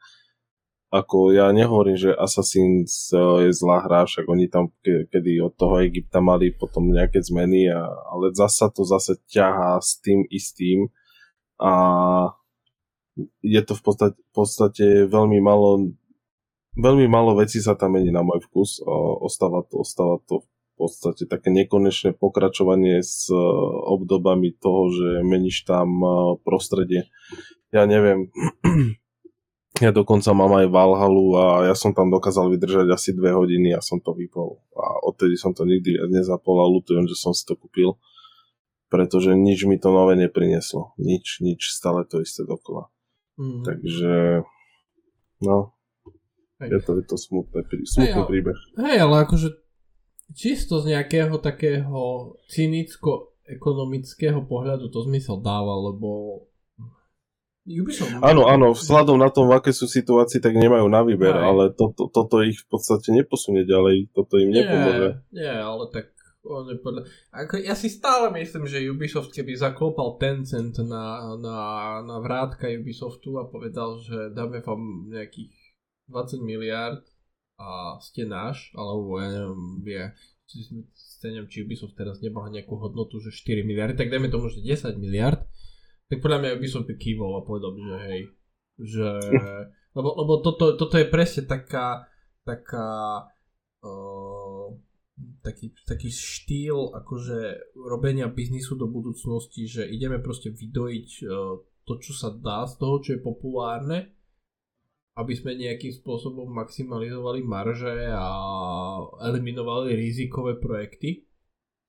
Ako 0.94 1.34
ja 1.34 1.50
nehovorím, 1.50 1.98
že 1.98 2.14
Assassin's 2.14 3.10
uh, 3.10 3.42
je 3.42 3.50
zlá 3.50 3.82
hra, 3.82 4.06
však 4.06 4.30
oni 4.30 4.46
tam 4.46 4.70
ke, 4.78 5.10
kedy 5.10 5.42
od 5.42 5.58
toho 5.58 5.82
Egypta 5.82 6.22
mali 6.22 6.54
potom 6.54 6.86
nejaké 6.86 7.18
zmeny, 7.18 7.66
a, 7.66 7.90
ale 8.14 8.30
zasa 8.30 8.70
to 8.70 8.86
zase 8.86 9.18
ťahá 9.26 9.82
s 9.82 9.98
tým 9.98 10.22
istým 10.30 10.86
a 11.58 11.74
je 13.42 13.62
to 13.62 13.74
v 13.74 13.82
podstate, 13.82 14.14
v 14.14 14.32
podstate 14.34 14.86
veľmi 15.10 15.38
malo 15.42 15.98
veľmi 16.74 17.06
málo 17.06 17.38
vecí 17.38 17.62
sa 17.62 17.78
tam 17.78 17.98
mení 17.98 18.10
na 18.10 18.26
môj 18.26 18.42
vkus. 18.50 18.82
Ostáva 19.22 19.62
to, 19.66 19.82
ostáva 19.82 20.18
to 20.26 20.42
v 20.74 20.90
podstate 20.90 21.30
také 21.30 21.54
nekonečné 21.54 22.18
pokračovanie 22.18 22.98
s 22.98 23.30
obdobami 23.86 24.58
toho, 24.58 24.90
že 24.90 25.08
meníš 25.22 25.62
tam 25.66 26.02
prostredie. 26.42 27.06
Ja 27.70 27.86
neviem, 27.86 28.30
ja 29.84 29.90
dokonca 29.94 30.34
mám 30.34 30.54
aj 30.58 30.70
Valhalu 30.70 31.26
a 31.38 31.44
ja 31.70 31.74
som 31.78 31.94
tam 31.94 32.10
dokázal 32.10 32.50
vydržať 32.50 32.86
asi 32.90 33.10
dve 33.14 33.34
hodiny 33.34 33.74
a 33.74 33.82
som 33.82 34.02
to 34.02 34.14
vypol. 34.14 34.62
A 34.74 35.02
odtedy 35.06 35.38
som 35.38 35.54
to 35.54 35.62
nikdy 35.62 35.94
nezapol 36.10 36.58
a 36.62 36.66
lutujem, 36.66 37.06
že 37.06 37.18
som 37.18 37.30
si 37.30 37.46
to 37.46 37.54
kúpil. 37.54 37.98
Pretože 38.90 39.34
nič 39.34 39.66
mi 39.66 39.74
to 39.74 39.90
nové 39.90 40.14
neprineslo. 40.14 40.94
Nič, 41.02 41.42
nič, 41.42 41.74
stále 41.74 42.06
to 42.06 42.22
isté 42.22 42.46
dokola. 42.46 42.94
Mm. 43.34 43.66
Takže, 43.66 44.14
no. 45.42 45.73
Je 46.70 46.80
to, 46.80 46.92
je 47.00 47.04
to 47.04 47.16
smutné, 47.18 47.60
smutný 47.84 48.22
Hej, 48.22 48.28
príbeh. 48.28 48.58
Hej, 48.78 48.96
ale 49.04 49.14
akože 49.28 49.48
čisto 50.32 50.80
z 50.80 50.96
nejakého 50.96 51.36
takého 51.42 52.34
cynicko-ekonomického 52.48 54.44
pohľadu 54.48 54.88
to 54.88 55.04
zmysel 55.04 55.42
dáva, 55.44 55.76
lebo 55.92 56.40
Ubisoft... 57.64 58.12
Áno, 58.20 58.44
áno, 58.44 58.76
vzhľadom 58.76 59.16
na 59.16 59.32
tom, 59.32 59.48
v 59.48 59.56
aké 59.56 59.72
sú 59.72 59.88
situácii, 59.88 60.36
tak 60.36 60.52
nemajú 60.52 60.84
na 60.84 61.00
výber, 61.00 61.32
Aj. 61.32 61.48
ale 61.48 61.72
to, 61.72 61.96
to, 61.96 62.12
toto 62.12 62.44
ich 62.44 62.60
v 62.60 62.66
podstate 62.68 63.08
neposunie 63.08 63.64
ďalej, 63.64 64.12
toto 64.12 64.36
im 64.36 64.52
nepomôže. 64.52 65.24
Nie, 65.32 65.64
ale 65.64 65.88
tak 65.88 66.12
podľa... 66.44 67.08
Ako, 67.32 67.56
ja 67.64 67.72
si 67.72 67.88
stále 67.88 68.28
myslím, 68.36 68.68
že 68.68 68.84
Ubisoft 68.84 69.32
keby 69.32 69.56
zaklopal 69.56 70.20
Tencent 70.20 70.76
na, 70.84 71.32
na, 71.40 71.58
na 72.04 72.16
vrátka 72.20 72.68
Ubisoftu 72.68 73.40
a 73.40 73.48
povedal, 73.48 73.96
že 74.04 74.28
dáme 74.36 74.60
vám 74.60 75.08
nejakých 75.08 75.63
20 76.08 76.44
miliard 76.44 77.02
a 77.56 77.96
ste 78.02 78.26
náš, 78.26 78.74
alebo 78.74 79.22
ja 79.22 79.28
neviem, 79.30 79.62
ja 79.86 80.06
si 80.44 80.60
neviem, 81.24 81.48
či 81.48 81.64
Ubisoft 81.64 81.96
teraz 81.96 82.20
nemá 82.20 82.46
nejakú 82.52 82.76
hodnotu, 82.76 83.16
že 83.22 83.32
4 83.32 83.64
miliardy, 83.64 83.96
tak 83.96 84.12
dajme 84.12 84.28
tomu, 84.28 84.52
že 84.52 84.60
10 84.60 85.00
miliard, 85.00 85.40
tak 86.12 86.20
podľa 86.20 86.38
mňa 86.44 86.56
Ubisoft 86.60 86.86
by 86.90 86.96
kývol 87.00 87.40
a 87.40 87.46
povedal 87.46 87.72
by, 87.72 87.80
že 87.80 87.98
hej, 88.10 88.20
že, 88.84 89.08
lebo, 89.96 90.10
lebo 90.20 90.32
toto, 90.44 90.76
toto 90.76 90.94
je 91.00 91.06
presne 91.08 91.48
taká, 91.48 92.04
taká, 92.44 93.24
uh, 93.80 94.68
taký, 95.40 95.72
taký 95.88 96.10
štýl 96.12 96.92
akože 96.92 97.72
robenia 97.88 98.28
biznisu 98.28 98.76
do 98.76 98.90
budúcnosti, 98.90 99.64
že 99.64 99.88
ideme 99.88 100.20
proste 100.20 100.52
vydojiť 100.52 101.08
uh, 101.24 101.56
to, 101.88 101.92
čo 102.00 102.12
sa 102.12 102.28
dá 102.34 102.68
z 102.68 102.74
toho, 102.76 103.00
čo 103.00 103.10
je 103.16 103.20
populárne 103.24 104.12
aby 105.14 105.32
sme 105.38 105.54
nejakým 105.54 105.94
spôsobom 105.94 106.50
maximalizovali 106.50 107.46
marže 107.46 108.10
a 108.10 108.26
eliminovali 109.22 109.94
rizikové 109.94 110.58
projekty. 110.58 111.30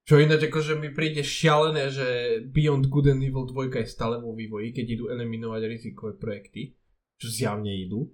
Čo 0.05 0.21
ináč 0.21 0.45
akože 0.45 0.77
mi 0.77 0.93
príde 0.93 1.25
šialené, 1.25 1.89
že 1.89 2.07
Beyond 2.45 2.85
Good 2.93 3.17
and 3.17 3.25
Evil 3.25 3.49
2 3.49 3.73
je 3.81 3.89
stále 3.89 4.21
vo 4.21 4.37
vývoji, 4.37 4.69
keď 4.69 4.85
idú 4.85 5.05
eliminovať 5.09 5.61
rizikové 5.65 6.13
projekty, 6.13 6.77
čo 7.17 7.27
zjavne 7.33 7.73
idú. 7.73 8.05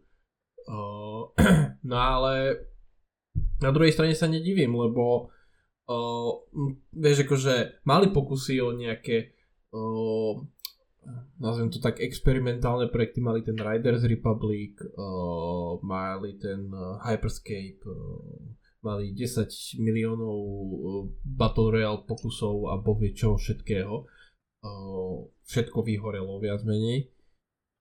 Uh, 0.71 1.27
no 1.91 1.97
ale 1.99 2.63
na 3.59 3.75
druhej 3.75 3.91
strane 3.91 4.15
sa 4.15 4.31
nedivím, 4.31 4.71
lebo 4.71 5.27
uh, 5.91 6.31
vieš 6.95 7.27
akože 7.27 7.83
mali 7.83 8.07
pokusy 8.15 8.63
o 8.63 8.71
nejaké 8.71 9.35
uh, 9.75 10.39
nazvem 11.41 11.73
to 11.73 11.81
tak, 11.81 11.97
experimentálne 11.97 12.87
projekty 12.93 13.19
mali 13.21 13.41
ten 13.41 13.57
Riders 13.57 14.05
Republic, 14.05 14.77
uh, 14.81 15.81
mali 15.81 16.37
ten 16.37 16.69
uh, 16.69 17.01
Hyperscape, 17.01 17.81
uh, 17.89 18.53
mali 18.85 19.13
10 19.13 19.49
miliónov 19.81 20.37
uh, 20.37 21.03
Battle 21.25 21.73
Royale 21.73 22.05
pokusov 22.05 22.69
a 22.69 22.77
bovie 22.77 23.13
čo 23.17 23.37
všetkého. 23.37 24.05
Uh, 24.61 25.25
všetko 25.49 25.81
vyhorelo 25.81 26.37
viac 26.37 26.61
menej. 26.61 27.09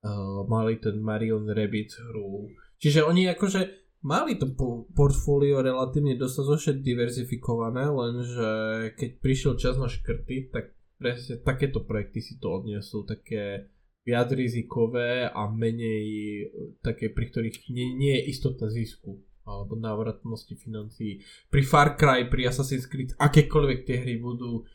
Uh, 0.01 0.49
mali 0.49 0.81
ten 0.81 0.97
Marion 0.97 1.45
Rabbit 1.45 1.93
hru. 2.09 2.49
Čiže 2.81 3.05
oni 3.05 3.29
akože 3.29 3.81
mali 4.01 4.41
to 4.41 4.49
po- 4.57 4.89
portfólio 4.97 5.61
relatívne 5.61 6.17
dostatočne 6.17 6.81
diverzifikované, 6.81 7.85
lenže 7.85 8.51
keď 8.97 9.11
prišiel 9.21 9.53
čas 9.61 9.77
na 9.77 9.93
škrty, 9.93 10.49
tak 10.49 10.73
presne 11.01 11.41
takéto 11.41 11.81
projekty 11.89 12.21
si 12.21 12.37
to 12.37 12.61
odniesú, 12.61 13.09
také 13.09 13.73
viac 14.05 14.29
rizikové 14.37 15.25
a 15.25 15.49
menej 15.49 16.05
e, 16.05 16.45
také, 16.85 17.09
pri 17.09 17.33
ktorých 17.33 17.57
nie, 17.73 17.97
nie 17.97 18.13
je 18.21 18.29
istota 18.29 18.69
zisku 18.69 19.17
alebo 19.49 19.75
návratnosti 19.81 20.53
financií. 20.61 21.25
Pri 21.49 21.65
Far 21.65 21.97
Cry, 21.97 22.29
pri 22.29 22.53
Assassin's 22.53 22.85
Creed, 22.85 23.17
akékoľvek 23.17 23.89
tie 23.89 23.97
hry 24.05 24.21
budú, 24.21 24.69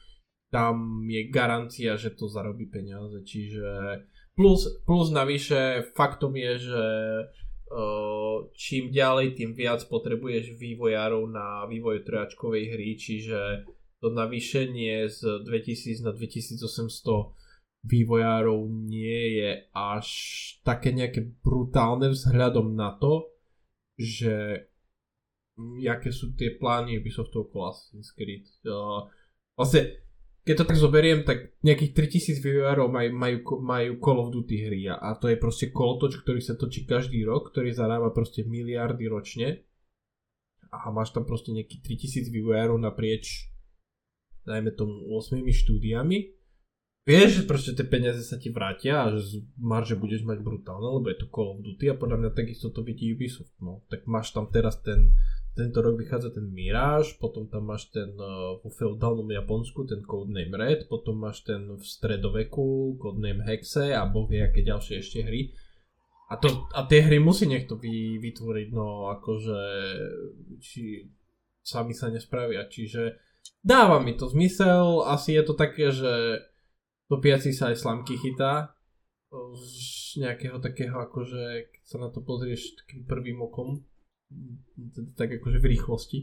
tam 0.49 1.05
je 1.05 1.29
garancia, 1.29 1.95
že 1.95 2.17
to 2.17 2.25
zarobí 2.27 2.67
peniaze, 2.67 3.21
čiže 3.23 3.63
plus, 4.35 4.67
plus 4.83 5.13
navyše 5.13 5.93
faktom 5.95 6.35
je, 6.35 6.69
že 6.69 6.85
čím 8.53 8.93
ďalej, 8.93 9.35
tým 9.35 9.51
viac 9.57 9.81
potrebuješ 9.89 10.55
vývojárov 10.55 11.23
na 11.27 11.65
vývoj 11.65 12.05
trojačkovej 12.05 12.63
hry, 12.77 12.87
čiže 12.95 13.65
to 14.05 14.13
navýšenie 14.13 15.09
z 15.09 15.49
2000 15.49 16.05
na 16.05 16.13
2800 16.13 17.33
vývojárov 17.89 18.69
nie 18.69 19.41
je 19.41 19.51
až 19.73 20.07
také 20.61 20.93
nejaké 20.93 21.25
brutálne 21.41 22.13
vzhľadom 22.13 22.77
na 22.77 22.93
to, 23.01 23.33
že 23.97 24.65
jaké 25.81 26.13
sú 26.13 26.37
tie 26.37 26.53
plány 26.53 27.01
Ubisoftu 27.01 27.49
okolo 27.49 27.73
Assassin's 27.73 28.13
Creed. 28.13 28.45
Uh, 28.61 29.09
vlastne 29.57 29.97
keď 30.45 30.61
to 30.61 30.69
tak 30.69 30.77
zoberiem, 30.77 31.25
tak 31.25 31.57
nejakých 31.65 31.97
3000 32.37 32.45
vývojárov 32.45 32.85
maj, 32.85 33.09
majú, 33.09 33.37
majú 33.65 33.91
Call 33.97 34.21
of 34.21 34.29
Duty 34.29 34.69
hry 34.69 34.85
a 34.93 35.17
to 35.17 35.33
je 35.33 35.41
proste 35.41 35.73
kolotoč, 35.73 36.21
ktorý 36.21 36.45
sa 36.45 36.53
točí 36.53 36.85
každý 36.85 37.25
rok, 37.25 37.49
ktorý 37.49 37.73
zarába 37.73 38.13
proste 38.13 38.45
miliardy 38.45 39.09
ročne 39.09 39.65
a 40.69 40.93
máš 40.93 41.09
tam 41.09 41.25
proste 41.25 41.49
nejakých 41.49 41.81
3000 41.81 42.29
vývojárov 42.29 42.77
naprieč 42.77 43.54
dajme 44.45 44.71
tomu 44.77 45.09
8 45.17 45.41
štúdiami 45.41 46.35
vieš, 47.05 47.41
že 47.41 47.43
proste 47.45 47.71
tie 47.77 47.85
peniaze 47.85 48.25
sa 48.25 48.41
ti 48.41 48.49
vrátia 48.49 49.05
a 49.05 49.13
že 49.13 49.45
marže 49.61 49.93
budeš 49.93 50.25
mať 50.25 50.41
brutálne, 50.41 50.89
lebo 50.89 51.07
je 51.13 51.21
to 51.21 51.29
Call 51.29 51.53
of 51.53 51.61
Duty 51.61 51.93
a 51.93 51.99
podľa 52.01 52.17
mňa 52.25 52.31
takisto 52.33 52.73
to 52.73 52.81
vidí 52.81 53.13
Ubisoft, 53.13 53.53
no. 53.61 53.85
Tak 53.93 54.09
máš 54.09 54.33
tam 54.33 54.49
teraz 54.49 54.81
ten 54.81 55.13
tento 55.55 55.79
rok 55.79 55.95
vychádza 55.95 56.35
ten 56.35 56.51
Mirage, 56.51 57.15
potom 57.15 57.47
tam 57.47 57.71
máš 57.71 57.87
ten 57.87 58.11
uh, 58.19 58.59
vo 58.59 58.67
feudálnom 58.67 59.23
Japonsku, 59.31 59.87
ten 59.87 60.03
Codename 60.03 60.51
Red, 60.51 60.91
potom 60.91 61.15
máš 61.15 61.47
ten 61.47 61.63
v 61.63 61.79
stredoveku, 61.79 62.99
Codename 62.99 63.39
Hexe 63.47 63.95
a 63.95 64.03
boh 64.03 64.27
vie 64.27 64.43
aké 64.43 64.67
ďalšie 64.67 64.99
ešte 64.99 65.23
hry. 65.23 65.55
A, 66.27 66.35
to, 66.35 66.67
a 66.75 66.83
tie 66.91 67.07
hry 67.07 67.23
musí 67.23 67.47
niekto 67.47 67.79
vy, 67.79 68.19
vytvoriť, 68.19 68.67
no 68.75 69.15
akože 69.15 69.59
či 70.59 71.07
sami 71.63 71.95
sa 71.95 72.11
nespravia, 72.11 72.67
čiže 72.67 73.15
dáva 73.65 73.99
mi 73.99 74.13
to 74.13 74.29
zmysel, 74.29 75.05
asi 75.09 75.33
je 75.33 75.43
to 75.43 75.53
také, 75.57 75.89
že 75.89 76.43
topiaci 77.09 77.53
sa 77.53 77.73
aj 77.73 77.81
slamky 77.81 78.17
chytá 78.17 78.75
z 79.55 80.21
nejakého 80.21 80.57
takého 80.63 80.95
akože, 80.95 81.73
keď 81.73 81.83
sa 81.83 81.97
na 81.99 82.09
to 82.09 82.23
pozrieš 82.23 82.77
takým 82.85 83.03
prvým 83.03 83.41
okom, 83.43 83.83
tak 85.19 85.33
akože 85.41 85.59
v 85.59 85.69
rýchlosti. 85.75 86.19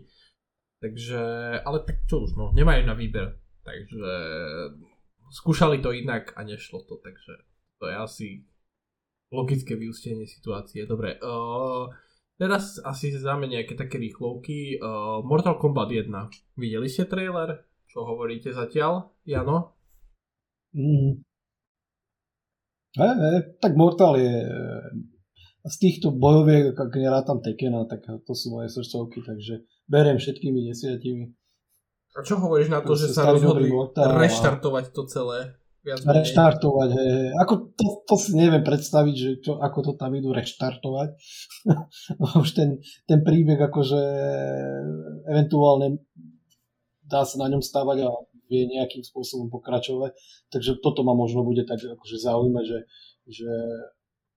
Takže, 0.82 1.22
ale 1.62 1.78
tak 1.86 2.02
čo 2.10 2.26
už, 2.26 2.34
no, 2.34 2.50
nemajú 2.50 2.82
na 2.82 2.98
výber. 2.98 3.38
Takže 3.62 4.12
skúšali 5.30 5.78
to 5.78 5.94
inak 5.94 6.34
a 6.34 6.42
nešlo 6.42 6.82
to, 6.82 6.98
takže 6.98 7.46
to 7.78 7.86
je 7.86 7.94
asi 7.94 8.26
logické 9.30 9.78
vyústenie 9.78 10.26
situácie. 10.26 10.82
Dobre, 10.84 11.22
uh, 11.22 11.86
teraz 12.42 12.82
asi 12.82 13.14
záme 13.14 13.46
nejaké 13.46 13.78
také 13.78 14.02
rýchlovky. 14.02 14.82
Uh, 14.82 15.22
Mortal 15.22 15.62
Kombat 15.62 15.94
1. 15.94 16.10
Videli 16.58 16.90
ste 16.90 17.06
trailer? 17.06 17.62
Čo 17.86 18.02
hovoríte 18.02 18.50
zatiaľ, 18.50 19.14
Jano? 19.22 19.78
Mm. 20.74 21.22
E, 22.98 23.06
e, 23.06 23.38
tak 23.62 23.78
Mortal 23.78 24.18
je 24.18 24.34
z 25.62 25.76
týchto 25.78 26.10
bojoviek, 26.10 26.74
ak 26.74 26.90
nerátam 26.98 27.38
Tekena, 27.38 27.86
tak 27.86 28.02
to 28.02 28.32
sú 28.34 28.58
moje 28.58 28.74
srdcovky, 28.74 29.22
takže 29.22 29.62
beriem 29.86 30.18
všetkými 30.18 30.66
desiatimi. 30.66 31.30
A 32.12 32.20
čo 32.26 32.36
hovoríš 32.42 32.68
na 32.68 32.82
to, 32.82 32.98
to 32.98 33.06
že 33.06 33.14
sa 33.14 33.30
rozhodli 33.30 33.70
reštartovať 33.96 34.84
to 34.90 35.02
celé? 35.06 35.54
Viac 35.82 35.98
reštartovať, 36.06 36.88
hej. 36.94 37.34
Ako 37.42 37.74
to, 37.74 38.06
to 38.06 38.14
si 38.14 38.38
neviem 38.38 38.62
predstaviť, 38.62 39.14
že 39.18 39.30
čo, 39.42 39.52
ako 39.58 39.78
to 39.82 39.92
tam 39.98 40.14
idú 40.14 40.30
reštartovať. 40.30 41.18
Už 42.42 42.50
ten, 42.54 42.78
ten 43.10 43.18
príbeh 43.26 43.58
akože 43.58 44.00
eventuálne 45.26 45.98
dá 47.02 47.26
sa 47.26 47.36
na 47.42 47.50
ňom 47.50 47.58
stávať 47.58 48.06
a 48.06 48.14
vie 48.46 48.70
nejakým 48.70 49.02
spôsobom 49.02 49.50
pokračovať. 49.50 50.14
Takže 50.54 50.78
toto 50.78 51.02
ma 51.02 51.18
možno 51.18 51.42
bude 51.42 51.66
tak 51.66 51.82
akože 51.82 52.16
zaujímať, 52.20 52.64
že, 52.64 52.78
že 53.26 53.50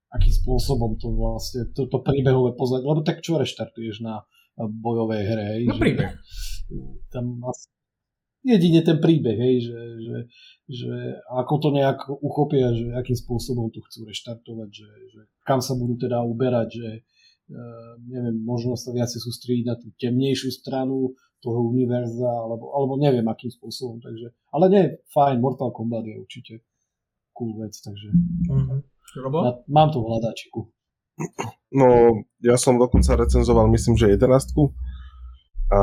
akým 0.09 0.33
spôsobom 0.33 0.97
to 0.97 1.13
vlastne, 1.13 1.69
toto 1.77 2.01
príbehové 2.01 2.57
pozadie, 2.57 2.89
lebo 2.89 3.05
tak 3.05 3.21
čo 3.21 3.37
reštartuješ 3.37 4.01
na 4.01 4.25
bojovej 4.57 5.21
hre, 5.29 5.45
hej? 5.59 5.61
No 5.67 5.75
príbeh. 5.77 6.15
Tam 7.11 7.37
asi 7.45 7.74
jedine 8.45 8.85
ten 8.85 9.01
príbeh, 9.01 9.33
hej, 9.33 9.55
že, 9.65 9.79
že, 10.05 10.17
že 10.69 10.93
ako 11.33 11.53
to 11.57 11.69
nejak 11.73 12.05
uchopia, 12.21 12.69
že 12.77 12.93
akým 12.93 13.17
spôsobom 13.17 13.73
to 13.73 13.81
chcú 13.89 14.05
reštartovať, 14.05 14.69
že, 14.69 14.89
že 15.09 15.21
kam 15.41 15.59
sa 15.65 15.73
budú 15.73 15.97
teda 15.97 16.21
uberať, 16.21 16.69
že 16.77 16.89
uh, 17.49 17.97
neviem, 18.05 18.37
možno 18.45 18.77
sa 18.77 18.93
viacej 18.93 19.17
sústrediť 19.17 19.65
na 19.65 19.75
tú 19.75 19.89
temnejšiu 19.97 20.53
stranu 20.53 21.17
toho 21.41 21.59
univerza, 21.65 22.29
alebo, 22.29 22.69
alebo 22.77 22.93
neviem 23.01 23.25
akým 23.25 23.49
spôsobom, 23.49 23.97
takže, 23.99 24.29
ale 24.53 24.65
nie, 24.69 24.83
fajn, 25.09 25.41
Mortal 25.41 25.73
Kombat 25.73 26.05
je 26.05 26.15
určite 26.21 26.53
cool 27.33 27.57
vec, 27.59 27.73
takže 27.75 28.07
mm-hmm. 28.47 28.79
Robo? 29.21 29.63
Mám 29.67 29.89
to 29.95 30.03
v 30.03 30.07
hľadáčiku. 30.11 30.67
No, 31.71 31.87
ja 32.43 32.59
som 32.59 32.75
dokonca 32.75 33.15
recenzoval, 33.15 33.71
myslím, 33.71 33.95
že 33.95 34.11
11 34.11 34.27
a 35.71 35.79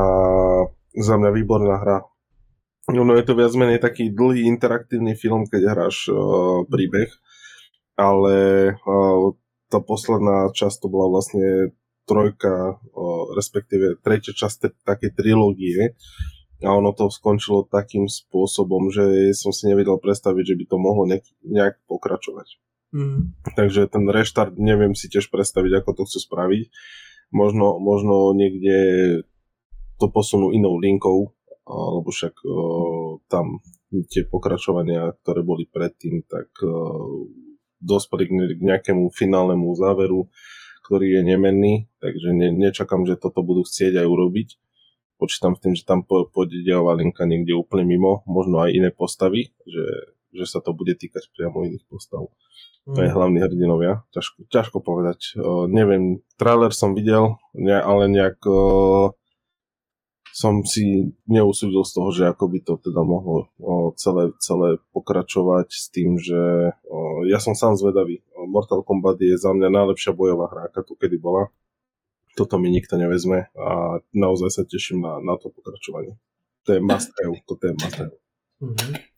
za 0.93 1.15
mňa 1.17 1.29
výborná 1.33 1.81
hra. 1.81 2.05
No, 2.91 3.07
no 3.07 3.15
je 3.15 3.23
to 3.23 3.39
viac 3.39 3.55
menej 3.55 3.79
taký 3.79 4.11
dlhý 4.11 4.43
interaktívny 4.43 5.15
film, 5.15 5.47
keď 5.47 5.71
hráš 5.71 6.11
uh, 6.11 6.67
príbeh, 6.67 7.07
ale 7.95 8.35
uh, 8.75 9.31
tá 9.71 9.79
posledná 9.79 10.51
časť 10.51 10.83
to 10.83 10.87
bola 10.91 11.07
vlastne 11.07 11.71
trojka, 12.03 12.75
uh, 12.75 13.23
respektíve 13.39 14.03
tretia 14.03 14.35
časť 14.35 14.83
takej 14.83 15.15
trilógie 15.15 15.95
a 16.63 16.69
ono 16.75 16.91
to 16.91 17.11
skončilo 17.11 17.67
takým 17.67 18.07
spôsobom, 18.07 18.91
že 18.91 19.35
som 19.35 19.55
si 19.55 19.67
nevedel 19.67 19.99
predstaviť, 19.99 20.55
že 20.55 20.57
by 20.59 20.65
to 20.67 20.77
mohlo 20.79 21.03
nejak, 21.07 21.23
nejak 21.43 21.75
pokračovať. 21.87 22.59
Mm. 22.95 23.35
Takže 23.55 23.91
ten 23.91 24.07
reštart 24.07 24.55
neviem 24.55 24.95
si 24.95 25.11
tiež 25.11 25.27
predstaviť, 25.27 25.83
ako 25.83 25.89
to 25.91 26.01
chcú 26.07 26.19
spraviť. 26.23 26.63
Možno, 27.35 27.81
možno 27.81 28.31
niekde 28.31 28.77
to 29.99 30.07
posunú 30.07 30.55
inou 30.55 30.79
linkou, 30.79 31.35
lebo 31.67 32.09
však 32.11 32.35
tam 33.31 33.63
tie 34.11 34.27
pokračovania, 34.27 35.15
ktoré 35.23 35.45
boli 35.45 35.63
predtým, 35.69 36.25
tak 36.27 36.51
dospeli 37.83 38.23
k 38.27 38.61
nejakému 38.63 39.11
finálnemu 39.11 39.67
záveru, 39.75 40.27
ktorý 40.83 41.19
je 41.19 41.21
nemenný, 41.23 41.73
takže 42.03 42.35
ne, 42.35 42.51
nečakám, 42.51 43.07
že 43.07 43.15
toto 43.15 43.39
budú 43.39 43.63
chcieť 43.63 44.03
aj 44.03 44.07
urobiť. 44.07 44.49
Počítam 45.15 45.55
s 45.55 45.63
tým, 45.63 45.73
že 45.75 45.87
tam 45.87 46.03
pôjde 46.03 46.63
dejová 46.67 46.99
linka 46.99 47.23
niekde 47.23 47.55
úplne 47.55 47.87
mimo, 47.87 48.27
možno 48.27 48.59
aj 48.59 48.75
iné 48.75 48.89
postavy, 48.91 49.55
že, 49.63 49.85
že 50.35 50.43
sa 50.43 50.59
to 50.59 50.75
bude 50.75 50.91
týkať 50.99 51.31
priamo 51.31 51.63
iných 51.63 51.87
postav. 51.87 52.27
To 52.83 52.99
je 52.99 53.07
mm. 53.07 53.15
hlavní 53.15 53.39
hrdinovia. 53.39 54.03
Ťažko, 54.11 54.51
ťažko 54.51 54.77
povedať. 54.83 55.39
O, 55.39 55.71
neviem, 55.71 56.19
trailer 56.35 56.75
som 56.75 56.91
videl, 56.91 57.39
ne, 57.55 57.79
ale 57.79 58.11
nejak 58.11 58.43
o, 58.43 59.15
som 60.33 60.65
si 60.65 61.13
neusúdil 61.29 61.85
z 61.85 61.91
toho, 61.93 62.09
že 62.09 62.23
ako 62.25 62.49
by 62.49 62.59
to 62.65 62.73
teda 62.81 63.05
mohlo 63.05 63.53
celé, 64.01 64.33
celé 64.41 64.81
pokračovať 64.89 65.69
s 65.69 65.93
tým, 65.93 66.17
že 66.17 66.73
ja 67.29 67.37
som 67.37 67.53
sám 67.53 67.77
zvedavý. 67.77 68.25
Mortal 68.49 68.81
Kombat 68.81 69.21
je 69.21 69.37
za 69.37 69.53
mňa 69.53 69.69
najlepšia 69.69 70.17
bojová 70.17 70.49
hra, 70.49 70.73
aká 70.73 70.81
tu 70.81 70.97
kedy 70.97 71.21
bola. 71.21 71.53
Toto 72.33 72.57
mi 72.57 72.73
nikto 72.73 72.97
nevezme 72.97 73.53
a 73.53 74.01
naozaj 74.09 74.49
sa 74.49 74.63
teším 74.65 75.05
na, 75.05 75.21
na 75.21 75.37
to 75.37 75.53
pokračovanie. 75.53 76.17
To 76.65 76.73
je 76.73 76.81
must 76.81 77.13
have, 77.21 77.37
toto 77.45 77.69
je 77.69 77.73
must 77.77 77.97
have. 78.01 78.17
Mm-hmm. 78.57 79.13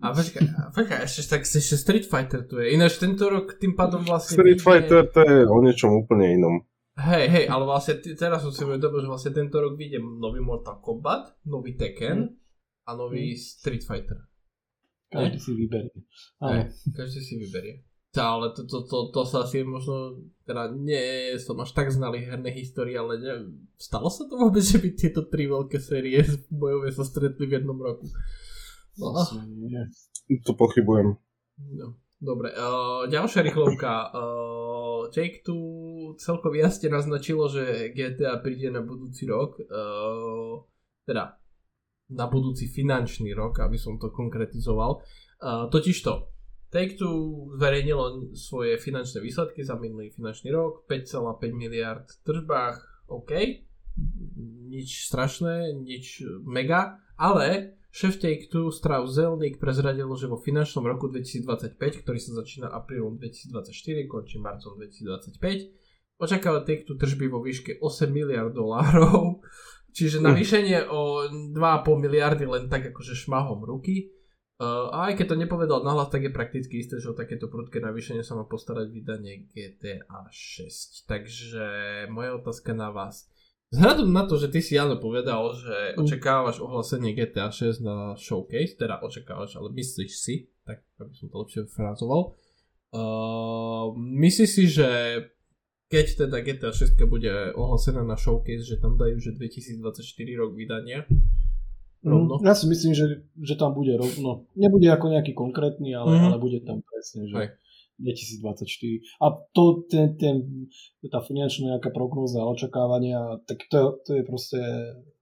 A 0.00 0.06
počkaj, 0.10 0.42
počkaj, 0.74 0.98
ešte, 1.06 1.22
tak, 1.28 1.42
ešte 1.46 1.76
Street 1.78 2.06
Fighter 2.08 2.42
tu 2.48 2.58
je. 2.58 2.74
Ináč 2.74 2.98
tento 2.98 3.30
rok 3.30 3.60
tým 3.60 3.78
pádom 3.78 4.02
vlastne... 4.02 4.34
Street. 4.34 4.58
Fighter 4.58 5.06
to 5.06 5.22
je 5.22 5.46
o 5.46 5.58
niečom 5.62 5.92
úplne 5.94 6.34
inom. 6.34 6.66
Hej, 6.94 7.26
hej, 7.26 7.44
ale 7.50 7.66
vlastne 7.66 7.98
t- 7.98 8.14
teraz 8.14 8.46
som 8.46 8.54
si 8.54 8.62
uvedomil, 8.62 9.02
že 9.02 9.10
vlastne 9.10 9.34
tento 9.34 9.58
rok 9.58 9.74
vyjde 9.74 9.98
nový 9.98 10.38
Mortal 10.38 10.78
Kombat, 10.78 11.42
nový 11.42 11.74
Tekken 11.74 12.30
a 12.86 12.90
nový 12.94 13.34
mm. 13.34 13.40
Street 13.40 13.82
Fighter. 13.82 14.22
Každý 15.10 15.38
si 15.42 15.52
vyberie. 15.58 15.94
Ale... 16.38 16.70
každý 16.94 17.20
si 17.22 17.34
vyberie. 17.34 17.82
Ale 18.14 18.54
to, 18.54 18.62
to, 18.70 18.86
to, 18.86 19.10
to 19.10 19.20
sa 19.26 19.42
asi 19.42 19.66
možno, 19.66 20.22
teda 20.46 20.70
nie 20.70 21.34
som 21.42 21.58
až 21.58 21.74
tak 21.74 21.90
znalý 21.90 22.22
herné 22.22 22.54
histórie, 22.54 22.94
ale 22.94 23.18
neviem, 23.18 23.66
stalo 23.74 24.06
sa 24.06 24.30
to 24.30 24.38
vôbec, 24.38 24.62
že 24.62 24.78
by 24.78 24.88
tieto 24.94 25.26
tri 25.26 25.50
veľké 25.50 25.82
série 25.82 26.22
bojové 26.46 26.94
sa 26.94 27.02
stretli 27.02 27.50
v 27.50 27.58
jednom 27.58 27.74
roku? 27.74 28.06
No. 29.02 29.18
To 30.46 30.52
pochybujem. 30.54 31.18
No, 31.74 31.98
dobre, 32.24 32.48
uh, 32.56 33.04
ďalšia 33.06 33.44
rýchlovka. 33.44 34.10
Uh, 34.10 35.12
Jake 35.12 35.44
tu 35.44 35.56
celkom 36.16 36.56
jasne 36.56 36.88
naznačilo, 36.88 37.46
že 37.52 37.92
GTA 37.92 38.40
príde 38.40 38.72
na 38.72 38.80
budúci 38.80 39.28
rok. 39.28 39.60
Uh, 39.60 40.64
teda 41.04 41.36
na 42.16 42.26
budúci 42.28 42.68
finančný 42.68 43.36
rok, 43.36 43.60
aby 43.60 43.76
som 43.76 44.00
to 44.00 44.08
konkretizoval. 44.08 45.04
Uh, 45.44 45.68
totižto, 45.68 46.34
Take-Two 46.74 47.54
zverejnilo 47.54 48.34
svoje 48.34 48.82
finančné 48.82 49.22
výsledky 49.22 49.62
za 49.62 49.78
minulý 49.78 50.10
finančný 50.10 50.50
rok, 50.50 50.82
5,5 50.90 51.54
miliard 51.54 52.02
v 52.10 52.18
tržbách, 52.26 53.06
OK, 53.14 53.30
nič 54.74 55.06
strašné, 55.06 55.70
nič 55.70 56.26
mega, 56.42 56.98
ale 57.14 57.78
šéf 57.94 58.18
Take-Two 58.18 58.74
Strauss 58.74 59.14
Zelnick 59.14 59.62
prezradil, 59.62 60.10
že 60.18 60.26
vo 60.26 60.34
finančnom 60.34 60.82
roku 60.82 61.06
2025, 61.06 61.78
ktorý 62.02 62.18
sa 62.18 62.42
začína 62.42 62.66
aprílom 62.74 63.22
2024, 63.22 64.10
končí 64.10 64.42
marcom 64.42 64.74
2025, 64.74 66.18
očakáva 66.18 66.66
Take-Two 66.66 66.98
tržby 66.98 67.30
vo 67.30 67.38
výške 67.38 67.78
8 67.78 68.10
miliard 68.10 68.50
dolárov, 68.50 69.38
čiže 69.96 70.18
navýšenie 70.18 70.90
o 70.90 71.30
2,5 71.54 71.54
miliardy 72.02 72.50
len 72.50 72.66
tak 72.66 72.90
akože 72.90 73.14
šmahom 73.14 73.62
ruky. 73.62 74.10
Uh, 74.54 74.86
a 74.94 75.10
aj 75.10 75.18
keď 75.18 75.34
to 75.34 75.40
nepovedal 75.42 75.82
nahlas, 75.82 76.14
tak 76.14 76.22
je 76.22 76.30
prakticky 76.30 76.78
isté, 76.78 77.02
že 77.02 77.10
o 77.10 77.18
takéto 77.18 77.50
prudké 77.50 77.82
navýšenie 77.82 78.22
sa 78.22 78.38
má 78.38 78.46
postarať 78.46 78.86
vydanie 78.90 79.50
GTA 79.50 80.30
6. 80.30 81.10
Takže 81.10 81.66
moja 82.10 82.38
otázka 82.38 82.70
na 82.70 82.94
vás. 82.94 83.33
Vzhľadom 83.74 84.08
na 84.14 84.22
to, 84.30 84.38
že 84.38 84.54
ty 84.54 84.62
si 84.62 84.78
Jano 84.78 85.02
povedal, 85.02 85.50
že 85.58 85.98
mm. 85.98 86.06
očakávaš 86.06 86.62
ohlasenie 86.62 87.10
GTA 87.10 87.50
6 87.50 87.82
na 87.82 88.14
showcase, 88.14 88.78
teda 88.78 89.02
očakávaš, 89.02 89.58
ale 89.58 89.74
myslíš 89.74 90.12
si, 90.14 90.46
tak 90.62 90.86
aby 91.02 91.10
som 91.18 91.26
to 91.26 91.42
lepšie 91.42 91.66
frázoval, 91.66 92.38
uh, 92.94 93.90
myslíš 93.98 94.50
si, 94.50 94.64
že 94.70 94.88
keď 95.90 96.06
teda 96.26 96.36
GTA 96.46 96.70
6 96.70 96.94
bude 97.10 97.50
ohlasená 97.58 98.06
na 98.06 98.14
showcase, 98.14 98.62
že 98.62 98.78
tam 98.78 98.94
dajú, 98.94 99.18
že 99.18 99.34
2024 99.34 100.38
rok 100.38 100.54
vydania, 100.54 101.02
rovno. 102.06 102.38
Mm, 102.38 102.46
ja 102.46 102.54
si 102.54 102.70
myslím, 102.70 102.92
že, 102.94 103.26
že 103.42 103.54
tam 103.58 103.74
bude 103.74 103.96
rovno. 103.96 104.46
Nebude 104.54 104.86
ako 104.92 105.18
nejaký 105.18 105.32
konkrétny, 105.32 105.96
ale, 105.96 106.14
mm. 106.14 106.24
ale 106.30 106.36
bude 106.38 106.62
tam 106.62 106.84
presne, 106.84 107.26
že 107.26 107.34
Aj. 107.34 107.48
2024. 107.98 109.22
A 109.22 109.26
to, 109.54 109.86
ten, 109.86 110.16
ten, 110.18 110.36
tá 111.06 111.22
finančná 111.22 111.76
nejaká 111.76 111.94
prognóza 111.94 112.42
a 112.42 112.50
očakávania, 112.50 113.38
tak 113.46 113.66
to, 113.70 114.02
to 114.02 114.18
je 114.18 114.22
proste, 114.26 114.60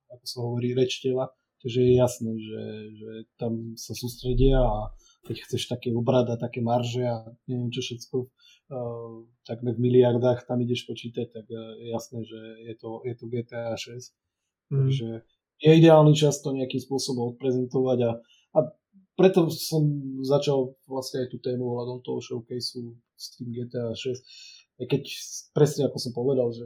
ako 0.09 0.25
sa 0.25 0.39
hovorí, 0.41 0.73
reč 0.73 1.05
tela. 1.05 1.31
Takže 1.62 1.79
je 1.79 1.95
jasné, 1.95 2.33
že, 2.43 2.62
že 2.99 3.11
tam 3.39 3.79
sa 3.79 3.95
sústredia 3.95 4.59
a 4.59 4.91
keď 5.23 5.47
chceš 5.47 5.70
také 5.70 5.95
obrad 5.95 6.27
a 6.27 6.35
také 6.35 6.59
marže 6.59 7.07
a 7.07 7.23
neviem 7.47 7.70
čo 7.70 7.87
všetko, 7.87 8.16
uh, 8.27 9.23
tak 9.47 9.62
v 9.62 9.79
miliardách 9.79 10.43
tam 10.43 10.59
ideš 10.59 10.91
počítať, 10.91 11.31
tak 11.31 11.47
uh, 11.47 11.79
je 11.79 11.95
jasné, 11.95 12.27
že 12.27 12.41
je 12.66 12.75
to, 12.75 13.07
je 13.07 13.14
to 13.14 13.25
GTA 13.31 13.79
6. 13.79 13.95
Mm. 14.75 14.79
Takže 14.83 15.09
je 15.62 15.70
ideálny 15.79 16.14
čas 16.18 16.43
to 16.43 16.51
nejakým 16.51 16.83
spôsobom 16.83 17.39
odprezentovať 17.39 17.99
a, 18.11 18.12
a 18.59 18.61
preto 19.12 19.52
som 19.52 19.84
začal 20.24 20.72
vlastne 20.88 21.26
aj 21.26 21.28
tú 21.32 21.38
tému 21.38 21.62
ohľadom 21.62 22.00
toho 22.00 22.18
showcaseu 22.20 22.96
s 23.12 23.36
tým 23.36 23.52
GTA 23.52 23.92
6. 23.92 24.82
Keď 24.82 25.02
presne 25.52 25.86
ako 25.86 25.98
som 26.00 26.12
povedal, 26.16 26.48
že 26.50 26.64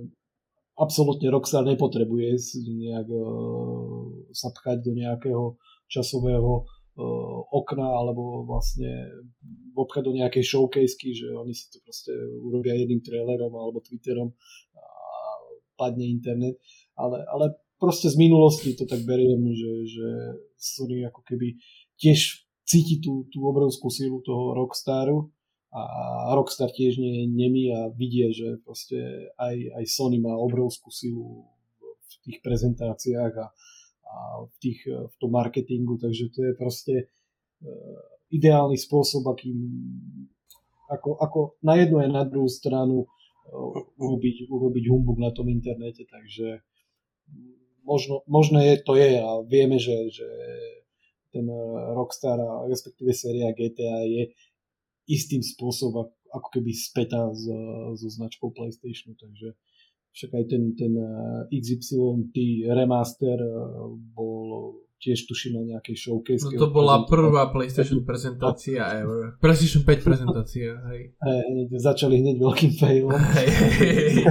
absolútne 0.78 1.32
Rockstar 1.32 1.66
nepotrebuje 1.66 2.38
nejak 2.64 3.08
uh, 3.08 4.30
sa 4.30 4.52
pchať 4.52 4.84
do 4.84 4.92
nejakého 4.94 5.44
časového 5.88 6.64
uh, 6.64 7.38
okna 7.50 7.86
alebo 7.86 8.44
vlastne 8.44 9.10
obchať 9.76 10.02
do 10.04 10.12
nejakej 10.16 10.44
showcasky, 10.44 11.12
že 11.12 11.32
oni 11.32 11.52
si 11.52 11.68
to 11.72 11.82
proste 11.84 12.12
urobia 12.40 12.76
jedným 12.76 13.04
trailerom 13.04 13.52
alebo 13.52 13.84
Twitterom 13.84 14.32
a 14.76 14.84
padne 15.76 16.08
internet. 16.08 16.56
Ale, 16.96 17.20
ale 17.28 17.65
proste 17.76 18.08
z 18.08 18.16
minulosti 18.16 18.72
to 18.76 18.84
tak 18.88 19.04
beriem, 19.04 19.52
že, 19.52 19.72
že 19.88 20.08
Sony 20.56 21.04
ako 21.04 21.20
keby 21.24 21.60
tiež 22.00 22.46
cíti 22.66 22.98
tú, 22.98 23.28
tú 23.30 23.46
obrovskú 23.46 23.88
silu 23.92 24.20
toho 24.24 24.56
Rockstaru 24.56 25.30
a 25.76 26.32
Rockstar 26.32 26.72
tiež 26.72 26.96
nie 26.96 27.22
je 27.22 27.24
nemý 27.28 27.64
a 27.70 27.92
vidie, 27.92 28.32
že 28.32 28.56
proste 28.64 29.30
aj, 29.36 29.76
aj 29.76 29.84
Sony 29.86 30.16
má 30.16 30.32
obrovskú 30.32 30.88
silu 30.88 31.46
v 31.80 32.14
tých 32.24 32.38
prezentáciách 32.40 33.34
a, 33.36 33.46
a 34.08 34.14
v, 34.48 34.56
tých, 34.58 34.80
v 34.88 35.16
tom 35.20 35.36
marketingu, 35.36 36.00
takže 36.00 36.32
to 36.32 36.40
je 36.48 36.52
proste 36.56 36.94
uh, 37.06 37.98
ideálny 38.32 38.80
spôsob, 38.80 39.28
akým 39.28 39.58
ako, 40.86 41.18
ako 41.18 41.38
na 41.66 41.82
jednu 41.82 41.98
aj 41.98 42.10
na 42.14 42.22
druhú 42.24 42.48
stranu 42.48 43.04
uh, 43.04 43.78
urobiť, 44.00 44.48
urobiť 44.48 44.84
humbug 44.88 45.18
na 45.20 45.34
tom 45.34 45.50
internete, 45.52 46.08
takže 46.08 46.62
možno, 47.86 48.26
možno 48.26 48.58
je, 48.58 48.82
to 48.82 48.98
je 48.98 49.22
a 49.22 49.30
vieme, 49.46 49.78
že, 49.78 50.10
že 50.10 50.28
ten 51.30 51.46
Rockstar 51.94 52.36
a 52.42 52.66
respektíve 52.66 53.14
séria 53.14 53.54
GTA 53.54 54.02
je 54.04 54.34
istým 55.06 55.40
spôsobom 55.40 56.10
ako 56.34 56.48
keby 56.50 56.74
spätá 56.74 57.30
so, 57.32 57.94
so 57.94 58.08
značkou 58.10 58.50
PlayStationu, 58.50 59.14
takže 59.14 59.54
však 60.10 60.30
aj 60.32 60.44
ten, 60.50 60.62
ten 60.74 60.92
XYT 61.52 62.66
remaster 62.72 63.38
bol 64.16 64.80
tiež 64.96 65.28
tuším 65.28 65.60
na 65.60 65.76
nejakej 65.76 65.96
showcase. 65.96 66.48
No 66.48 66.56
to 66.56 66.68
bola 66.72 67.04
prvá 67.04 67.52
PlayStation 67.52 68.00
prezentácia 68.02 68.80
ever. 68.96 69.36
PlayStation 69.38 69.84
5 69.84 70.08
prezentácia, 70.08 70.72
hej. 70.88 71.12
hej 71.12 71.68
začali 71.76 72.24
hneď 72.24 72.36
veľkým 72.40 72.72
failom. 72.80 73.12
Hej, 73.12 73.48
hej, 73.52 74.24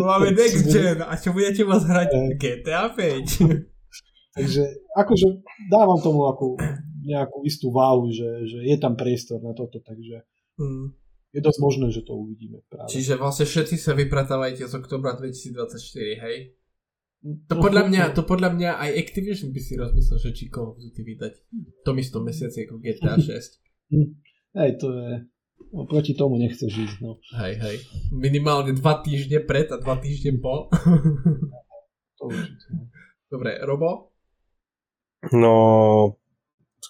Máme 0.08 0.32
next 0.32 0.68
gen 0.68 1.00
a 1.04 1.12
čo 1.16 1.32
budete 1.32 1.64
vás 1.64 1.84
hrať? 1.88 2.36
GTA 2.36 2.92
5. 2.92 3.68
Takže 4.36 4.62
akože 4.94 5.26
dávam 5.72 5.98
tomu 5.98 6.28
ako 6.30 6.54
nejakú 7.02 7.42
istú 7.48 7.72
váhu, 7.72 8.12
že, 8.12 8.46
že 8.46 8.58
je 8.62 8.76
tam 8.78 8.94
priestor 8.94 9.40
na 9.42 9.56
toto, 9.56 9.80
takže 9.82 10.22
mm. 10.60 10.86
je 11.34 11.40
dosť 11.42 11.58
možné, 11.58 11.86
že 11.90 12.06
to 12.06 12.14
uvidíme 12.14 12.62
práve. 12.70 12.92
Čiže 12.92 13.18
vlastne 13.18 13.48
všetci 13.48 13.74
sa 13.80 13.96
vypratávajte 13.96 14.68
z 14.68 14.74
oktobra 14.76 15.16
2024, 15.18 15.80
hej? 16.28 16.59
To 17.20 17.54
podľa 17.60 17.84
mňa, 17.92 18.02
to 18.16 18.24
podľa 18.24 18.56
mňa 18.56 18.70
aj 18.80 18.90
Activision 18.96 19.52
by 19.52 19.60
si 19.60 19.76
rozmyslel, 19.76 20.18
že 20.24 20.30
či 20.32 20.48
Call 20.48 20.72
of 20.72 20.80
Duty 20.80 21.04
vydať 21.04 21.34
v 21.52 21.80
tom 21.84 21.96
istom 22.00 22.24
mesiaci 22.24 22.64
ako 22.64 22.80
GTA 22.80 23.20
6. 23.20 23.28
Hej, 24.58 24.70
to 24.80 24.88
je... 24.96 25.10
No, 25.70 25.84
proti 25.84 26.16
tomu 26.16 26.40
nechceš 26.40 26.72
ísť, 26.72 26.96
no. 27.04 27.20
Hej, 27.36 27.60
hej. 27.60 27.76
Minimálne 28.10 28.72
dva 28.72 29.04
týždne 29.04 29.44
pred 29.44 29.68
a 29.68 29.76
dva 29.76 30.00
týždne 30.00 30.40
po. 30.40 30.72
to 32.18 32.22
určite. 32.24 32.66
No. 32.72 32.88
Dobre, 33.28 33.60
Robo? 33.62 34.16
No, 35.36 36.16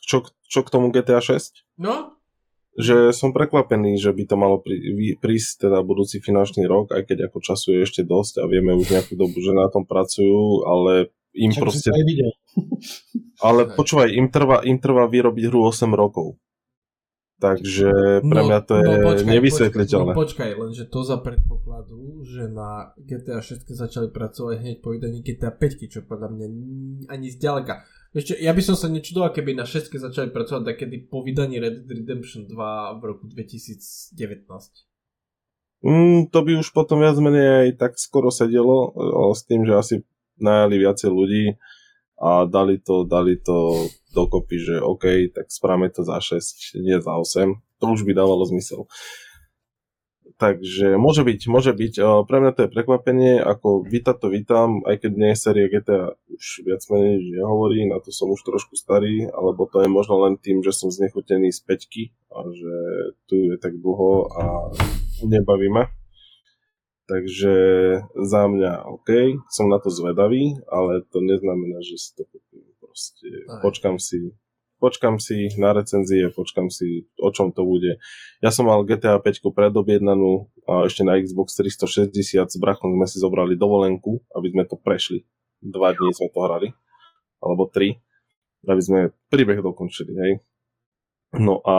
čo, 0.07 0.23
čo 0.47 0.61
k 0.63 0.73
tomu 0.73 0.95
GTA 0.95 1.19
6? 1.19 1.83
No, 1.83 2.20
že 2.81 2.97
som 3.15 3.31
prekvapený, 3.31 4.01
že 4.01 4.11
by 4.11 4.25
to 4.27 4.37
malo 4.37 4.59
prí, 4.61 5.15
prísť 5.21 5.69
teda 5.69 5.85
budúci 5.85 6.19
finančný 6.19 6.65
rok, 6.65 6.93
aj 6.97 7.07
keď 7.07 7.31
ako 7.31 7.39
času 7.45 7.77
je 7.77 7.81
ešte 7.85 8.03
dosť 8.03 8.43
a 8.43 8.45
vieme 8.49 8.73
už 8.75 8.91
nejakú 8.91 9.15
dobu, 9.15 9.39
že 9.39 9.53
na 9.53 9.69
tom 9.69 9.85
pracujú, 9.87 10.65
ale 10.67 11.13
im 11.37 11.55
Čak 11.55 11.61
proste... 11.63 11.91
Ale 13.41 13.73
počúvaj, 13.73 14.13
im 14.13 14.29
trvá, 14.29 14.61
im 14.69 14.77
trvá 14.77 15.09
vyrobiť 15.09 15.49
hru 15.49 15.65
8 15.65 15.89
rokov. 15.97 16.37
Takže 17.41 18.21
pre 18.21 18.41
no, 18.45 18.47
mňa 18.53 18.61
to 18.69 18.75
je 18.77 18.85
no, 18.85 19.01
počkaj, 19.01 19.29
nevysvetliteľné. 19.33 20.13
Počkaj, 20.13 20.13
no, 20.13 20.21
počkaj, 20.21 20.51
lenže 20.61 20.85
to 20.93 21.01
za 21.01 21.17
predpokladu, 21.25 22.21
že 22.21 22.53
na 22.53 22.93
GTA 23.01 23.41
6 23.41 23.65
začali 23.65 24.13
pracovať 24.13 24.61
hneď 24.61 24.77
po 24.85 24.93
vydaní 24.93 25.25
GTA 25.25 25.49
5, 25.49 25.89
čo 25.89 26.05
podľa 26.05 26.37
mňa 26.37 26.47
ani 27.09 27.27
zďaleka 27.33 27.81
ešte, 28.11 28.35
ja 28.43 28.51
by 28.51 28.63
som 28.63 28.75
sa 28.75 28.91
nečudoval, 28.91 29.31
keby 29.31 29.55
na 29.55 29.63
6 29.63 29.87
začali 29.95 30.35
pracovať 30.35 30.63
takedy 30.67 31.07
po 31.07 31.23
vydaní 31.23 31.63
Red 31.63 31.87
Dead 31.87 32.03
Redemption 32.03 32.51
2 32.51 32.99
v 32.99 33.03
roku 33.07 33.31
2019. 33.31 34.19
Mm, 35.81 36.29
to 36.29 36.39
by 36.43 36.53
už 36.59 36.75
potom 36.75 37.01
viac 37.01 37.17
menej 37.17 37.47
aj 37.49 37.69
tak 37.79 37.93
skoro 37.97 38.29
sedelo 38.29 38.93
o, 38.93 39.31
s 39.33 39.47
tým, 39.47 39.63
že 39.65 39.79
asi 39.79 39.95
najali 40.37 40.83
viacej 40.83 41.09
ľudí 41.09 41.45
a 42.21 42.45
dali 42.45 42.83
to, 42.83 43.07
dali 43.07 43.39
to 43.41 43.89
dokopy, 44.13 44.61
že 44.61 44.77
OK, 44.83 45.33
tak 45.33 45.49
správame 45.49 45.89
to 45.89 46.05
za 46.05 46.21
6, 46.21 46.83
nie 46.85 46.99
za 47.01 47.15
8. 47.17 47.57
To 47.81 47.85
už 47.97 48.05
by 48.05 48.13
dávalo 48.13 48.45
zmysel. 48.45 48.85
Takže 50.41 50.97
môže 50.97 51.21
byť, 51.21 51.41
môže 51.53 51.77
byť. 51.77 52.01
Pre 52.25 52.39
mňa 52.41 52.53
to 52.57 52.65
je 52.65 52.73
prekvapenie, 52.73 53.45
ako 53.45 53.85
víta 53.85 54.17
to 54.17 54.33
vítam, 54.33 54.81
aj 54.89 55.05
keď 55.05 55.13
nie 55.13 55.31
je 55.37 55.43
série 55.45 55.69
GTA 55.69 56.17
už 56.33 56.65
viac 56.65 56.81
menej 56.89 57.21
nehovorí, 57.37 57.85
na 57.85 58.01
to 58.01 58.09
som 58.09 58.33
už 58.33 58.41
trošku 58.49 58.73
starý, 58.73 59.29
alebo 59.29 59.69
to 59.69 59.85
je 59.85 59.93
možno 59.93 60.17
len 60.25 60.41
tým, 60.41 60.65
že 60.65 60.73
som 60.73 60.89
znechutený 60.89 61.53
z 61.53 61.61
peťky 61.61 62.05
a 62.33 62.49
že 62.57 62.75
tu 63.29 63.53
je 63.53 63.61
tak 63.61 63.77
dlho 63.85 64.33
a 64.33 64.73
nebaví 65.29 65.69
ma. 65.69 65.93
Takže 67.05 67.55
za 68.17 68.43
mňa 68.49 68.89
OK, 68.97 69.45
som 69.53 69.69
na 69.69 69.77
to 69.77 69.93
zvedavý, 69.93 70.57
ale 70.73 71.05
to 71.13 71.21
neznamená, 71.21 71.85
že 71.85 72.01
si 72.01 72.17
to 72.17 72.25
kúpim. 72.25 72.65
Proste 72.81 73.29
počkam 73.61 74.01
si, 74.01 74.33
počkam 74.81 75.21
si 75.21 75.53
na 75.61 75.77
recenzie, 75.77 76.33
počkam 76.33 76.73
si, 76.73 77.05
o 77.21 77.29
čom 77.29 77.53
to 77.53 77.63
bude. 77.69 78.01
Ja 78.41 78.49
som 78.49 78.67
mal 78.67 78.83
GTA 78.89 79.21
5 79.21 79.45
predobjednanú 79.53 80.49
a 80.65 80.89
ešte 80.89 81.05
na 81.05 81.21
Xbox 81.21 81.55
360 81.55 82.49
s 82.49 82.57
brachom 82.57 82.97
sme 82.97 83.07
si 83.07 83.21
zobrali 83.21 83.61
dovolenku, 83.61 84.25
aby 84.33 84.49
sme 84.51 84.65
to 84.65 84.81
prešli. 84.81 85.29
Dva 85.61 85.93
dní 85.93 86.11
sme 86.17 86.33
to 86.33 86.41
hrali, 86.41 86.69
alebo 87.45 87.69
tri, 87.69 88.01
aby 88.65 88.81
sme 88.81 88.99
príbeh 89.29 89.61
dokončili, 89.61 90.13
hej. 90.17 90.33
No 91.37 91.63
a 91.63 91.77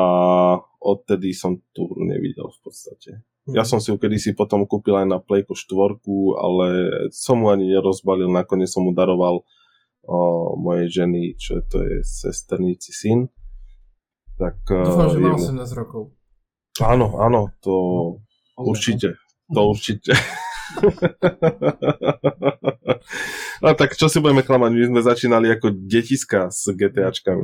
odtedy 0.79 1.35
som 1.35 1.59
hru 1.75 2.05
nevidel 2.07 2.47
v 2.47 2.59
podstate. 2.63 3.25
Ja 3.49 3.65
som 3.65 3.81
si 3.81 3.89
ju 3.89 3.97
kedysi 3.97 4.37
potom 4.37 4.69
kúpil 4.69 4.93
aj 4.95 5.07
na 5.09 5.17
Playko 5.17 5.57
4, 5.57 5.97
ale 6.37 6.67
som 7.09 7.41
mu 7.41 7.49
ani 7.49 7.67
nerozbalil, 7.67 8.29
nakoniec 8.29 8.69
som 8.69 8.85
mu 8.85 8.93
daroval 8.93 9.41
o, 10.05 10.53
mojej 10.57 11.03
ženy, 11.03 11.35
čo 11.37 11.61
to 11.65 11.81
je 11.83 12.01
sesterníci 12.05 12.91
syn. 12.93 13.29
Tak, 14.41 14.57
Dúfam, 14.65 15.09
že 15.13 15.19
má 15.21 15.37
18 15.37 15.79
rokov. 15.79 16.15
Áno, 16.81 17.19
áno, 17.21 17.51
to 17.61 17.73
určite. 18.57 19.19
To 19.51 19.69
určite. 19.69 20.15
no 23.63 23.75
tak 23.75 23.99
čo 23.99 24.07
si 24.07 24.23
budeme 24.23 24.39
klamať, 24.39 24.71
my 24.71 24.85
sme 24.87 25.01
začínali 25.03 25.51
ako 25.51 25.75
detiska 25.83 26.47
s 26.47 26.71
GTAčkami. 26.71 27.43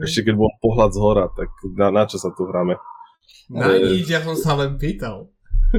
Ešte 0.00 0.24
keď 0.30 0.34
bol 0.40 0.48
pohľad 0.62 0.90
z 0.96 0.98
hora, 0.98 1.28
tak 1.34 1.52
na, 1.76 1.92
na 1.92 2.08
čo 2.08 2.16
sa 2.16 2.32
tu 2.32 2.48
hráme? 2.48 2.80
Na 3.50 3.76
e... 3.76 4.00
nič, 4.00 4.08
ja 4.08 4.24
som 4.24 4.36
sa 4.38 4.56
len 4.56 4.78
pýtal. 4.80 5.28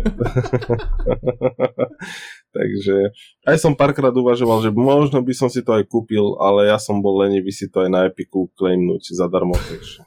Takže 2.52 3.16
aj 3.48 3.58
som 3.58 3.74
párkrát 3.80 4.12
uvažoval, 4.12 4.60
že 4.60 4.76
možno 4.76 5.24
by 5.24 5.34
som 5.36 5.48
si 5.48 5.64
to 5.64 5.72
aj 5.72 5.88
kúpil, 5.88 6.36
ale 6.36 6.68
ja 6.68 6.76
som 6.76 7.00
bol 7.00 7.24
lenivý 7.24 7.52
si 7.56 7.72
to 7.72 7.88
aj 7.88 7.90
na 7.90 8.00
Epiku 8.12 8.52
claimnúť 8.60 9.16
zadarmo. 9.16 9.56
Takže... 9.56 10.04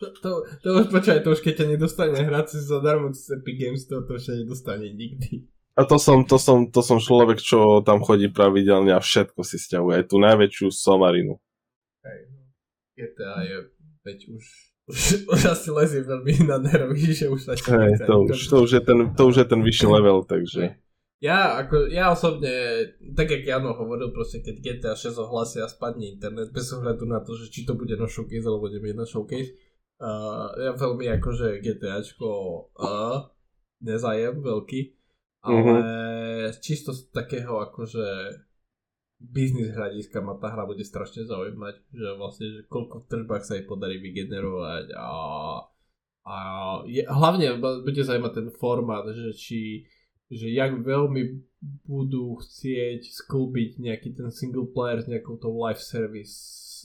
To, 0.00 0.06
to, 0.24 0.30
to 0.64 0.68
už 0.80 0.86
počkaj, 0.88 1.20
to 1.20 1.36
už 1.36 1.44
keď 1.44 1.54
ťa 1.60 1.66
nedostane 1.76 2.16
hrať 2.16 2.56
si 2.56 2.58
zadarmo 2.64 3.12
cez 3.12 3.36
Epic 3.36 3.56
Games, 3.60 3.84
to, 3.84 4.00
to 4.00 4.16
už 4.16 4.32
nedostane 4.32 4.88
nikdy. 4.88 5.44
A 5.76 5.84
to 5.84 6.00
som, 6.00 6.24
to, 6.24 6.40
som, 6.40 6.72
to 6.72 6.80
som 6.80 6.96
človek, 6.96 7.36
čo 7.36 7.84
tam 7.84 8.00
chodí 8.00 8.32
pravidelne 8.32 8.96
a 8.96 9.00
všetko 9.00 9.44
si 9.44 9.60
stiahuje. 9.60 10.00
Aj 10.00 10.04
tú 10.08 10.16
najväčšiu 10.16 10.72
somarinu. 10.72 11.36
Hej, 12.00 12.20
no. 12.32 12.40
GTA 12.96 13.36
je, 13.44 13.56
veď 14.08 14.18
už 14.32 14.44
už, 14.90 15.30
už 15.30 15.40
asi 15.54 15.70
lezie 15.70 16.02
veľmi 16.02 16.50
na 16.50 16.58
nervy, 16.58 17.14
že 17.14 17.30
už 17.30 17.40
sa 17.46 17.54
hey, 17.54 17.94
to, 17.94 18.26
už, 18.26 18.40
to, 18.50 18.56
už 18.66 18.70
je 18.74 18.82
ten, 18.82 18.98
to 19.14 19.22
už 19.30 19.36
je 19.38 19.46
ten 19.46 19.60
vyšší 19.62 19.86
level, 19.94 20.26
takže... 20.26 20.74
Ja, 21.20 21.60
ako, 21.60 21.92
ja 21.92 22.16
osobne, 22.16 22.48
tak 23.12 23.28
jak 23.28 23.44
Jano 23.44 23.76
hovoril, 23.76 24.08
proste 24.08 24.40
keď 24.40 24.56
GTA 24.56 24.94
6 24.96 25.20
ohlasia 25.20 25.68
a 25.68 25.72
spadne 25.72 26.16
internet, 26.16 26.48
bez 26.48 26.72
ohľadu 26.72 27.04
na 27.04 27.20
to, 27.20 27.36
že 27.36 27.52
či 27.52 27.68
to 27.68 27.76
bude 27.76 27.92
na 27.92 28.08
showcase 28.08 28.48
alebo 28.48 28.72
nebude 28.72 28.96
na 28.96 29.04
showcase, 29.04 29.52
uh, 30.00 30.48
ja 30.56 30.72
veľmi 30.72 31.12
akože 31.20 31.60
GTAčko 31.60 32.28
uh, 32.72 33.28
nezajem 33.84 34.40
veľký, 34.40 34.80
ale 35.44 35.60
mm-hmm. 35.60 36.56
čisto 36.64 36.96
z 36.96 37.12
takého 37.12 37.60
akože 37.68 38.40
biznis 39.20 39.76
hľadiska 39.76 40.24
ma 40.24 40.40
tá 40.40 40.48
hra 40.56 40.64
bude 40.64 40.80
strašne 40.80 41.28
zaujímať, 41.28 41.92
že 41.92 42.08
vlastne, 42.16 42.46
že 42.48 42.60
koľko 42.72 43.04
v 43.04 43.08
tržbách 43.12 43.44
sa 43.44 43.60
jej 43.60 43.68
podarí 43.68 44.00
vygenerovať 44.00 44.96
a, 44.96 45.12
a 46.24 46.36
je, 46.88 47.04
hlavne 47.04 47.60
bude 47.60 48.00
zaujímať 48.00 48.32
ten 48.32 48.48
formát, 48.56 49.04
že 49.12 49.36
či 49.36 49.60
že 50.30 50.46
jak 50.46 50.78
veľmi 50.78 51.42
budú 51.84 52.38
chcieť 52.40 53.04
sklbiť 53.04 53.82
nejaký 53.82 54.16
ten 54.16 54.30
single 54.32 54.70
player 54.70 55.02
s 55.02 55.10
nejakou 55.10 55.36
tou 55.36 55.52
live 55.52 55.82
service 55.82 56.32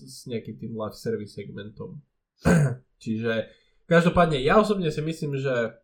s 0.04 0.28
nejakým 0.28 0.60
tým 0.60 0.74
live 0.76 0.98
service 0.98 1.38
segmentom. 1.40 2.04
Čiže 3.04 3.48
každopádne 3.88 4.44
ja 4.44 4.60
osobne 4.60 4.92
si 4.92 5.00
myslím, 5.00 5.40
že 5.40 5.80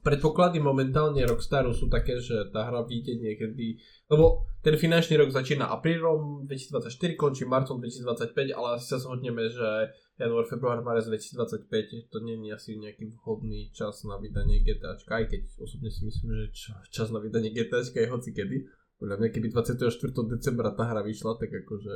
predpoklady 0.00 0.58
momentálne 0.58 1.20
Rockstaru 1.28 1.76
sú 1.76 1.86
také, 1.92 2.18
že 2.18 2.48
tá 2.50 2.66
hra 2.66 2.88
vyjde 2.88 3.20
niekedy, 3.20 3.76
lebo 4.08 4.48
ten 4.64 4.76
finančný 4.76 5.20
rok 5.20 5.30
začína 5.30 5.68
aprílom 5.68 6.48
2024, 6.48 7.20
končí 7.20 7.44
marcom 7.44 7.76
2025, 7.78 8.56
ale 8.56 8.66
asi 8.80 8.86
sa 8.88 8.98
zhodneme, 8.98 9.52
že 9.52 9.92
január, 10.20 10.44
február, 10.44 10.84
marec 10.84 11.08
2025 11.08 12.12
to 12.12 12.20
je 12.20 12.52
asi 12.52 12.76
nejaký 12.76 13.08
vhodný 13.16 13.72
čas 13.72 14.04
na 14.04 14.20
vydanie 14.20 14.60
GTAčka, 14.60 15.16
aj 15.16 15.24
keď 15.32 15.42
osobne 15.64 15.88
si 15.88 16.04
myslím, 16.04 16.28
že 16.36 16.44
čas 16.92 17.08
na 17.08 17.24
vydanie 17.24 17.48
GTAčka 17.56 18.04
je 18.04 18.12
hoci 18.12 18.30
kedy. 18.36 18.68
Podľa 19.00 19.16
mňa 19.16 19.28
keby 19.32 19.48
24. 19.48 19.88
decembra 20.28 20.76
tá 20.76 20.84
hra 20.84 21.00
vyšla, 21.00 21.40
tak 21.40 21.48
akože 21.48 21.94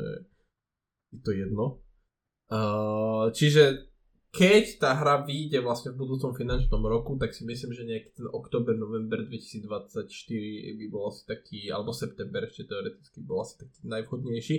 je 1.13 1.21
to 1.21 1.31
jedno. 1.37 1.85
Uh, 2.49 3.29
čiže 3.37 3.93
keď 4.35 4.65
tá 4.83 4.91
hra 4.99 5.23
vyjde 5.23 5.63
vlastne 5.63 5.95
v 5.95 6.01
budúcom 6.01 6.33
finančnom 6.35 6.83
roku, 6.83 7.15
tak 7.21 7.37
si 7.37 7.47
myslím, 7.47 7.71
že 7.71 7.87
nejaký 7.87 8.11
ten 8.19 8.27
október, 8.33 8.75
november 8.75 9.23
2024 9.29 10.09
by 10.75 10.87
bol 10.91 11.13
asi 11.13 11.23
taký, 11.29 11.71
alebo 11.71 11.95
september 11.95 12.43
ešte 12.49 12.67
teoreticky 12.67 13.23
bol 13.23 13.45
asi 13.45 13.63
taký 13.63 13.85
najvhodnejší. 13.87 14.57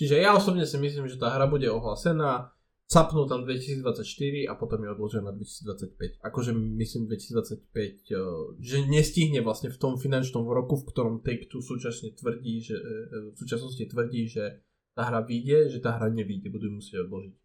Čiže 0.00 0.16
ja 0.16 0.34
osobne 0.34 0.66
si 0.66 0.74
myslím, 0.80 1.06
že 1.06 1.20
tá 1.20 1.30
hra 1.30 1.46
bude 1.46 1.68
ohlasená, 1.70 2.50
capnú 2.92 3.24
tam 3.24 3.48
2024 3.48 4.04
a 4.44 4.52
potom 4.60 4.84
je 4.84 4.92
odložená 4.92 5.32
na 5.32 5.34
2025. 5.34 6.20
Akože 6.20 6.52
myslím 6.52 7.08
2025, 7.08 8.12
eh, 8.12 8.20
že 8.60 8.76
nestihne 8.84 9.40
vlastne 9.40 9.72
v 9.72 9.80
tom 9.80 9.96
finančnom 9.96 10.44
roku, 10.44 10.76
v 10.76 10.92
ktorom 10.92 11.24
Take-Two 11.24 11.64
súčasne 11.64 12.12
tvrdí, 12.12 12.60
že, 12.60 12.76
eh, 12.76 13.32
v 13.32 13.36
súčasnosti 13.40 13.80
tvrdí, 13.88 14.28
že 14.28 14.60
tá 14.92 15.08
hra 15.08 15.24
vyjde, 15.24 15.72
že 15.72 15.78
tá 15.80 15.96
hra 15.96 16.12
nevyjde, 16.12 16.52
budú 16.52 16.68
musieť 16.68 17.08
odložiť 17.08 17.42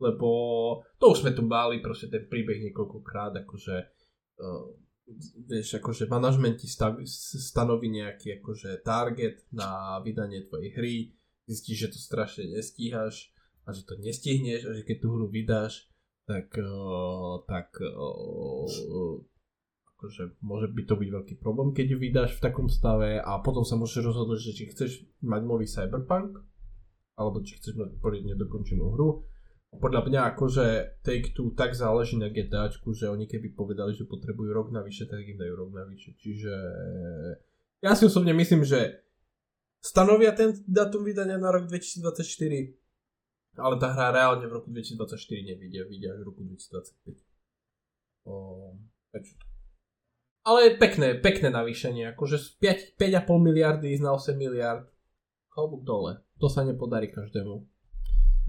lebo 0.00 0.28
to 1.00 1.12
už 1.12 1.24
sme 1.24 1.32
tu 1.32 1.42
mali 1.44 1.80
proste 1.80 2.12
ten 2.12 2.28
príbeh 2.28 2.60
niekoľkokrát, 2.68 3.32
akože 3.44 3.76
uh, 4.44 4.68
vieš, 5.48 5.80
akože 5.80 6.10
manažment 6.10 6.60
ti 6.60 6.68
stav, 6.68 7.00
stanoví 7.06 7.88
nejaký 7.88 8.42
akože 8.42 8.84
target 8.84 9.46
na 9.54 10.00
vydanie 10.04 10.44
tvojej 10.44 10.70
hry, 10.76 10.96
zistíš, 11.48 11.88
že 11.88 11.92
to 11.96 11.98
strašne 11.98 12.44
nestíhaš 12.52 13.32
a 13.66 13.68
že 13.74 13.82
to 13.82 13.98
nestihneš 13.98 14.70
a 14.70 14.72
že 14.78 14.86
keď 14.86 14.96
tú 15.02 15.08
hru 15.10 15.26
vydáš, 15.26 15.90
tak, 16.26 16.54
uh, 16.58 17.42
tak 17.50 17.74
uh, 17.82 18.66
akože 19.94 20.38
môže 20.42 20.70
byť 20.70 20.86
to 20.86 20.94
byť 20.94 21.08
veľký 21.10 21.34
problém, 21.42 21.74
keď 21.74 21.86
ju 21.94 21.98
vydáš 21.98 22.30
v 22.38 22.44
takom 22.46 22.70
stave 22.70 23.18
a 23.18 23.42
potom 23.42 23.66
sa 23.66 23.74
môžeš 23.74 24.06
rozhodnúť, 24.06 24.40
že 24.40 24.52
či 24.54 24.64
chceš 24.70 24.90
mať 25.22 25.42
nový 25.42 25.66
Cyberpunk 25.66 26.38
alebo 27.18 27.42
či 27.42 27.58
chceš 27.58 27.74
mať 27.74 27.90
poriadne 27.98 28.38
dokončenú 28.38 28.94
hru 28.94 29.26
podľa 29.76 30.08
mňa 30.08 30.20
akože 30.34 30.66
Take-Two 31.04 31.52
tak 31.52 31.76
záleží 31.76 32.16
na 32.16 32.32
GTAčku, 32.32 32.96
že 32.96 33.12
oni 33.12 33.28
keby 33.28 33.52
povedali, 33.52 33.92
že 33.92 34.08
potrebujú 34.08 34.50
rok 34.52 34.72
navyše, 34.72 35.04
tak 35.06 35.20
im 35.26 35.36
dajú 35.36 35.54
rok 35.56 35.70
navyše. 35.74 36.16
Čiže 36.16 36.52
ja 37.84 37.92
si 37.92 38.08
osobne 38.08 38.32
myslím, 38.32 38.64
že 38.64 39.04
stanovia 39.82 40.32
ten 40.32 40.56
datum 40.64 41.04
vydania 41.04 41.36
na 41.36 41.52
rok 41.52 41.68
2024, 41.68 42.72
ale 43.58 43.76
tá 43.80 43.92
hra 43.92 44.12
reálne 44.12 44.46
v 44.46 44.52
roku 44.60 44.70
2024 44.70 45.18
nevidia, 45.42 45.84
vidia 45.88 46.12
až 46.14 46.20
v 46.22 46.26
roku 46.30 46.42
2025. 46.44 47.16
O, 48.26 48.74
ale 50.46 50.58
je 50.62 50.70
pekné, 50.78 51.18
pekné 51.18 51.50
navýšenie, 51.50 52.14
akože 52.14 52.38
z 52.38 52.48
5, 52.94 53.02
5,5 53.02 53.26
miliardy 53.42 53.98
ísť 53.98 54.04
na 54.06 54.14
8 54.14 54.38
miliard. 54.38 54.86
Klobúk 55.50 55.82
dole. 55.82 56.22
To 56.38 56.46
sa 56.46 56.62
nepodarí 56.62 57.10
každému. 57.10 57.66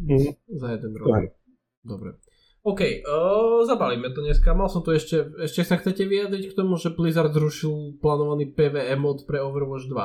Mm. 0.05 0.29
Za 0.61 0.77
jeden 0.77 0.93
rok. 0.93 1.09
Tak. 1.09 1.33
Dobre. 1.81 2.21
OK, 2.61 3.01
uh, 3.01 3.65
zabalíme 3.65 4.13
to 4.13 4.21
dneska. 4.21 4.53
Mal 4.53 4.69
som 4.69 4.85
tu 4.85 4.93
ešte, 4.93 5.25
ešte 5.41 5.65
sa 5.65 5.81
chcete 5.81 6.05
vyjadriť 6.05 6.53
k 6.53 6.57
tomu, 6.57 6.77
že 6.77 6.93
Blizzard 6.93 7.33
zrušil 7.33 7.97
plánovaný 7.97 8.53
PvE 8.53 8.93
mod 8.99 9.25
pre 9.25 9.41
Overwatch 9.41 9.89
2? 9.89 9.97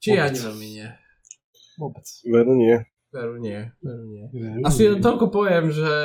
Či 0.00 0.16
ani 0.16 0.40
veľmi 0.40 0.68
nie? 0.74 0.88
Vôbec. 1.80 2.04
Veru 2.28 2.52
nie. 2.52 2.76
Veru 3.10 3.42
nie, 3.42 3.72
veru 3.82 4.06
nie. 4.06 4.28
Veru 4.30 4.62
Asi 4.62 4.86
len 4.86 5.02
toľko 5.02 5.34
poviem, 5.34 5.72
že, 5.74 5.96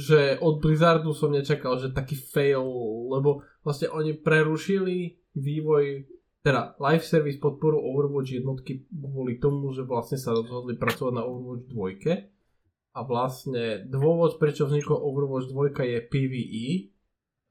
že 0.00 0.20
od 0.40 0.56
Blizzardu 0.62 1.12
som 1.12 1.34
nečakal, 1.34 1.76
že 1.76 1.92
taký 1.92 2.16
fail, 2.16 2.64
lebo 3.12 3.44
vlastne 3.60 3.92
oni 3.92 4.16
prerušili 4.16 5.20
vývoj 5.36 6.08
teda 6.40 6.80
live 6.80 7.04
service 7.04 7.36
podporu 7.36 7.76
Overwatch 7.76 8.40
jednotky 8.40 8.88
kvôli 8.88 9.36
tomu, 9.36 9.76
že 9.76 9.84
vlastne 9.84 10.16
sa 10.16 10.32
rozhodli 10.32 10.80
pracovať 10.80 11.12
na 11.12 11.28
Overwatch 11.28 11.68
2 11.68 12.96
a 12.96 13.00
vlastne 13.04 13.84
dôvod, 13.86 14.40
prečo 14.40 14.64
vznikol 14.64 14.96
Overwatch 14.96 15.52
2 15.52 15.76
je 15.76 15.98
PvE, 16.08 16.68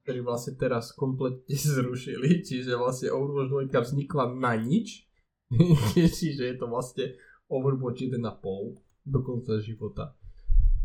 ktorý 0.02 0.20
vlastne 0.26 0.58
teraz 0.58 0.90
kompletne 0.98 1.54
zrušili, 1.78 2.42
čiže 2.42 2.74
vlastne 2.74 3.14
Overwatch 3.14 3.70
2 3.70 3.86
vznikla 3.86 4.34
na 4.34 4.58
nič, 4.58 5.06
čiže 5.94 6.50
je 6.50 6.56
to 6.58 6.66
vlastne 6.66 7.14
Overwatch 7.50 8.06
1,5 8.06 8.78
do 9.06 9.20
konca 9.26 9.60
života. 9.60 10.16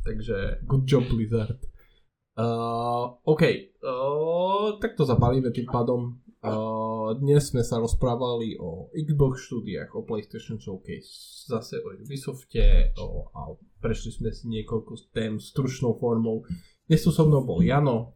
Takže 0.05 0.65
good 0.65 0.85
job 0.89 1.05
Blizzard. 1.09 1.61
Uh, 2.35 3.15
OK, 3.25 3.43
uh, 3.85 4.81
tak 4.83 4.99
to 4.99 5.07
zapalíme 5.07 5.55
tým 5.55 5.71
pádom 5.71 6.19
dnes 7.25 7.49
sme 7.49 7.65
sa 7.65 7.81
rozprávali 7.81 8.61
o 8.61 8.93
Xbox 8.93 9.49
štúdiách, 9.49 9.97
o 9.97 10.05
PlayStation 10.05 10.61
Showcase, 10.61 11.49
zase 11.49 11.81
o 11.81 11.97
Ubisofte 11.97 12.93
o, 13.01 13.33
a 13.33 13.57
prešli 13.81 14.13
sme 14.13 14.29
si 14.29 14.53
niekoľko 14.53 15.09
tém 15.17 15.41
stručnou 15.41 15.97
formou. 15.97 16.45
Dnes 16.85 17.01
tu 17.01 17.09
so 17.17 17.25
mnou 17.25 17.49
bol 17.49 17.65
Jano. 17.65 18.13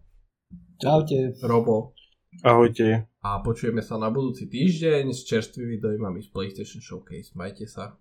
Čaute. 0.76 1.40
Robo. 1.40 1.96
Ahojte. 2.44 3.08
A 3.24 3.40
počujeme 3.40 3.80
sa 3.80 3.96
na 3.96 4.12
budúci 4.12 4.44
týždeň 4.44 5.08
s 5.08 5.24
čerstvými 5.24 5.80
dojmami 5.80 6.20
z 6.20 6.28
PlayStation 6.28 6.84
Showcase. 6.84 7.32
Majte 7.32 7.64
sa. 7.64 7.96